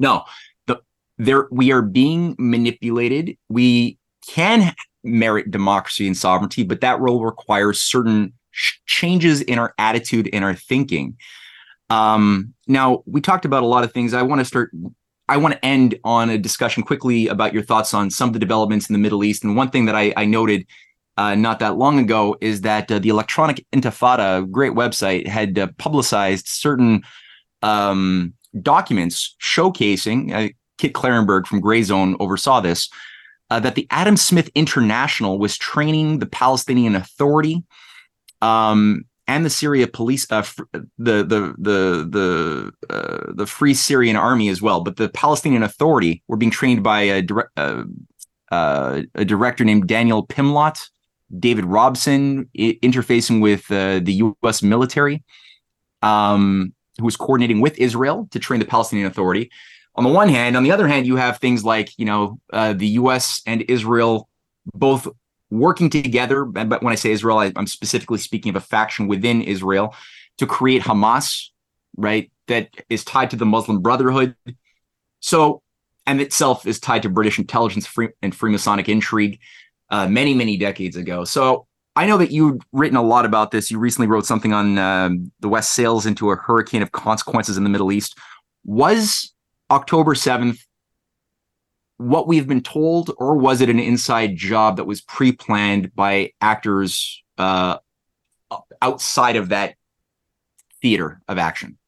no, 0.00 0.24
the 0.66 0.80
there 1.18 1.46
we 1.52 1.70
are 1.70 1.82
being 1.82 2.34
manipulated. 2.38 3.36
We 3.48 3.98
can 4.26 4.74
merit 5.04 5.50
democracy 5.50 6.06
and 6.06 6.16
sovereignty, 6.16 6.64
but 6.64 6.80
that 6.80 6.98
role 7.00 7.24
requires 7.24 7.80
certain 7.80 8.32
sh- 8.50 8.78
changes 8.86 9.40
in 9.42 9.58
our 9.58 9.74
attitude 9.78 10.28
and 10.32 10.44
our 10.44 10.54
thinking. 10.54 11.16
Um, 11.90 12.54
now 12.66 13.02
we 13.06 13.20
talked 13.20 13.44
about 13.44 13.62
a 13.62 13.66
lot 13.66 13.84
of 13.84 13.92
things. 13.92 14.14
I 14.14 14.22
want 14.22 14.40
to 14.40 14.44
start. 14.44 14.70
I 15.28 15.36
want 15.36 15.54
to 15.54 15.64
end 15.64 15.98
on 16.04 16.30
a 16.30 16.38
discussion 16.38 16.82
quickly 16.82 17.28
about 17.28 17.54
your 17.54 17.62
thoughts 17.62 17.94
on 17.94 18.10
some 18.10 18.28
of 18.28 18.32
the 18.32 18.38
developments 18.38 18.88
in 18.88 18.92
the 18.92 18.98
Middle 18.98 19.24
East. 19.24 19.44
And 19.44 19.56
one 19.56 19.70
thing 19.70 19.86
that 19.86 19.94
I, 19.94 20.12
I 20.16 20.24
noted 20.24 20.66
uh, 21.16 21.34
not 21.34 21.58
that 21.60 21.76
long 21.76 21.98
ago 21.98 22.36
is 22.40 22.62
that 22.62 22.90
uh, 22.90 22.98
the 22.98 23.08
Electronic 23.08 23.64
Intifada, 23.72 24.50
great 24.50 24.72
website, 24.72 25.26
had 25.26 25.58
uh, 25.58 25.68
publicized 25.78 26.48
certain 26.48 27.02
um, 27.62 28.34
documents 28.60 29.36
showcasing. 29.40 30.32
Uh, 30.32 30.52
Kit 30.78 30.94
Klarenberg 30.94 31.46
from 31.46 31.62
Grayzone 31.62 32.16
oversaw 32.18 32.60
this. 32.60 32.88
Uh, 33.50 33.60
that 33.60 33.74
the 33.74 33.86
Adam 33.90 34.16
Smith 34.16 34.50
International 34.54 35.38
was 35.38 35.58
training 35.58 36.18
the 36.18 36.26
Palestinian 36.26 36.96
Authority 36.96 37.62
um, 38.40 39.04
and 39.28 39.44
the 39.44 39.50
Syria 39.50 39.86
police, 39.86 40.30
uh, 40.30 40.42
the 40.98 41.22
the 41.22 41.54
the 41.58 42.08
the 42.08 42.72
uh, 42.90 43.32
the 43.34 43.46
Free 43.46 43.74
Syrian 43.74 44.16
Army 44.16 44.48
as 44.48 44.60
well. 44.60 44.80
But 44.80 44.96
the 44.96 45.08
Palestinian 45.08 45.62
Authority 45.62 46.22
were 46.28 46.36
being 46.36 46.50
trained 46.50 46.82
by 46.82 47.02
a, 47.02 47.22
dire- 47.22 47.50
uh, 47.56 47.84
uh 48.50 49.02
a 49.14 49.24
director 49.24 49.64
named 49.64 49.86
Daniel 49.86 50.26
Pimlott, 50.26 50.88
David 51.38 51.64
Robson, 51.64 52.48
I- 52.58 52.78
interfacing 52.82 53.40
with 53.40 53.70
uh, 53.70 54.00
the 54.00 54.14
U.S. 54.14 54.62
military, 54.62 55.22
um, 56.02 56.74
who 56.98 57.04
was 57.04 57.16
coordinating 57.16 57.60
with 57.60 57.78
Israel 57.78 58.28
to 58.32 58.38
train 58.38 58.60
the 58.60 58.66
Palestinian 58.66 59.06
Authority. 59.06 59.50
On 59.94 60.04
the 60.04 60.10
one 60.10 60.30
hand, 60.30 60.56
on 60.56 60.62
the 60.62 60.72
other 60.72 60.88
hand, 60.88 61.06
you 61.06 61.16
have 61.16 61.38
things 61.38 61.64
like 61.64 61.90
you 61.96 62.04
know 62.04 62.40
uh, 62.52 62.72
the 62.72 62.88
U.S. 62.88 63.40
and 63.46 63.62
Israel 63.68 64.28
both 64.74 65.08
working 65.52 65.90
together. 65.90 66.44
But 66.44 66.82
when 66.82 66.92
I 66.92 66.96
say 66.96 67.12
Israel, 67.12 67.38
I, 67.38 67.52
am 67.54 67.66
specifically 67.66 68.18
speaking 68.18 68.50
of 68.50 68.56
a 68.56 68.60
faction 68.60 69.06
within 69.06 69.42
Israel 69.42 69.94
to 70.38 70.46
create 70.46 70.82
Hamas, 70.82 71.48
right? 71.96 72.32
That 72.48 72.70
is 72.88 73.04
tied 73.04 73.30
to 73.30 73.36
the 73.36 73.44
Muslim 73.44 73.82
Brotherhood. 73.82 74.34
So, 75.20 75.62
and 76.06 76.20
itself 76.20 76.66
is 76.66 76.80
tied 76.80 77.02
to 77.02 77.10
British 77.10 77.38
intelligence 77.38 77.86
free, 77.86 78.08
and 78.22 78.32
Freemasonic 78.32 78.88
intrigue 78.88 79.38
uh, 79.90 80.08
many, 80.08 80.34
many 80.34 80.56
decades 80.56 80.96
ago. 80.96 81.24
So, 81.24 81.66
I 81.94 82.06
know 82.06 82.16
that 82.16 82.30
you've 82.30 82.58
written 82.72 82.96
a 82.96 83.02
lot 83.02 83.26
about 83.26 83.50
this. 83.50 83.70
You 83.70 83.78
recently 83.78 84.08
wrote 84.08 84.24
something 84.24 84.54
on 84.54 84.78
um, 84.78 85.30
the 85.40 85.48
West 85.50 85.72
sails 85.72 86.06
into 86.06 86.30
a 86.30 86.36
hurricane 86.36 86.80
of 86.80 86.92
consequences 86.92 87.58
in 87.58 87.64
the 87.64 87.68
Middle 87.68 87.92
East. 87.92 88.16
Was 88.64 89.34
October 89.70 90.14
7th 90.14 90.64
what 92.08 92.26
we've 92.26 92.48
been 92.48 92.62
told, 92.62 93.10
or 93.18 93.36
was 93.36 93.60
it 93.60 93.68
an 93.68 93.78
inside 93.78 94.36
job 94.36 94.76
that 94.76 94.84
was 94.84 95.00
pre-planned 95.00 95.94
by 95.94 96.32
actors 96.40 97.22
uh, 97.38 97.78
outside 98.80 99.36
of 99.36 99.50
that 99.50 99.74
theater 100.80 101.20
of 101.28 101.38
action? 101.38 101.78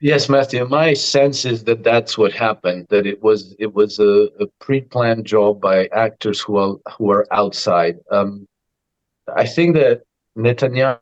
Yes, 0.00 0.28
Matthew. 0.28 0.66
My 0.66 0.94
sense 0.94 1.44
is 1.44 1.64
that 1.64 1.84
that's 1.84 2.16
what 2.16 2.32
happened. 2.32 2.86
That 2.88 3.06
it 3.06 3.22
was 3.22 3.54
it 3.58 3.74
was 3.74 3.98
a, 3.98 4.28
a 4.40 4.46
pre-planned 4.58 5.26
job 5.26 5.60
by 5.60 5.86
actors 5.92 6.40
who 6.40 6.56
are 6.56 6.76
who 6.96 7.10
are 7.10 7.26
outside. 7.30 7.98
Um, 8.10 8.48
I 9.36 9.46
think 9.46 9.74
that 9.76 10.02
Netanyahu 10.38 10.98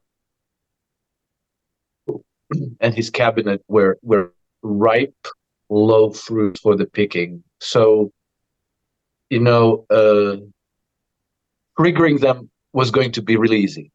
and 2.81 2.95
his 2.95 3.09
cabinet 3.09 3.63
were 3.69 3.99
were 4.03 4.33
ripe 4.63 5.29
low 5.71 6.11
fruit 6.11 6.59
for 6.59 6.75
the 6.75 6.87
picking 6.87 7.45
so, 7.61 8.13
you 9.31 9.41
know, 9.41 9.87
uh, 9.91 10.37
triggering 11.79 12.21
them 12.21 12.51
was 12.73 12.91
going 12.91 13.13
to 13.13 13.23
be 13.23 13.37
really 13.37 13.59
easy, 13.61 13.91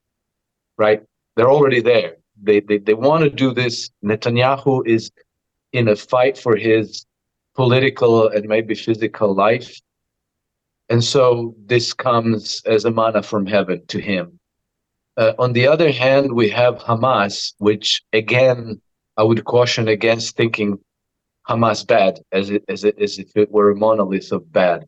right? 0.77 1.01
They're 1.35 1.51
already 1.51 1.81
there. 1.81 2.17
They, 2.41 2.59
they, 2.59 2.77
they 2.77 2.93
want 2.93 3.23
to 3.23 3.29
do 3.29 3.53
this. 3.53 3.89
Netanyahu 4.03 4.85
is 4.87 5.11
in 5.71 5.87
a 5.87 5.95
fight 5.95 6.37
for 6.37 6.55
his 6.55 7.05
political 7.55 8.29
and 8.29 8.47
maybe 8.47 8.75
physical 8.75 9.33
life. 9.33 9.79
And 10.89 11.03
so 11.03 11.55
this 11.65 11.93
comes 11.93 12.61
as 12.65 12.85
a 12.85 12.91
manna 12.91 13.23
from 13.23 13.45
heaven 13.45 13.85
to 13.87 13.99
him. 13.99 14.39
Uh, 15.15 15.33
on 15.37 15.53
the 15.53 15.67
other 15.67 15.91
hand, 15.91 16.33
we 16.33 16.49
have 16.49 16.75
Hamas, 16.79 17.53
which 17.59 18.03
again, 18.13 18.81
I 19.15 19.23
would 19.23 19.45
caution 19.45 19.87
against 19.87 20.35
thinking 20.35 20.79
Hamas 21.47 21.85
bad 21.85 22.19
as 22.31 22.49
it, 22.49 22.63
as 22.69 22.83
it 22.83 22.97
as 22.99 23.19
if 23.19 23.35
it 23.35 23.51
were 23.51 23.71
a 23.71 23.75
monolith 23.75 24.31
of 24.31 24.51
bad. 24.51 24.85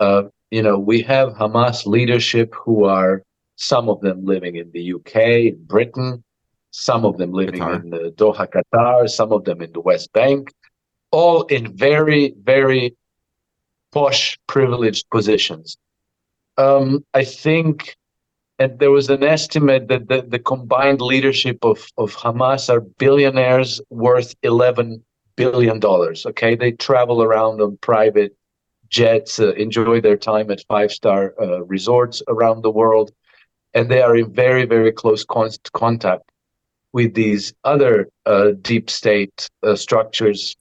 Uh, 0.00 0.24
you 0.50 0.62
know, 0.62 0.78
we 0.78 1.02
have 1.02 1.34
Hamas 1.34 1.86
leadership 1.86 2.54
who 2.54 2.84
are 2.84 3.22
some 3.56 3.88
of 3.88 4.00
them 4.00 4.24
living 4.24 4.56
in 4.56 4.70
the 4.72 4.94
UK, 4.94 5.56
Britain, 5.66 6.22
some 6.70 7.04
of 7.04 7.16
them 7.16 7.32
living 7.32 7.60
Qatar. 7.60 7.82
in 7.82 7.90
the 7.90 8.12
Doha, 8.16 8.46
Qatar, 8.46 9.08
some 9.08 9.32
of 9.32 9.44
them 9.44 9.62
in 9.62 9.72
the 9.72 9.80
West 9.80 10.12
Bank, 10.12 10.52
all 11.10 11.44
in 11.44 11.74
very, 11.76 12.34
very 12.42 12.94
posh, 13.92 14.38
privileged 14.46 15.08
positions. 15.10 15.78
Um, 16.58 17.04
I 17.14 17.24
think, 17.24 17.96
and 18.58 18.78
there 18.78 18.90
was 18.90 19.08
an 19.08 19.22
estimate 19.22 19.88
that 19.88 20.08
the, 20.08 20.22
the 20.22 20.38
combined 20.38 21.00
leadership 21.00 21.58
of, 21.62 21.86
of 21.96 22.14
Hamas 22.14 22.68
are 22.68 22.80
billionaires 22.80 23.80
worth 23.90 24.34
11 24.42 25.02
billion 25.36 25.78
dollars. 25.78 26.26
Okay, 26.26 26.56
they 26.56 26.72
travel 26.72 27.22
around 27.22 27.60
on 27.60 27.78
private 27.78 28.36
jets, 28.88 29.38
uh, 29.40 29.52
enjoy 29.52 30.00
their 30.00 30.16
time 30.16 30.50
at 30.50 30.64
five 30.68 30.92
star 30.92 31.34
uh, 31.40 31.64
resorts 31.64 32.22
around 32.28 32.62
the 32.62 32.70
world, 32.70 33.12
and 33.74 33.90
they 33.90 34.02
are 34.02 34.16
in 34.16 34.32
very 34.32 34.64
very 34.64 34.92
close 34.92 35.24
con- 35.24 35.50
contact 35.72 36.30
with 36.92 37.14
these 37.14 37.52
other 37.64 38.08
uh, 38.24 38.52
deep 38.62 38.88
state 38.88 39.48
uh, 39.62 39.76
structures 39.76 40.56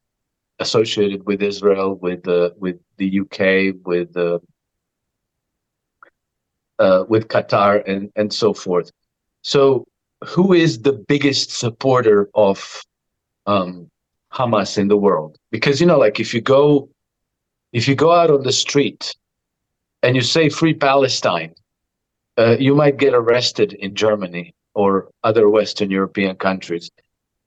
associated 0.60 1.26
with 1.26 1.42
Israel, 1.42 1.96
with 1.96 2.26
with 2.58 2.78
the 2.98 3.20
UK, 3.22 3.76
with 3.86 4.16
uh, 6.80 7.04
with 7.08 7.28
Qatar, 7.28 7.84
and 7.88 8.12
and 8.16 8.34
so 8.34 8.54
forth. 8.54 8.92
So, 9.42 9.86
who 10.26 10.54
is 10.54 10.82
the 10.82 10.94
biggest 10.94 11.52
supporter 11.52 12.30
of 12.34 12.84
um, 13.46 13.90
Hamas 14.36 14.78
in 14.78 14.88
the 14.88 14.98
world. 14.98 15.38
Because 15.52 15.80
you 15.80 15.88
know, 15.88 15.98
like 15.98 16.20
if 16.20 16.34
you 16.34 16.42
go 16.42 16.90
if 17.74 17.88
you 17.88 17.96
go 17.96 18.12
out 18.12 18.30
on 18.30 18.44
the 18.44 18.52
street 18.52 19.14
and 20.02 20.16
you 20.16 20.22
say 20.22 20.50
free 20.50 20.74
Palestine, 20.74 21.54
uh, 22.38 22.56
you 22.60 22.76
might 22.76 22.98
get 22.98 23.14
arrested 23.14 23.74
in 23.74 23.96
Germany 23.96 24.54
or 24.74 25.10
other 25.24 25.50
Western 25.50 25.90
European 25.90 26.36
countries. 26.36 26.90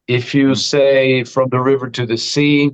If 0.07 0.34
you 0.34 0.49
hmm. 0.49 0.55
say 0.55 1.24
from 1.24 1.49
the 1.51 1.61
river 1.61 1.89
to 1.91 2.07
the 2.07 2.16
sea, 2.16 2.70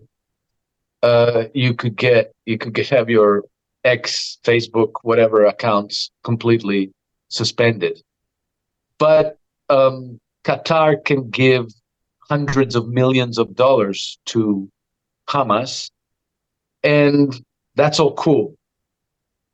uh, 1.03 1.45
you 1.53 1.75
could 1.75 1.97
get 1.97 2.33
you 2.47 2.57
could 2.57 2.73
get, 2.73 2.89
have 2.89 3.11
your 3.11 3.45
ex 3.85 4.39
Facebook 4.43 4.93
whatever 5.03 5.45
accounts 5.45 6.11
completely 6.23 6.91
suspended. 7.29 8.01
But 8.99 9.39
um, 9.69 10.19
Qatar 10.45 11.05
can 11.05 11.31
give 11.31 11.67
hundreds 12.29 12.75
of 12.75 12.89
millions 12.89 13.39
of 13.39 13.55
dollars 13.55 14.19
to 14.27 14.69
Hamas, 15.29 15.91
and 16.83 17.35
that's 17.75 18.01
all 18.01 18.15
cool. 18.15 18.55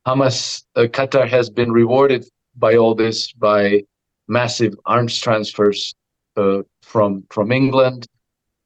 Hamas, 0.07 0.65
uh, 0.77 0.83
Qatar 0.83 1.29
has 1.29 1.51
been 1.51 1.73
rewarded 1.73 2.25
by 2.57 2.77
all 2.77 2.95
this 2.95 3.33
by 3.33 3.83
massive 4.29 4.75
arms 4.87 5.19
transfers 5.19 5.95
uh, 6.37 6.63
from 6.83 7.25
from 7.31 7.53
England. 7.53 8.07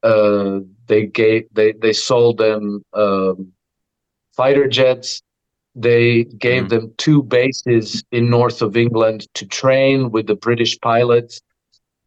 Uh, 0.03 0.59
they 0.87 1.05
gave 1.05 1.45
they 1.53 1.73
they 1.73 1.93
sold 1.93 2.37
them 2.37 2.83
um, 2.93 3.51
fighter 4.35 4.67
jets. 4.67 5.21
They 5.75 6.23
gave 6.23 6.65
mm. 6.65 6.69
them 6.69 6.93
two 6.97 7.21
bases 7.23 8.03
in 8.11 8.29
north 8.29 8.61
of 8.61 8.77
England 8.77 9.27
to 9.33 9.45
train 9.45 10.09
with 10.11 10.27
the 10.27 10.35
British 10.35 10.79
pilots. 10.79 11.41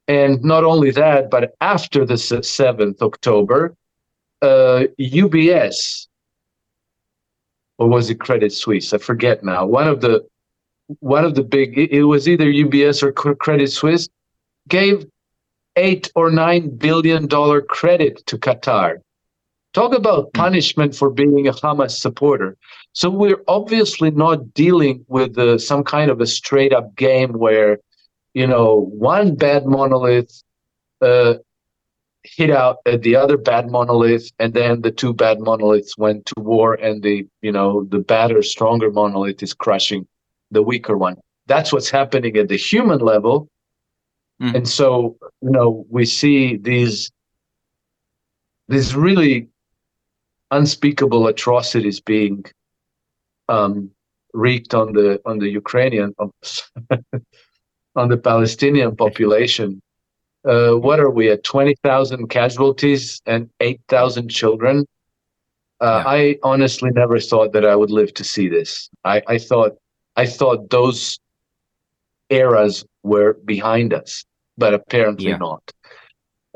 And 0.08 0.42
not 0.42 0.64
only 0.64 0.90
that, 0.92 1.30
but 1.30 1.54
after 1.60 2.04
the 2.04 2.14
7th 2.14 3.02
October, 3.02 3.76
uh, 4.40 4.84
UBS, 4.98 6.06
or 7.78 7.88
was 7.88 8.10
it 8.10 8.18
Credit 8.18 8.52
Suisse? 8.52 8.92
I 8.92 8.98
forget 8.98 9.44
now. 9.44 9.66
One 9.66 9.86
of 9.86 10.00
the 10.00 10.26
one 11.00 11.24
of 11.24 11.34
the 11.34 11.44
big 11.44 11.76
it 11.76 12.04
was 12.04 12.26
either 12.26 12.46
UBS 12.46 13.02
or 13.02 13.12
Credit 13.12 13.70
Suisse 13.70 14.08
gave 14.68 15.04
eight 15.76 16.10
or 16.14 16.30
nine 16.30 16.74
billion 16.76 17.26
dollar 17.26 17.60
credit 17.60 18.24
to 18.26 18.38
Qatar 18.38 19.00
Talk 19.74 19.94
about 19.94 20.32
punishment 20.32 20.94
for 20.94 21.10
being 21.10 21.46
a 21.46 21.52
Hamas 21.52 21.92
supporter. 21.92 22.56
So 22.94 23.10
we're 23.10 23.42
obviously 23.48 24.10
not 24.10 24.54
dealing 24.54 25.04
with 25.08 25.38
uh, 25.38 25.58
some 25.58 25.84
kind 25.84 26.10
of 26.10 26.20
a 26.20 26.26
straight 26.26 26.72
up 26.72 26.96
game 26.96 27.34
where, 27.34 27.78
you 28.38 28.46
know, 28.46 28.88
one 28.92 29.34
bad 29.34 29.66
monolith 29.66 30.44
uh, 31.02 31.34
hit 32.22 32.50
out 32.50 32.76
at 32.86 33.02
the 33.02 33.16
other 33.16 33.36
bad 33.36 33.68
monolith, 33.68 34.30
and 34.38 34.54
then 34.54 34.82
the 34.82 34.92
two 34.92 35.12
bad 35.12 35.40
monoliths 35.40 35.98
went 35.98 36.24
to 36.26 36.34
war, 36.38 36.74
and 36.74 37.02
the 37.02 37.26
you 37.42 37.50
know 37.50 37.84
the 37.90 37.98
better, 37.98 38.40
stronger 38.42 38.92
monolith 38.92 39.42
is 39.42 39.54
crushing 39.54 40.06
the 40.52 40.62
weaker 40.62 40.96
one. 40.96 41.16
That's 41.48 41.72
what's 41.72 41.90
happening 41.90 42.36
at 42.36 42.48
the 42.48 42.56
human 42.56 43.00
level, 43.00 43.48
mm. 44.40 44.54
and 44.54 44.68
so 44.68 45.16
you 45.42 45.50
know 45.50 45.84
we 45.90 46.06
see 46.06 46.58
these 46.58 47.10
these 48.68 48.94
really 48.94 49.48
unspeakable 50.52 51.26
atrocities 51.26 51.98
being 51.98 52.44
um, 53.48 53.90
wreaked 54.32 54.74
on 54.74 54.92
the 54.92 55.20
on 55.26 55.40
the 55.40 55.48
Ukrainian 55.48 56.14
on 57.98 58.08
the 58.08 58.16
Palestinian 58.16 58.96
population 58.96 59.82
uh, 60.44 60.72
what 60.72 61.00
are 61.00 61.10
we 61.10 61.30
at 61.30 61.44
20,000 61.44 62.28
casualties 62.28 63.20
and 63.26 63.50
8,000 63.60 64.28
children? 64.28 64.86
Uh, 65.80 66.02
yeah. 66.04 66.10
I 66.10 66.38
honestly 66.42 66.90
never 66.90 67.20
thought 67.20 67.52
that 67.52 67.64
I 67.64 67.76
would 67.76 67.90
live 67.90 68.14
to 68.14 68.24
see 68.24 68.48
this. 68.48 68.88
I, 69.04 69.22
I 69.26 69.38
thought 69.38 69.72
I 70.16 70.26
thought 70.26 70.70
those 70.70 71.20
eras 72.30 72.84
were 73.04 73.34
behind 73.44 73.94
us, 73.94 74.24
but 74.56 74.74
apparently 74.74 75.30
yeah. 75.30 75.36
not. 75.36 75.62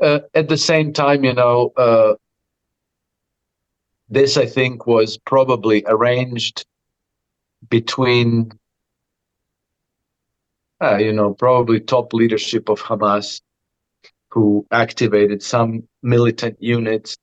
Uh, 0.01 0.19
at 0.33 0.49
the 0.49 0.57
same 0.57 0.91
time, 0.91 1.23
you 1.23 1.33
know, 1.33 1.71
uh, 1.77 2.15
this 4.09 4.35
I 4.35 4.45
think 4.45 4.85
was 4.85 5.17
probably 5.17 5.83
arranged 5.87 6.65
between, 7.69 8.51
uh, 10.83 10.97
you 10.97 11.13
know, 11.13 11.33
probably 11.33 11.79
top 11.79 12.13
leadership 12.13 12.69
of 12.69 12.81
Hamas 12.81 13.41
who 14.29 14.65
activated 14.71 15.41
some 15.41 15.83
militant 16.01 16.57
units, 16.61 17.17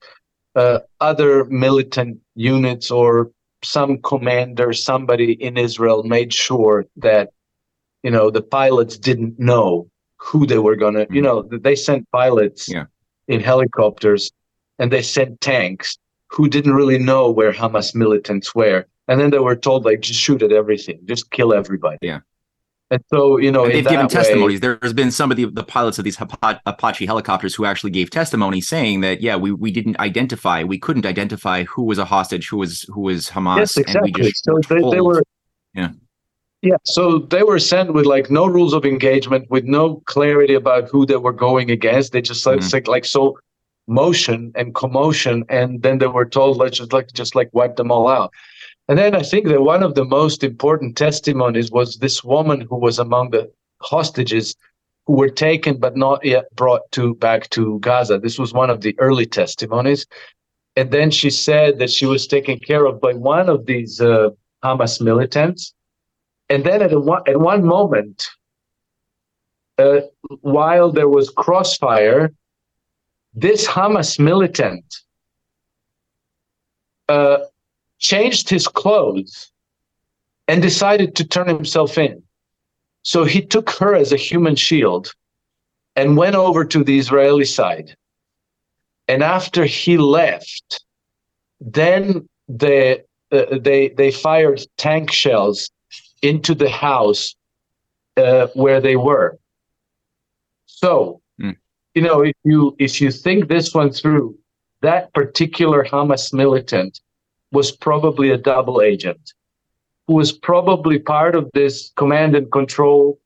uh, 0.54 0.78
other 1.00 1.44
militant 1.44 2.18
units 2.34 2.90
or 2.90 3.30
some 3.62 3.98
commander, 3.98 4.72
somebody 4.72 5.32
in 5.32 5.58
Israel 5.58 6.02
made 6.04 6.32
sure 6.32 6.86
that, 6.96 7.30
you 8.02 8.10
know, 8.10 8.30
the 8.30 8.42
pilots 8.42 8.96
didn't 8.96 9.38
know 9.38 9.88
who 10.16 10.46
they 10.46 10.58
were 10.58 10.76
going 10.76 10.94
to, 10.94 11.04
mm-hmm. 11.04 11.14
you 11.14 11.22
know, 11.22 11.42
they 11.50 11.74
sent 11.74 12.10
pilots 12.12 12.68
yeah. 12.68 12.84
in 13.28 13.40
helicopters 13.40 14.30
and 14.78 14.90
they 14.90 15.02
sent 15.02 15.40
tanks 15.40 15.98
who 16.28 16.48
didn't 16.48 16.74
really 16.74 16.98
know 16.98 17.30
where 17.30 17.52
Hamas 17.52 17.94
militants 17.94 18.54
were. 18.54 18.86
And 19.08 19.20
then 19.20 19.30
they 19.30 19.40
were 19.40 19.56
told, 19.56 19.84
like, 19.84 20.00
just 20.00 20.20
shoot 20.20 20.42
at 20.42 20.52
everything, 20.52 21.00
just 21.06 21.30
kill 21.32 21.52
everybody. 21.52 21.98
Yeah. 22.00 22.20
And 22.92 23.04
so, 23.08 23.38
you 23.38 23.52
know, 23.52 23.68
they've 23.68 23.86
given 23.86 24.08
testimonies. 24.08 24.60
Way, 24.60 24.76
There's 24.80 24.92
been 24.92 25.12
some 25.12 25.30
of 25.30 25.36
the, 25.36 25.44
the 25.44 25.62
pilots 25.62 25.98
of 25.98 26.04
these 26.04 26.18
Apache 26.20 27.06
helicopters 27.06 27.54
who 27.54 27.64
actually 27.64 27.92
gave 27.92 28.10
testimony 28.10 28.60
saying 28.60 29.00
that, 29.02 29.20
yeah, 29.20 29.36
we, 29.36 29.52
we 29.52 29.70
didn't 29.70 29.98
identify, 30.00 30.64
we 30.64 30.76
couldn't 30.76 31.06
identify 31.06 31.62
who 31.64 31.84
was 31.84 31.98
a 31.98 32.04
hostage, 32.04 32.48
who 32.48 32.56
was 32.56 32.82
who 32.92 33.02
was 33.02 33.28
Hamas. 33.28 33.58
Yes, 33.58 33.76
exactly. 33.76 34.32
so 34.34 34.58
they, 34.68 34.80
they 34.90 35.00
were, 35.00 35.22
yeah, 35.72 35.90
yeah. 36.62 36.76
So 36.84 37.20
they 37.20 37.44
were 37.44 37.60
sent 37.60 37.94
with 37.94 38.06
like 38.06 38.28
no 38.28 38.46
rules 38.46 38.74
of 38.74 38.84
engagement, 38.84 39.48
with 39.50 39.64
no 39.64 40.02
clarity 40.06 40.54
about 40.54 40.88
who 40.88 41.06
they 41.06 41.16
were 41.16 41.32
going 41.32 41.70
against. 41.70 42.12
They 42.12 42.22
just 42.22 42.44
mm-hmm. 42.44 42.66
like 42.72 42.88
like 42.88 43.04
so 43.04 43.38
motion 43.86 44.50
and 44.56 44.74
commotion, 44.74 45.44
and 45.48 45.80
then 45.82 45.98
they 45.98 46.08
were 46.08 46.26
told 46.26 46.56
let's 46.56 46.78
just 46.78 46.92
like 46.92 47.12
just 47.12 47.36
like 47.36 47.50
wipe 47.52 47.76
them 47.76 47.92
all 47.92 48.08
out. 48.08 48.32
And 48.90 48.98
then 48.98 49.14
I 49.14 49.22
think 49.22 49.46
that 49.46 49.62
one 49.62 49.84
of 49.84 49.94
the 49.94 50.04
most 50.04 50.42
important 50.42 50.96
testimonies 50.96 51.70
was 51.70 51.98
this 51.98 52.24
woman 52.24 52.60
who 52.62 52.74
was 52.74 52.98
among 52.98 53.30
the 53.30 53.48
hostages 53.80 54.56
who 55.06 55.12
were 55.12 55.30
taken 55.30 55.78
but 55.78 55.96
not 55.96 56.24
yet 56.24 56.52
brought 56.56 56.90
to 56.90 57.14
back 57.14 57.48
to 57.50 57.78
Gaza. 57.78 58.18
This 58.18 58.36
was 58.36 58.52
one 58.52 58.68
of 58.68 58.80
the 58.80 58.98
early 58.98 59.26
testimonies. 59.26 60.08
And 60.74 60.90
then 60.90 61.12
she 61.12 61.30
said 61.30 61.78
that 61.78 61.90
she 61.90 62.04
was 62.04 62.26
taken 62.26 62.58
care 62.58 62.84
of 62.84 63.00
by 63.00 63.12
one 63.12 63.48
of 63.48 63.66
these 63.66 64.00
uh, 64.00 64.30
Hamas 64.64 65.00
militants. 65.00 65.72
And 66.48 66.64
then 66.64 66.82
at, 66.82 66.92
a, 66.92 67.22
at 67.28 67.38
one 67.38 67.64
moment, 67.64 68.26
uh, 69.78 70.00
while 70.40 70.90
there 70.90 71.08
was 71.08 71.30
crossfire, 71.30 72.32
this 73.34 73.68
Hamas 73.68 74.18
militant 74.18 74.84
uh, 77.08 77.38
changed 78.00 78.48
his 78.48 78.66
clothes 78.66 79.52
and 80.48 80.60
decided 80.60 81.14
to 81.14 81.24
turn 81.24 81.46
himself 81.46 81.96
in. 81.96 82.22
So 83.02 83.24
he 83.24 83.40
took 83.40 83.70
her 83.78 83.94
as 83.94 84.12
a 84.12 84.16
human 84.16 84.56
shield 84.56 85.14
and 85.94 86.16
went 86.16 86.34
over 86.34 86.64
to 86.64 86.82
the 86.82 86.98
Israeli 86.98 87.44
side. 87.44 87.94
And 89.06 89.22
after 89.22 89.64
he 89.64 89.96
left, 89.96 90.84
then 91.60 92.28
they, 92.48 93.02
uh, 93.30 93.58
they, 93.60 93.90
they 93.90 94.10
fired 94.10 94.60
tank 94.76 95.12
shells 95.12 95.70
into 96.22 96.54
the 96.54 96.70
house 96.70 97.34
uh, 98.16 98.48
where 98.54 98.80
they 98.80 98.96
were. 98.96 99.38
So, 100.66 101.20
mm. 101.40 101.56
you 101.94 102.02
know, 102.02 102.22
if 102.22 102.36
you 102.44 102.74
if 102.78 103.00
you 103.00 103.10
think 103.10 103.48
this 103.48 103.74
one 103.74 103.90
through, 103.90 104.38
that 104.82 105.12
particular 105.12 105.84
Hamas 105.84 106.32
militant 106.32 107.00
was 107.52 107.72
probably 107.72 108.30
a 108.30 108.38
double 108.38 108.80
agent 108.80 109.32
who 110.06 110.14
was 110.14 110.32
probably 110.32 110.98
part 110.98 111.34
of 111.34 111.48
this 111.54 111.92
command 111.96 112.34
and 112.34 112.50
control 112.50 113.18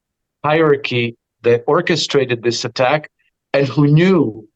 hierarchy 0.45 1.17
that 1.43 1.65
orchestrated 1.67 2.43
this 2.43 2.65
attack 2.65 3.11
and 3.53 3.67
who 3.69 3.87
knew 3.87 4.47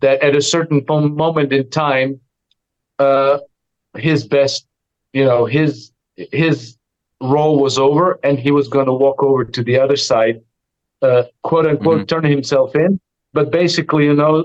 that 0.00 0.22
at 0.22 0.36
a 0.36 0.42
certain 0.42 0.84
moment 0.88 1.52
in 1.52 1.68
time 1.70 2.20
uh, 2.98 3.38
his 3.96 4.26
best 4.26 4.66
you 5.12 5.24
know 5.24 5.44
his 5.44 5.92
his 6.16 6.76
role 7.20 7.58
was 7.58 7.78
over 7.78 8.18
and 8.22 8.38
he 8.38 8.50
was 8.50 8.68
going 8.68 8.86
to 8.86 8.92
walk 8.92 9.22
over 9.22 9.44
to 9.44 9.62
the 9.62 9.78
other 9.78 9.96
side 9.96 10.40
uh, 11.02 11.24
quote 11.42 11.66
unquote 11.66 11.98
mm-hmm. 11.98 12.06
turn 12.06 12.24
himself 12.24 12.74
in 12.74 13.00
but 13.32 13.50
basically 13.50 14.04
you 14.04 14.14
know 14.14 14.44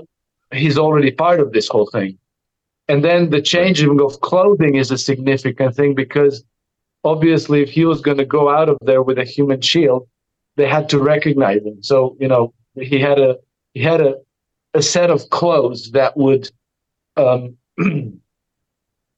he's 0.52 0.78
already 0.78 1.10
part 1.10 1.40
of 1.40 1.52
this 1.52 1.68
whole 1.68 1.88
thing 1.92 2.18
and 2.88 3.04
then 3.04 3.30
the 3.30 3.42
changing 3.42 4.00
of 4.00 4.20
clothing 4.20 4.76
is 4.76 4.90
a 4.90 4.98
significant 4.98 5.76
thing 5.76 5.94
because 5.94 6.42
obviously, 7.04 7.62
if 7.62 7.70
he 7.70 7.84
was 7.84 8.00
going 8.00 8.16
to 8.16 8.24
go 8.24 8.48
out 8.48 8.68
of 8.68 8.78
there 8.80 9.02
with 9.02 9.18
a 9.18 9.24
human 9.24 9.60
shield, 9.60 10.08
they 10.56 10.66
had 10.66 10.88
to 10.88 10.98
recognize 10.98 11.62
him. 11.62 11.82
So 11.82 12.16
you 12.18 12.28
know, 12.28 12.54
he 12.74 12.98
had 12.98 13.18
a 13.18 13.38
he 13.74 13.82
had 13.82 14.00
a 14.00 14.16
a 14.74 14.82
set 14.82 15.10
of 15.10 15.28
clothes 15.30 15.90
that 15.92 16.16
would 16.16 16.50
um, 17.16 17.56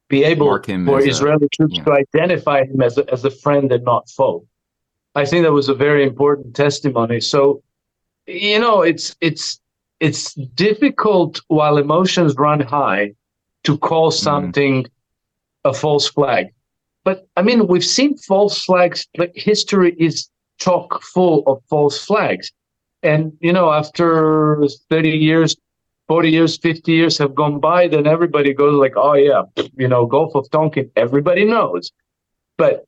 be 0.08 0.24
able 0.24 0.60
for 0.62 1.00
Israeli 1.00 1.46
a, 1.46 1.56
troops 1.56 1.76
yeah. 1.76 1.84
to 1.84 1.92
identify 1.92 2.64
him 2.64 2.80
as 2.82 2.98
a, 2.98 3.10
as 3.12 3.24
a 3.24 3.30
friend 3.30 3.70
and 3.72 3.84
not 3.84 4.08
foe. 4.10 4.46
I 5.14 5.24
think 5.24 5.44
that 5.44 5.52
was 5.52 5.68
a 5.68 5.74
very 5.74 6.04
important 6.04 6.54
testimony. 6.54 7.20
So, 7.20 7.62
you 8.26 8.58
know, 8.58 8.82
it's 8.82 9.16
it's 9.20 9.60
it's 10.00 10.34
difficult 10.34 11.40
while 11.48 11.78
emotions 11.78 12.34
run 12.36 12.60
high 12.60 13.14
to 13.64 13.78
call 13.78 14.10
mm-hmm. 14.10 14.22
something 14.22 14.84
mm. 14.84 14.90
a 15.64 15.72
false 15.72 16.08
flag. 16.08 16.48
But 17.04 17.26
I 17.36 17.42
mean, 17.42 17.66
we've 17.66 17.84
seen 17.84 18.16
false 18.18 18.62
flags. 18.62 19.06
Like 19.16 19.32
history 19.34 19.94
is 19.98 20.28
chock 20.58 21.02
full 21.02 21.42
of 21.46 21.62
false 21.68 22.04
flags, 22.04 22.52
and 23.02 23.32
you 23.40 23.52
know, 23.52 23.72
after 23.72 24.62
thirty 24.90 25.10
years, 25.10 25.56
forty 26.08 26.30
years, 26.30 26.58
fifty 26.58 26.92
years 26.92 27.16
have 27.18 27.34
gone 27.34 27.58
by, 27.58 27.88
then 27.88 28.06
everybody 28.06 28.52
goes 28.52 28.74
like, 28.74 28.92
"Oh 28.96 29.14
yeah, 29.14 29.42
you 29.76 29.88
know, 29.88 30.04
Gulf 30.06 30.34
of 30.34 30.50
Tonkin." 30.50 30.90
Everybody 30.96 31.44
knows, 31.44 31.90
but 32.58 32.84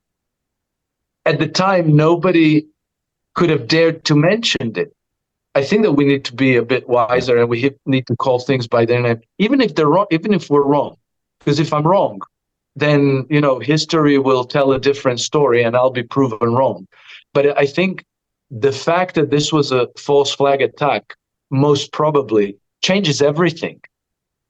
at 1.24 1.38
the 1.38 1.48
time, 1.48 1.96
nobody 1.96 2.66
could 3.34 3.48
have 3.48 3.66
dared 3.66 4.04
to 4.04 4.14
mention 4.14 4.76
it. 4.76 4.94
I 5.54 5.62
think 5.62 5.82
that 5.82 5.92
we 5.92 6.04
need 6.04 6.24
to 6.26 6.34
be 6.34 6.56
a 6.56 6.62
bit 6.62 6.88
wiser 6.88 7.36
and 7.36 7.48
we 7.48 7.74
need 7.84 8.06
to 8.06 8.16
call 8.16 8.38
things 8.38 8.66
by 8.66 8.86
their 8.86 9.00
name, 9.00 9.20
even 9.38 9.60
if 9.60 9.74
they're 9.74 9.88
wrong, 9.88 10.06
even 10.10 10.32
if 10.32 10.48
we're 10.48 10.64
wrong. 10.64 10.96
Because 11.40 11.60
if 11.60 11.72
I'm 11.72 11.86
wrong, 11.86 12.20
then 12.76 13.26
you 13.28 13.40
know 13.40 13.58
history 13.58 14.18
will 14.18 14.44
tell 14.44 14.72
a 14.72 14.80
different 14.80 15.20
story, 15.20 15.62
and 15.62 15.76
I'll 15.76 15.90
be 15.90 16.02
proven 16.02 16.54
wrong. 16.54 16.86
But 17.34 17.58
I 17.58 17.66
think 17.66 18.04
the 18.50 18.72
fact 18.72 19.14
that 19.16 19.30
this 19.30 19.52
was 19.52 19.72
a 19.72 19.88
false 19.98 20.34
flag 20.34 20.62
attack 20.62 21.14
most 21.50 21.92
probably 21.92 22.56
changes 22.82 23.20
everything. 23.20 23.80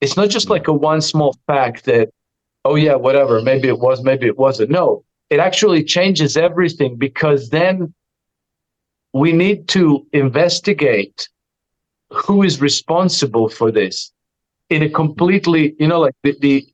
It's 0.00 0.16
not 0.16 0.30
just 0.30 0.50
like 0.50 0.68
a 0.68 0.72
one 0.72 1.00
small 1.00 1.36
fact 1.46 1.84
that, 1.84 2.11
oh 2.64 2.74
yeah, 2.76 2.94
whatever, 2.94 3.40
maybe 3.40 3.68
it 3.68 3.78
was, 3.78 4.03
maybe 4.03 4.26
it 4.26 4.38
wasn't. 4.38 4.70
No, 4.70 5.05
it 5.30 5.40
actually 5.40 5.84
changes 5.84 6.36
everything 6.36 6.96
because 6.96 7.50
then 7.50 7.92
we 9.12 9.32
need 9.32 9.68
to 9.68 10.06
investigate 10.12 11.28
who 12.10 12.42
is 12.42 12.60
responsible 12.60 13.48
for 13.48 13.70
this. 13.70 14.12
in 14.70 14.82
a 14.82 14.88
completely, 14.88 15.74
you 15.78 15.86
know, 15.86 16.00
like 16.00 16.14
the 16.22 16.34
the, 16.40 16.66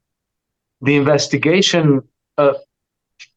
the 0.82 0.95
investigation 0.97 2.01
uh, 2.36 2.55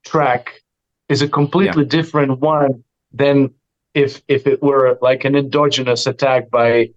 track 0.06 0.62
is 1.10 1.22
a 1.22 1.28
completely 1.28 1.84
yeah. 1.84 1.98
different 1.98 2.40
one 2.40 2.84
than 3.12 3.50
if 3.94 4.22
if 4.28 4.48
it 4.48 4.62
were 4.62 4.98
like 5.02 5.26
an 5.26 5.36
endogenous 5.36 6.06
attack 6.08 6.50
by 6.50 6.90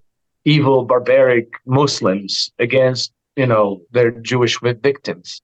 evil 0.45 0.85
barbaric 0.85 1.49
Muslims 1.65 2.53
against 2.59 3.13
you 3.37 3.47
know 3.47 3.81
their 3.93 4.11
Jewish 4.11 4.61
victims. 4.61 5.41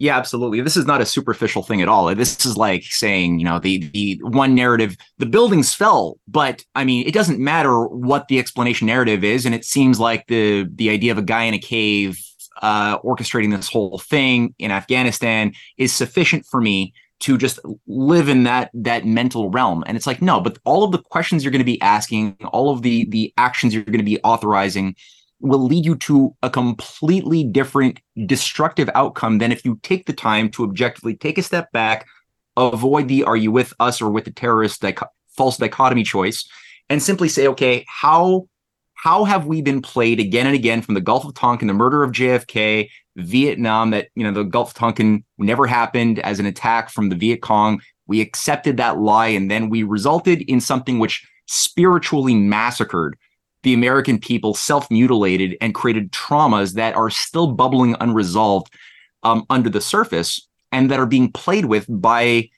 Yeah, 0.00 0.16
absolutely. 0.16 0.60
This 0.60 0.76
is 0.76 0.86
not 0.86 1.00
a 1.00 1.06
superficial 1.06 1.64
thing 1.64 1.82
at 1.82 1.88
all. 1.88 2.14
This 2.14 2.46
is 2.46 2.56
like 2.56 2.84
saying, 2.84 3.40
you 3.40 3.44
know, 3.44 3.58
the 3.58 3.90
the 3.92 4.20
one 4.22 4.54
narrative, 4.54 4.96
the 5.18 5.26
buildings 5.26 5.74
fell, 5.74 6.18
but 6.28 6.64
I 6.76 6.84
mean, 6.84 7.04
it 7.06 7.12
doesn't 7.12 7.40
matter 7.40 7.84
what 7.86 8.28
the 8.28 8.38
explanation 8.38 8.86
narrative 8.86 9.24
is, 9.24 9.44
and 9.44 9.56
it 9.56 9.64
seems 9.64 9.98
like 9.98 10.26
the 10.28 10.68
the 10.72 10.90
idea 10.90 11.10
of 11.10 11.18
a 11.18 11.22
guy 11.22 11.42
in 11.44 11.54
a 11.54 11.58
cave 11.58 12.20
uh, 12.62 13.00
orchestrating 13.00 13.54
this 13.54 13.68
whole 13.68 13.98
thing 13.98 14.54
in 14.58 14.70
Afghanistan 14.70 15.52
is 15.78 15.92
sufficient 15.92 16.46
for 16.46 16.60
me 16.60 16.92
to 17.20 17.36
just 17.36 17.58
live 17.88 18.28
in 18.28 18.44
that 18.44 18.70
that 18.74 19.04
mental 19.04 19.50
realm. 19.50 19.82
And 19.88 19.96
it's 19.96 20.06
like, 20.06 20.22
no, 20.22 20.40
but 20.40 20.58
all 20.64 20.84
of 20.84 20.92
the 20.92 21.02
questions 21.02 21.42
you're 21.42 21.50
going 21.50 21.58
to 21.58 21.64
be 21.64 21.80
asking, 21.80 22.36
all 22.52 22.70
of 22.70 22.82
the 22.82 23.04
the 23.06 23.34
actions 23.36 23.74
you're 23.74 23.82
going 23.82 23.98
to 23.98 24.04
be 24.04 24.20
authorizing 24.22 24.94
will 25.40 25.64
lead 25.64 25.84
you 25.84 25.96
to 25.96 26.34
a 26.42 26.50
completely 26.50 27.44
different 27.44 28.00
destructive 28.26 28.90
outcome 28.94 29.38
than 29.38 29.52
if 29.52 29.64
you 29.64 29.78
take 29.82 30.06
the 30.06 30.12
time 30.12 30.50
to 30.50 30.64
objectively 30.64 31.14
take 31.14 31.38
a 31.38 31.42
step 31.42 31.70
back, 31.72 32.06
avoid 32.56 33.08
the 33.08 33.24
are 33.24 33.36
you 33.36 33.52
with 33.52 33.72
us 33.78 34.02
or 34.02 34.10
with 34.10 34.24
the 34.24 34.32
terrorist 34.32 34.84
false 35.36 35.56
dichotomy 35.56 36.02
choice, 36.02 36.48
and 36.88 37.02
simply 37.02 37.28
say, 37.28 37.46
okay, 37.46 37.84
how 37.88 38.48
how 38.94 39.22
have 39.22 39.46
we 39.46 39.62
been 39.62 39.80
played 39.80 40.18
again 40.18 40.46
and 40.46 40.56
again 40.56 40.82
from 40.82 40.94
the 40.94 41.00
Gulf 41.00 41.24
of 41.24 41.32
Tonkin, 41.34 41.68
the 41.68 41.74
murder 41.74 42.02
of 42.02 42.10
JFK, 42.10 42.88
Vietnam, 43.14 43.90
that 43.90 44.08
you 44.16 44.24
know 44.24 44.32
the 44.32 44.42
Gulf 44.42 44.70
of 44.70 44.74
Tonkin 44.74 45.24
never 45.38 45.66
happened 45.66 46.18
as 46.20 46.40
an 46.40 46.46
attack 46.46 46.90
from 46.90 47.08
the 47.08 47.16
Viet 47.16 47.40
Cong. 47.40 47.80
We 48.08 48.20
accepted 48.20 48.76
that 48.78 48.98
lie, 48.98 49.28
and 49.28 49.50
then 49.50 49.70
we 49.70 49.84
resulted 49.84 50.42
in 50.42 50.60
something 50.60 50.98
which 50.98 51.24
spiritually 51.46 52.34
massacred 52.34 53.16
the 53.62 53.74
American 53.74 54.18
people 54.18 54.54
self 54.54 54.90
mutilated 54.90 55.56
and 55.60 55.74
created 55.74 56.12
traumas 56.12 56.74
that 56.74 56.94
are 56.94 57.10
still 57.10 57.52
bubbling 57.52 57.96
unresolved 58.00 58.72
um, 59.22 59.44
under 59.50 59.68
the 59.68 59.80
surface 59.80 60.46
and 60.72 60.90
that 60.90 61.00
are 61.00 61.06
being 61.06 61.32
played 61.32 61.64
with 61.64 61.86
by 61.88 62.48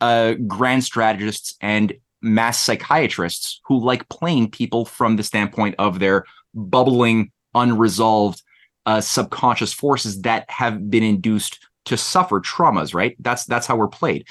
uh, 0.00 0.34
grand 0.46 0.84
strategists 0.84 1.54
and 1.60 1.92
mass 2.22 2.58
psychiatrists 2.58 3.60
who 3.64 3.78
like 3.78 4.08
playing 4.08 4.50
people 4.50 4.84
from 4.84 5.16
the 5.16 5.22
standpoint 5.22 5.74
of 5.78 5.98
their 5.98 6.24
bubbling, 6.54 7.30
unresolved 7.54 8.42
uh, 8.86 9.00
subconscious 9.00 9.72
forces 9.72 10.22
that 10.22 10.48
have 10.50 10.90
been 10.90 11.02
induced 11.02 11.58
to 11.86 11.96
suffer 11.96 12.40
traumas. 12.40 12.94
Right? 12.94 13.16
That's 13.20 13.44
that's 13.44 13.66
how 13.66 13.76
we're 13.76 13.88
played. 13.88 14.26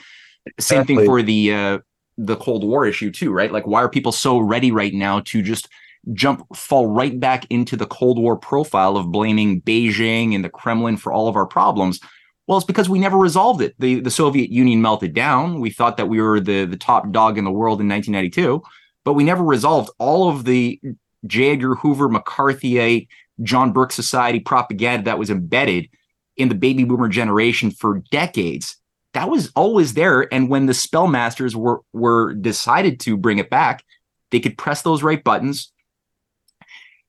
Same 0.60 0.86
thing 0.86 1.06
for 1.06 1.22
the 1.22 1.54
uh, 1.54 1.80
the 2.18 2.36
Cold 2.36 2.64
War 2.64 2.86
issue 2.86 3.12
too, 3.12 3.32
right? 3.32 3.52
Like, 3.52 3.66
why 3.66 3.82
are 3.82 3.90
people 3.90 4.12
so 4.12 4.40
ready 4.40 4.72
right 4.72 4.94
now 4.94 5.22
to 5.22 5.42
just 5.42 5.70
jump 6.14 6.46
fall 6.56 6.88
right 6.88 7.20
back 7.20 7.46
into 7.50 7.76
the 7.76 7.86
Cold 7.86 8.20
War 8.20 8.38
profile 8.38 8.98
of 8.98 9.12
blaming 9.12 9.62
Beijing 9.62 10.34
and 10.34 10.44
the 10.44 10.50
Kremlin 10.50 10.98
for 10.98 11.12
all 11.12 11.28
of 11.28 11.36
our 11.36 11.46
problems. 11.46 12.00
Well, 12.48 12.58
it's 12.58 12.66
because 12.66 12.90
we 12.90 13.00
never 13.00 13.18
resolved 13.18 13.62
it. 13.62 13.76
The 13.80 14.00
the 14.00 14.12
Soviet 14.12 14.50
Union 14.50 14.82
melted 14.82 15.14
down. 15.14 15.60
We 15.60 15.70
thought 15.70 15.98
that 15.98 16.10
we 16.10 16.22
were 16.22 16.40
the 16.40 16.66
the 16.66 16.78
top 16.78 17.12
dog 17.12 17.38
in 17.38 17.44
the 17.44 17.52
world 17.52 17.80
in 17.80 17.88
1992, 17.88 18.64
but 19.06 19.14
we 19.14 19.24
never 19.24 19.44
resolved 19.44 19.92
all 20.00 20.30
of 20.30 20.46
the 20.46 20.80
J. 21.28 21.52
Edgar 21.52 21.76
Hoover 21.76 22.10
McCarthyite 22.10 23.08
John 23.44 23.72
Birch 23.72 23.94
Society 23.94 24.40
propaganda 24.40 25.06
that 25.06 25.20
was 25.20 25.30
embedded 25.30 25.90
in 26.38 26.50
the 26.50 26.56
baby 26.56 26.86
boomer 26.86 27.10
generation 27.10 27.72
for 27.72 28.02
decades. 28.12 28.78
That 29.14 29.30
was 29.30 29.52
always 29.56 29.94
there. 29.94 30.32
And 30.34 30.50
when 30.50 30.66
the 30.66 30.74
spellmasters 30.74 31.56
were 31.56 31.82
were 31.94 32.34
decided 32.34 33.00
to 33.02 33.18
bring 33.18 33.38
it 33.38 33.50
back, 33.50 33.84
they 34.32 34.40
could 34.40 34.58
press 34.58 34.82
those 34.82 35.04
right 35.04 35.24
buttons, 35.24 35.72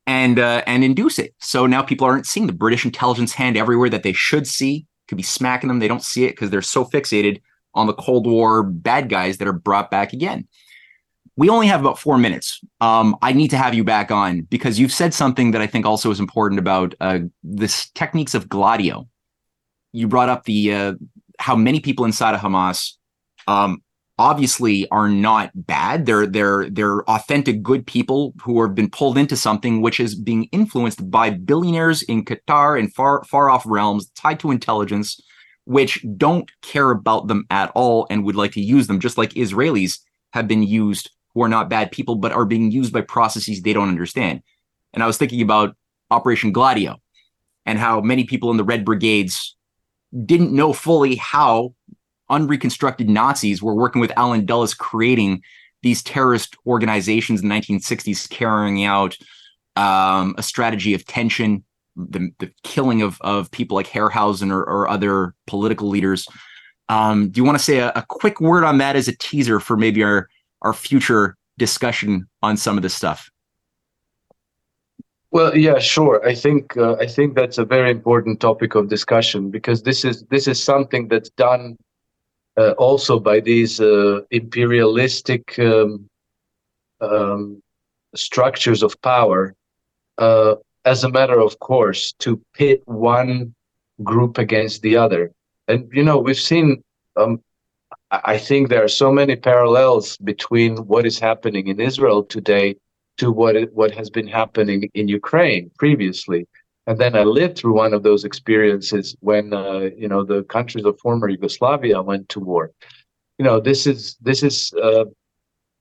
and 0.07 0.39
uh, 0.39 0.63
and 0.67 0.85
induce 0.85 1.19
it. 1.19 1.35
So 1.41 1.67
now 1.67 1.83
people 1.83 2.07
aren't 2.07 2.27
seeing 2.27 2.47
the 2.47 2.53
British 2.53 2.85
intelligence 2.85 3.33
hand 3.33 3.57
everywhere 3.57 3.91
that 3.91 4.03
they 4.03 4.13
should 4.13 4.47
see. 4.47 4.87
Could 5.09 5.17
be 5.17 5.23
smacking 5.23 5.69
them. 5.69 5.79
They 5.79 5.89
don't 5.89 6.03
see 6.03 6.25
it 6.25 6.31
because 6.31 6.51
they're 6.51 6.63
so 6.63 6.85
fixated 6.85 7.41
on 7.75 7.87
the 7.87 7.95
Cold 7.95 8.27
War 8.27 8.63
bad 8.63 9.09
guys 9.09 9.39
that 9.39 9.49
are 9.49 9.53
brought 9.53 9.91
back 9.91 10.13
again. 10.13 10.47
We 11.37 11.49
only 11.49 11.69
have 11.69 11.81
about 11.81 11.99
four 11.99 12.19
minutes. 12.19 12.61
Um, 12.81 13.17
I 13.23 13.33
need 13.33 13.49
to 13.49 13.57
have 13.57 13.75
you 13.75 13.85
back 13.85 14.11
on 14.11 14.43
because 14.43 14.79
you've 14.79 14.93
said 14.93 15.15
something 15.15 15.53
that 15.53 15.63
I 15.63 15.67
think 15.67 15.87
also 15.87 16.11
is 16.11 16.21
important 16.21 16.59
about 16.59 16.95
uh, 17.01 17.21
this 17.43 17.91
techniques 17.91 18.35
of 18.35 18.49
Gladio. 18.49 19.09
You 19.93 20.07
brought 20.07 20.29
up 20.29 20.45
the 20.45 20.75
uh, 20.75 20.95
how 21.39 21.57
many 21.57 21.81
people 21.81 22.05
inside 22.05 22.35
of 22.35 22.41
Hamas 22.41 22.93
um, 23.47 23.83
obviously 24.21 24.87
are 24.91 25.09
not 25.09 25.51
bad. 25.55 26.05
They're 26.05 26.27
they're 26.27 26.69
they're 26.69 27.03
authentic 27.11 27.63
good 27.63 27.87
people 27.87 28.35
who 28.43 28.61
have 28.61 28.75
been 28.75 28.91
pulled 28.91 29.17
into 29.17 29.35
something 29.35 29.81
which 29.81 29.99
is 29.99 30.15
being 30.15 30.45
influenced 30.53 31.11
by 31.11 31.31
billionaires 31.31 32.03
in 32.03 32.27
Qatar 32.27 32.79
and 32.79 32.93
far 32.93 33.25
far 33.25 33.49
off 33.49 33.65
realms 33.67 34.11
tied 34.11 34.39
to 34.41 34.51
intelligence, 34.51 35.19
which 35.65 36.05
don't 36.19 36.51
care 36.61 36.91
about 36.91 37.29
them 37.29 37.47
at 37.49 37.73
all 37.75 38.07
and 38.11 38.23
would 38.25 38.37
like 38.37 38.53
to 38.53 38.61
use 38.61 38.89
them, 38.89 39.01
just 39.01 39.17
like 39.17 39.31
Israelis 39.31 39.99
have 40.35 40.47
been 40.47 40.63
used 40.63 41.11
who 41.33 41.43
are 41.43 41.49
not 41.49 41.71
bad 41.71 41.91
people 41.91 42.17
but 42.17 42.33
are 42.33 42.45
being 42.45 42.71
used 42.71 42.93
by 42.93 43.01
processes 43.01 43.63
they 43.63 43.73
don't 43.73 43.89
understand. 43.89 44.43
And 44.93 45.03
I 45.03 45.07
was 45.07 45.17
thinking 45.17 45.41
about 45.41 45.77
Operation 46.11 46.53
Gladio 46.53 47.01
and 47.65 47.79
how 47.79 48.03
many 48.03 48.25
people 48.25 48.51
in 48.51 48.59
the 48.59 48.65
Red 48.65 48.85
Brigades 48.85 49.57
didn't 50.27 50.53
know 50.53 50.75
fully 50.75 51.17
how 51.17 51.75
unreconstructed 52.31 53.09
Nazis 53.09 53.63
were 53.63 53.75
working 53.75 54.01
with 54.01 54.13
Allen 54.17 54.47
Dulles 54.47 54.75
creating 54.75 55.43
these 55.83 56.03
terrorist 56.03 56.57
organizations 56.67 57.43
in 57.43 57.49
the 57.49 57.55
1960s, 57.55 58.29
carrying 58.29 58.85
out 58.85 59.17
um, 59.77 60.35
a 60.37 60.43
strategy 60.43 60.95
of 60.95 61.05
tension, 61.07 61.65
the, 61.97 62.31
the 62.39 62.53
killing 62.65 63.03
of, 63.03 63.21
of 63.23 63.51
people 63.51 63.77
like 63.77 63.87
Herrhausen 63.87 64.51
or, 64.51 64.61
or 64.61 64.89
other 64.89 65.35
political 65.47 65.89
leaders. 65.89 66.27
Um, 66.89 67.31
do 67.31 67.41
you 67.41 67.45
want 67.45 67.57
to 67.57 67.65
say 67.65 67.79
a, 67.79 67.93
a, 67.95 68.05
quick 68.09 68.41
word 68.41 68.65
on 68.65 68.79
that 68.79 68.97
as 68.97 69.07
a 69.07 69.17
teaser 69.17 69.61
for 69.61 69.77
maybe 69.77 70.03
our, 70.03 70.29
our 70.63 70.73
future 70.73 71.37
discussion 71.57 72.29
on 72.43 72.57
some 72.57 72.77
of 72.77 72.83
this 72.83 72.95
stuff? 72.95 73.31
Well, 75.31 75.57
yeah, 75.57 75.79
sure. 75.79 76.27
I 76.27 76.35
think 76.35 76.77
uh, 76.77 76.95
I 76.95 77.07
think 77.07 77.37
that's 77.37 77.59
a 77.59 77.65
very 77.65 77.93
important 77.93 78.41
topic 78.41 78.75
of 78.75 78.89
discussion 78.89 79.51
because 79.51 79.85
this 79.85 80.05
is 80.05 80.25
this 80.25 80.49
is 80.49 80.61
something 80.61 81.07
that's 81.07 81.31
done 81.31 81.77
uh, 82.57 82.73
also 82.73 83.19
by 83.19 83.41
these 83.41 83.81
uh, 83.81 84.21
imperialistic 84.31 85.59
um, 85.59 86.09
um, 87.01 87.63
structures 88.15 88.83
of 88.83 89.01
power 89.03 89.55
uh, 90.19 90.55
as 90.85 91.05
a 91.05 91.11
matter 91.11 91.41
of 91.41 91.59
course 91.61 92.13
to 92.19 92.41
pit 92.55 92.83
one 92.87 93.55
group 94.03 94.39
against 94.39 94.83
the 94.83 94.97
other. 94.97 95.33
And 95.69 95.89
you 95.93 96.03
know 96.03 96.19
we've 96.19 96.37
seen 96.37 96.83
um, 97.17 97.41
i 98.11 98.37
think 98.39 98.69
there 98.69 98.85
are 98.85 98.89
so 98.89 99.13
many 99.13 99.37
parallels 99.37 100.17
between 100.19 100.77
what 100.79 101.07
is 101.07 101.19
happening 101.19 101.69
in 101.69 101.81
israel 101.81 102.23
today 102.25 102.75
to 103.17 103.31
what 103.31 103.57
it, 103.57 103.73
what 103.75 103.93
has 103.93 104.11
been 104.11 104.27
happening 104.27 104.89
in 104.95 105.09
ukraine 105.09 105.71
previously 105.79 106.47
and 106.91 106.99
then 106.99 107.15
I 107.15 107.23
lived 107.23 107.57
through 107.57 107.75
one 107.75 107.95
of 107.95 108.03
those 108.03 108.25
experiences 108.25 109.17
when 109.21 109.55
uh, 109.55 109.91
you 109.97 110.09
know 110.09 110.25
the 110.25 110.43
countries 110.43 110.85
of 110.85 110.99
former 110.99 111.29
Yugoslavia 111.29 112.03
went 112.03 112.29
to 112.31 112.41
war. 112.41 112.73
You 113.39 113.45
know, 113.45 113.61
this 113.61 113.87
is 113.87 114.17
this 114.21 114.43
is 114.43 114.73
uh, 114.83 115.05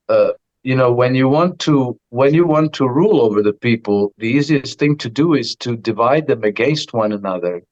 uh, 0.07 0.33
you 0.61 0.75
know 0.75 0.91
when 0.93 1.15
you 1.15 1.27
want 1.27 1.57
to 1.61 1.99
when 2.09 2.35
you 2.35 2.45
want 2.45 2.73
to 2.73 2.87
rule 2.87 3.21
over 3.21 3.41
the 3.41 3.53
people, 3.53 4.13
the 4.19 4.27
easiest 4.27 4.77
thing 4.77 4.97
to 4.97 5.09
do 5.09 5.33
is 5.33 5.55
to 5.55 5.75
divide 5.75 6.27
them 6.27 6.43
against 6.43 6.93
one 6.93 7.11
another, 7.11 7.63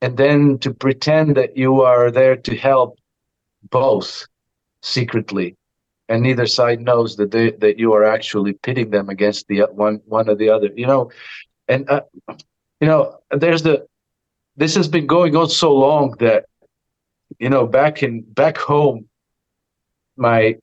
and 0.00 0.16
then 0.16 0.58
to 0.58 0.74
pretend 0.74 1.36
that 1.36 1.56
you 1.56 1.82
are 1.82 2.10
there 2.10 2.34
to 2.34 2.56
help 2.56 2.98
both 3.70 4.26
secretly 4.82 5.54
and 6.08 6.20
neither 6.20 6.46
side 6.46 6.80
knows 6.80 7.14
that 7.14 7.30
they 7.30 7.52
that 7.52 7.78
you 7.78 7.92
are 7.92 8.02
actually 8.02 8.54
pitting 8.54 8.90
them 8.90 9.08
against 9.08 9.46
the 9.46 9.60
one 9.70 10.00
one 10.06 10.28
or 10.28 10.34
the 10.34 10.50
other 10.50 10.68
you 10.74 10.84
know 10.84 11.08
and 11.68 11.88
uh, 11.88 12.00
you 12.82 12.88
know, 12.88 13.16
there's 13.30 13.62
the 13.62 13.86
this 14.56 14.74
has 14.74 14.88
been 14.88 15.06
going 15.06 15.36
on 15.36 15.48
so 15.48 15.72
long 15.72 16.16
that 16.18 16.46
you 17.38 17.48
know 17.48 17.64
back 17.64 18.02
in 18.02 18.22
back 18.22 18.58
home 18.58 19.08
my 20.16 20.56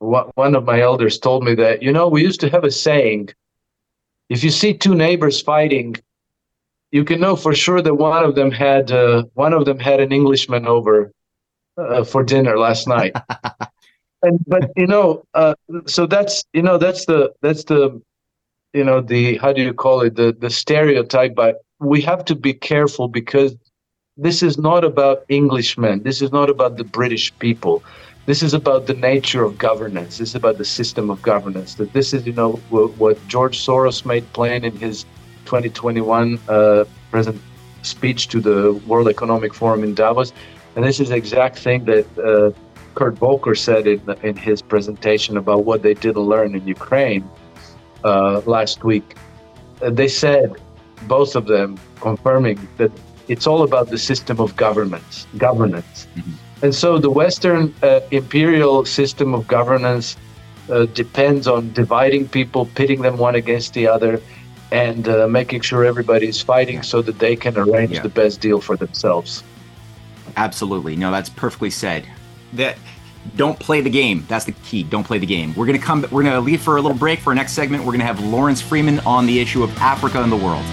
one 0.00 0.54
of 0.54 0.64
my 0.64 0.80
elders 0.80 1.18
told 1.18 1.44
me 1.44 1.54
that 1.54 1.80
you 1.80 1.92
know 1.92 2.08
we 2.08 2.22
used 2.22 2.40
to 2.40 2.50
have 2.50 2.64
a 2.64 2.70
saying 2.70 3.30
if 4.28 4.42
you 4.42 4.50
see 4.50 4.74
two 4.74 4.94
neighbors 4.94 5.40
fighting 5.40 5.96
you 6.90 7.04
can 7.04 7.20
know 7.20 7.36
for 7.36 7.54
sure 7.54 7.80
that 7.80 7.94
one 7.94 8.24
of 8.24 8.34
them 8.34 8.50
had 8.50 8.90
uh, 8.90 9.22
one 9.34 9.54
of 9.54 9.64
them 9.64 9.78
had 9.78 10.00
an 10.00 10.12
englishman 10.12 10.66
over 10.66 11.12
uh, 11.78 12.04
for 12.04 12.22
dinner 12.22 12.58
last 12.58 12.86
night. 12.88 13.14
And 14.26 14.38
but 14.46 14.70
you 14.74 14.86
know 14.86 15.22
uh, 15.34 15.54
so 15.86 16.06
that's 16.06 16.44
you 16.54 16.62
know 16.62 16.78
that's 16.78 17.04
the 17.04 17.34
that's 17.42 17.64
the 17.64 18.00
you 18.74 18.84
know 18.84 19.00
the 19.00 19.38
how 19.38 19.52
do 19.52 19.62
you 19.62 19.72
call 19.72 20.00
it 20.02 20.16
the 20.16 20.36
the 20.38 20.50
stereotype 20.50 21.34
but 21.34 21.64
we 21.78 22.00
have 22.02 22.24
to 22.24 22.34
be 22.34 22.52
careful 22.52 23.08
because 23.08 23.56
this 24.16 24.42
is 24.42 24.58
not 24.58 24.84
about 24.84 25.24
englishmen. 25.28 26.02
This 26.02 26.22
is 26.22 26.30
not 26.32 26.50
about 26.50 26.76
the 26.76 26.84
british 26.84 27.32
people. 27.38 27.82
This 28.26 28.42
is 28.42 28.54
about 28.54 28.86
the 28.86 28.94
nature 28.94 29.44
of 29.44 29.58
governance. 29.58 30.18
This 30.18 30.30
is 30.30 30.34
about 30.34 30.58
the 30.58 30.64
system 30.64 31.10
of 31.10 31.22
governance. 31.22 31.74
That 31.74 31.92
this 31.92 32.12
is 32.12 32.26
you 32.26 32.32
know 32.32 32.52
what, 32.70 32.96
what 32.98 33.28
george 33.28 33.64
soros 33.64 34.04
made 34.04 34.30
plain 34.32 34.64
in 34.64 34.76
his 34.76 35.04
2021 35.44 36.38
uh, 36.48 36.84
present 37.10 37.40
speech 37.82 38.28
to 38.28 38.40
the 38.40 38.72
world 38.86 39.08
economic 39.08 39.54
forum 39.54 39.84
in 39.84 39.94
davos. 39.94 40.32
And 40.74 40.84
this 40.84 40.98
is 40.98 41.10
the 41.10 41.16
exact 41.16 41.58
thing 41.58 41.84
that 41.84 42.06
uh, 42.18 42.50
kurt 42.94 43.14
volker 43.14 43.54
said 43.54 43.86
in, 43.86 44.00
in 44.22 44.36
his 44.36 44.62
presentation 44.62 45.36
about 45.36 45.64
what 45.64 45.82
they 45.82 45.94
didn't 45.94 46.22
learn 46.22 46.54
in 46.56 46.66
ukraine 46.66 47.28
uh, 48.04 48.42
last 48.46 48.84
week. 48.84 49.16
Uh, 49.82 49.90
they 49.90 50.08
said, 50.08 50.54
both 51.08 51.36
of 51.36 51.46
them, 51.46 51.78
confirming 52.00 52.68
that 52.76 52.92
it's 53.28 53.46
all 53.46 53.62
about 53.62 53.88
the 53.88 53.98
system 53.98 54.40
of 54.40 54.54
governments, 54.56 55.26
governance. 55.38 56.06
Mm-hmm. 56.14 56.64
And 56.64 56.74
so 56.74 56.98
the 56.98 57.10
Western 57.10 57.74
uh, 57.82 58.00
imperial 58.10 58.84
system 58.84 59.34
of 59.34 59.46
governance 59.48 60.16
uh, 60.70 60.86
depends 60.86 61.46
on 61.46 61.72
dividing 61.72 62.28
people, 62.28 62.66
pitting 62.74 63.02
them 63.02 63.18
one 63.18 63.34
against 63.34 63.74
the 63.74 63.86
other, 63.86 64.20
and 64.70 65.08
uh, 65.08 65.28
making 65.28 65.60
sure 65.60 65.84
everybody 65.84 66.26
is 66.26 66.40
fighting 66.40 66.82
so 66.82 67.02
that 67.02 67.18
they 67.18 67.36
can 67.36 67.56
arrange 67.58 67.92
yeah. 67.92 68.02
the 68.02 68.08
best 68.08 68.40
deal 68.40 68.60
for 68.60 68.76
themselves. 68.76 69.42
Absolutely. 70.36 70.96
No, 70.96 71.10
that's 71.10 71.28
perfectly 71.28 71.70
said. 71.70 72.06
That 72.54 72.78
don't 73.36 73.58
play 73.58 73.80
the 73.80 73.90
game. 73.90 74.24
That's 74.28 74.44
the 74.44 74.52
key. 74.52 74.82
Don't 74.84 75.04
play 75.04 75.18
the 75.18 75.26
game. 75.26 75.54
We're 75.54 75.66
gonna 75.66 75.78
come. 75.78 76.06
We're 76.10 76.22
gonna 76.22 76.40
leave 76.40 76.62
for 76.62 76.76
a 76.76 76.82
little 76.82 76.96
break 76.96 77.20
for 77.20 77.30
our 77.30 77.34
next 77.34 77.52
segment. 77.52 77.84
We're 77.84 77.92
gonna 77.92 78.04
have 78.04 78.20
Lawrence 78.20 78.60
Freeman 78.60 79.00
on 79.00 79.26
the 79.26 79.40
issue 79.40 79.62
of 79.62 79.76
Africa 79.78 80.22
and 80.22 80.30
the 80.30 80.36
world. 80.36 80.64